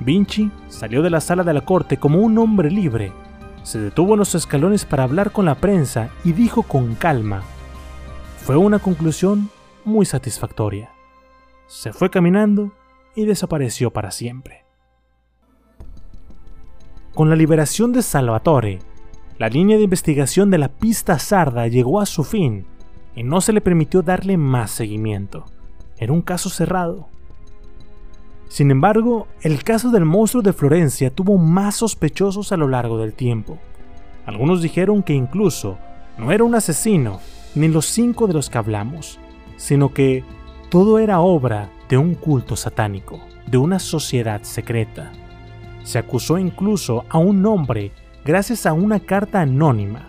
Vinci 0.00 0.50
salió 0.66 1.00
de 1.00 1.10
la 1.10 1.20
sala 1.20 1.44
de 1.44 1.54
la 1.54 1.60
corte 1.60 1.98
como 1.98 2.18
un 2.18 2.36
hombre 2.38 2.68
libre, 2.68 3.12
se 3.62 3.78
detuvo 3.78 4.14
en 4.14 4.18
los 4.18 4.34
escalones 4.34 4.84
para 4.84 5.04
hablar 5.04 5.30
con 5.30 5.44
la 5.44 5.54
prensa 5.54 6.10
y 6.24 6.32
dijo 6.32 6.64
con 6.64 6.96
calma, 6.96 7.42
fue 8.38 8.56
una 8.56 8.80
conclusión 8.80 9.50
muy 9.84 10.04
satisfactoria. 10.04 10.90
Se 11.68 11.92
fue 11.92 12.10
caminando 12.10 12.72
y 13.14 13.24
desapareció 13.24 13.92
para 13.92 14.10
siempre. 14.10 14.64
Con 17.14 17.28
la 17.28 17.36
liberación 17.36 17.92
de 17.92 18.02
Salvatore, 18.02 18.78
la 19.38 19.48
línea 19.48 19.76
de 19.76 19.84
investigación 19.84 20.50
de 20.50 20.58
la 20.58 20.68
pista 20.68 21.18
sarda 21.18 21.66
llegó 21.66 22.00
a 22.00 22.06
su 22.06 22.24
fin 22.24 22.64
y 23.14 23.22
no 23.22 23.40
se 23.40 23.52
le 23.52 23.60
permitió 23.60 24.02
darle 24.02 24.36
más 24.36 24.70
seguimiento. 24.70 25.44
Era 25.98 26.12
un 26.12 26.22
caso 26.22 26.48
cerrado. 26.48 27.08
Sin 28.48 28.70
embargo, 28.70 29.28
el 29.42 29.64
caso 29.64 29.90
del 29.90 30.04
monstruo 30.04 30.42
de 30.42 30.52
Florencia 30.52 31.10
tuvo 31.10 31.38
más 31.38 31.76
sospechosos 31.76 32.52
a 32.52 32.56
lo 32.56 32.68
largo 32.68 32.98
del 32.98 33.14
tiempo. 33.14 33.58
Algunos 34.26 34.62
dijeron 34.62 35.02
que 35.02 35.14
incluso 35.14 35.78
no 36.18 36.32
era 36.32 36.44
un 36.44 36.54
asesino, 36.54 37.20
ni 37.54 37.68
los 37.68 37.86
cinco 37.86 38.26
de 38.26 38.34
los 38.34 38.50
que 38.50 38.58
hablamos, 38.58 39.18
sino 39.56 39.92
que 39.92 40.24
todo 40.70 40.98
era 40.98 41.20
obra 41.20 41.70
de 41.92 41.98
un 41.98 42.14
culto 42.14 42.56
satánico, 42.56 43.20
de 43.46 43.58
una 43.58 43.78
sociedad 43.78 44.40
secreta. 44.44 45.12
Se 45.82 45.98
acusó 45.98 46.38
incluso 46.38 47.04
a 47.10 47.18
un 47.18 47.44
hombre 47.44 47.92
gracias 48.24 48.64
a 48.64 48.72
una 48.72 48.98
carta 48.98 49.42
anónima. 49.42 50.08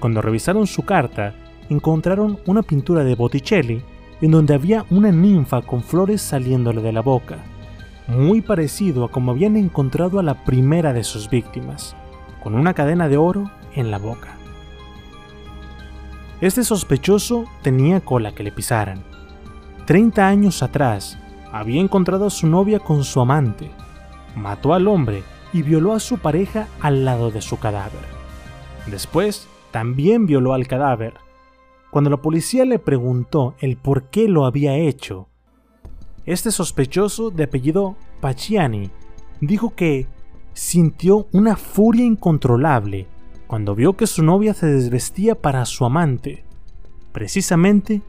Cuando 0.00 0.20
revisaron 0.20 0.66
su 0.66 0.82
carta, 0.82 1.32
encontraron 1.70 2.38
una 2.44 2.60
pintura 2.60 3.04
de 3.04 3.14
Botticelli 3.14 3.82
en 4.20 4.32
donde 4.32 4.52
había 4.52 4.84
una 4.90 5.10
ninfa 5.10 5.62
con 5.62 5.82
flores 5.82 6.20
saliéndole 6.20 6.82
de 6.82 6.92
la 6.92 7.00
boca, 7.00 7.38
muy 8.06 8.42
parecido 8.42 9.06
a 9.06 9.10
como 9.10 9.30
habían 9.30 9.56
encontrado 9.56 10.18
a 10.18 10.22
la 10.22 10.44
primera 10.44 10.92
de 10.92 11.04
sus 11.04 11.30
víctimas, 11.30 11.96
con 12.42 12.54
una 12.54 12.74
cadena 12.74 13.08
de 13.08 13.16
oro 13.16 13.50
en 13.74 13.90
la 13.90 13.96
boca. 13.96 14.36
Este 16.42 16.64
sospechoso 16.64 17.46
tenía 17.62 18.00
cola 18.00 18.34
que 18.34 18.42
le 18.42 18.52
pisaran. 18.52 19.13
Treinta 19.86 20.28
años 20.28 20.62
atrás, 20.62 21.18
había 21.52 21.78
encontrado 21.78 22.26
a 22.26 22.30
su 22.30 22.46
novia 22.46 22.78
con 22.78 23.04
su 23.04 23.20
amante, 23.20 23.70
mató 24.34 24.72
al 24.72 24.88
hombre 24.88 25.22
y 25.52 25.60
violó 25.60 25.92
a 25.92 26.00
su 26.00 26.16
pareja 26.16 26.68
al 26.80 27.04
lado 27.04 27.30
de 27.30 27.42
su 27.42 27.58
cadáver. 27.58 28.00
Después, 28.86 29.46
también 29.72 30.24
violó 30.24 30.54
al 30.54 30.66
cadáver. 30.66 31.14
Cuando 31.90 32.08
la 32.08 32.16
policía 32.16 32.64
le 32.64 32.78
preguntó 32.78 33.56
el 33.58 33.76
por 33.76 34.04
qué 34.04 34.26
lo 34.26 34.46
había 34.46 34.74
hecho, 34.74 35.28
este 36.24 36.50
sospechoso 36.50 37.28
de 37.30 37.44
apellido 37.44 37.94
Paciani 38.22 38.90
dijo 39.42 39.74
que 39.74 40.06
sintió 40.54 41.26
una 41.32 41.56
furia 41.56 42.06
incontrolable 42.06 43.06
cuando 43.46 43.74
vio 43.74 43.98
que 43.98 44.06
su 44.06 44.24
novia 44.24 44.54
se 44.54 44.66
desvestía 44.66 45.34
para 45.34 45.66
su 45.66 45.84
amante, 45.84 46.42
precisamente 47.12 48.00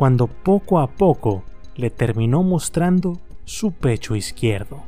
cuando 0.00 0.28
poco 0.28 0.80
a 0.80 0.86
poco 0.86 1.44
le 1.76 1.90
terminó 1.90 2.42
mostrando 2.42 3.20
su 3.44 3.72
pecho 3.72 4.16
izquierdo. 4.16 4.82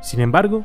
Sin 0.00 0.20
embargo, 0.20 0.64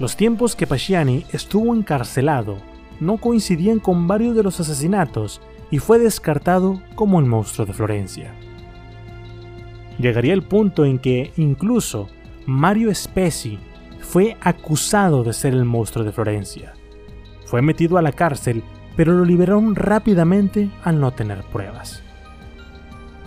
los 0.00 0.16
tiempos 0.16 0.56
que 0.56 0.66
Paciani 0.66 1.24
estuvo 1.30 1.72
encarcelado 1.72 2.56
no 2.98 3.18
coincidían 3.18 3.78
con 3.78 4.08
varios 4.08 4.34
de 4.34 4.42
los 4.42 4.58
asesinatos 4.58 5.40
y 5.70 5.78
fue 5.78 6.00
descartado 6.00 6.82
como 6.96 7.20
el 7.20 7.26
monstruo 7.26 7.64
de 7.64 7.74
Florencia. 7.74 8.34
Llegaría 9.96 10.34
el 10.34 10.42
punto 10.42 10.84
en 10.84 10.98
que 10.98 11.32
incluso 11.36 12.08
Mario 12.44 12.92
Spezi 12.92 13.60
fue 14.00 14.36
acusado 14.40 15.22
de 15.22 15.32
ser 15.32 15.52
el 15.52 15.64
monstruo 15.64 16.04
de 16.04 16.10
Florencia. 16.10 16.72
Fue 17.44 17.62
metido 17.62 17.98
a 17.98 18.02
la 18.02 18.10
cárcel, 18.10 18.64
pero 18.96 19.12
lo 19.12 19.24
liberaron 19.24 19.74
rápidamente 19.74 20.70
al 20.82 21.00
no 21.00 21.12
tener 21.12 21.42
pruebas. 21.44 22.02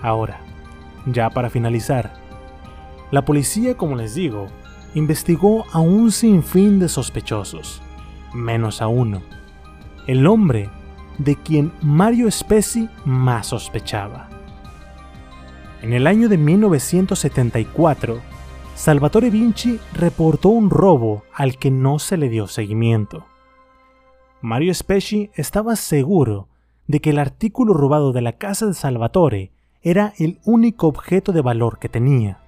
Ahora, 0.01 0.39
ya 1.05 1.29
para 1.29 1.49
finalizar, 1.49 2.13
la 3.11 3.23
policía, 3.23 3.75
como 3.75 3.95
les 3.95 4.15
digo, 4.15 4.47
investigó 4.93 5.65
a 5.71 5.79
un 5.79 6.11
sinfín 6.11 6.79
de 6.79 6.89
sospechosos, 6.89 7.81
menos 8.33 8.81
a 8.81 8.87
uno, 8.87 9.21
el 10.07 10.27
hombre 10.27 10.69
de 11.17 11.35
quien 11.35 11.71
Mario 11.81 12.29
Spezi 12.29 12.89
más 13.05 13.47
sospechaba. 13.47 14.29
En 15.81 15.93
el 15.93 16.07
año 16.07 16.27
de 16.29 16.37
1974, 16.37 18.19
Salvatore 18.75 19.29
Vinci 19.29 19.79
reportó 19.93 20.49
un 20.49 20.69
robo 20.69 21.23
al 21.33 21.57
que 21.57 21.71
no 21.71 21.99
se 21.99 22.17
le 22.17 22.29
dio 22.29 22.47
seguimiento. 22.47 23.25
Mario 24.41 24.73
Spezi 24.73 25.31
estaba 25.33 25.75
seguro 25.75 26.47
de 26.85 26.99
que 26.99 27.09
el 27.09 27.19
artículo 27.19 27.73
robado 27.73 28.13
de 28.13 28.21
la 28.21 28.33
casa 28.33 28.67
de 28.67 28.73
Salvatore 28.73 29.51
era 29.81 30.13
el 30.17 30.39
único 30.45 30.87
objeto 30.87 31.31
de 31.31 31.41
valor 31.41 31.79
que 31.79 31.89
tenía 31.89 32.39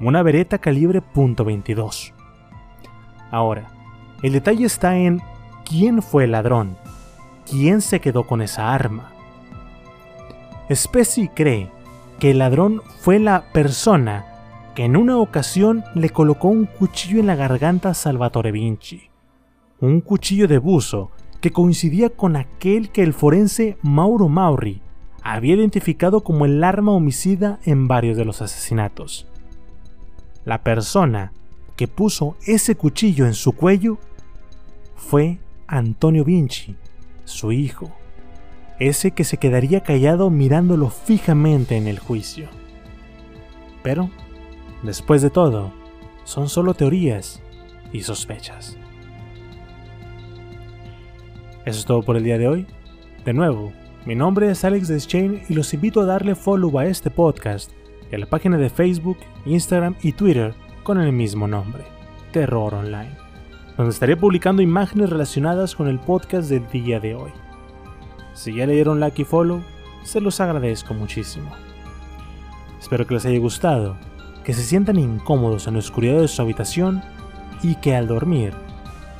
una 0.00 0.22
Beretta 0.22 0.58
calibre 0.58 1.02
.22. 1.02 2.12
Ahora, 3.30 3.68
el 4.22 4.32
detalle 4.32 4.66
está 4.66 4.96
en 4.96 5.20
quién 5.64 6.02
fue 6.02 6.24
el 6.24 6.32
ladrón, 6.32 6.76
quién 7.50 7.80
se 7.80 8.00
quedó 8.00 8.26
con 8.26 8.40
esa 8.42 8.72
arma. 8.72 9.10
Speci 10.72 11.28
cree 11.28 11.70
que 12.20 12.30
el 12.30 12.38
ladrón 12.38 12.82
fue 13.00 13.18
la 13.18 13.50
persona 13.52 14.26
que 14.74 14.84
en 14.84 14.96
una 14.96 15.16
ocasión 15.16 15.82
le 15.94 16.10
colocó 16.10 16.48
un 16.48 16.66
cuchillo 16.66 17.18
en 17.18 17.26
la 17.26 17.34
garganta 17.34 17.90
a 17.90 17.94
Salvatore 17.94 18.52
Vinci. 18.52 19.07
Un 19.80 20.00
cuchillo 20.00 20.48
de 20.48 20.58
buzo 20.58 21.12
que 21.40 21.52
coincidía 21.52 22.10
con 22.10 22.34
aquel 22.34 22.90
que 22.90 23.04
el 23.04 23.14
forense 23.14 23.78
Mauro 23.82 24.28
Mauri 24.28 24.82
había 25.22 25.54
identificado 25.54 26.22
como 26.22 26.46
el 26.46 26.64
arma 26.64 26.92
homicida 26.92 27.60
en 27.64 27.86
varios 27.86 28.16
de 28.16 28.24
los 28.24 28.42
asesinatos. 28.42 29.28
La 30.44 30.64
persona 30.64 31.32
que 31.76 31.86
puso 31.86 32.36
ese 32.44 32.74
cuchillo 32.74 33.24
en 33.26 33.34
su 33.34 33.52
cuello 33.52 33.98
fue 34.96 35.38
Antonio 35.68 36.24
Vinci, 36.24 36.74
su 37.24 37.52
hijo, 37.52 37.92
ese 38.80 39.12
que 39.12 39.22
se 39.22 39.36
quedaría 39.36 39.84
callado 39.84 40.28
mirándolo 40.28 40.90
fijamente 40.90 41.76
en 41.76 41.86
el 41.86 42.00
juicio. 42.00 42.48
Pero, 43.84 44.10
después 44.82 45.22
de 45.22 45.30
todo, 45.30 45.72
son 46.24 46.48
solo 46.48 46.74
teorías 46.74 47.40
y 47.92 48.02
sospechas. 48.02 48.76
Eso 51.68 51.80
es 51.80 51.84
todo 51.84 52.00
por 52.00 52.16
el 52.16 52.24
día 52.24 52.38
de 52.38 52.48
hoy. 52.48 52.66
De 53.26 53.34
nuevo, 53.34 53.74
mi 54.06 54.14
nombre 54.14 54.50
es 54.50 54.64
Alex 54.64 54.88
Deschain 54.88 55.42
y 55.50 55.52
los 55.52 55.74
invito 55.74 56.00
a 56.00 56.06
darle 56.06 56.34
follow 56.34 56.78
a 56.78 56.86
este 56.86 57.10
podcast 57.10 57.72
y 58.10 58.14
a 58.14 58.18
la 58.18 58.24
página 58.24 58.56
de 58.56 58.70
Facebook, 58.70 59.18
Instagram 59.44 59.94
y 60.00 60.12
Twitter 60.12 60.54
con 60.82 60.98
el 60.98 61.12
mismo 61.12 61.46
nombre, 61.46 61.84
Terror 62.32 62.72
Online, 62.72 63.14
donde 63.76 63.92
estaré 63.92 64.16
publicando 64.16 64.62
imágenes 64.62 65.10
relacionadas 65.10 65.76
con 65.76 65.88
el 65.88 65.98
podcast 65.98 66.48
del 66.48 66.66
día 66.70 67.00
de 67.00 67.14
hoy. 67.14 67.32
Si 68.32 68.54
ya 68.54 68.66
le 68.66 68.72
dieron 68.72 68.98
like 68.98 69.20
y 69.20 69.26
follow, 69.26 69.60
se 70.04 70.22
los 70.22 70.40
agradezco 70.40 70.94
muchísimo. 70.94 71.50
Espero 72.80 73.06
que 73.06 73.12
les 73.12 73.26
haya 73.26 73.38
gustado, 73.40 73.98
que 74.42 74.54
se 74.54 74.62
sientan 74.62 74.98
incómodos 74.98 75.66
en 75.66 75.74
la 75.74 75.80
oscuridad 75.80 76.22
de 76.22 76.28
su 76.28 76.40
habitación 76.40 77.02
y 77.62 77.74
que 77.74 77.94
al 77.94 78.06
dormir, 78.06 78.54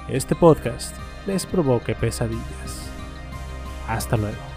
este 0.09 0.35
podcast 0.35 0.97
les 1.29 1.45
provoque 1.45 1.95
pesadillas. 1.95 2.91
Hasta 3.87 4.17
luego. 4.17 4.48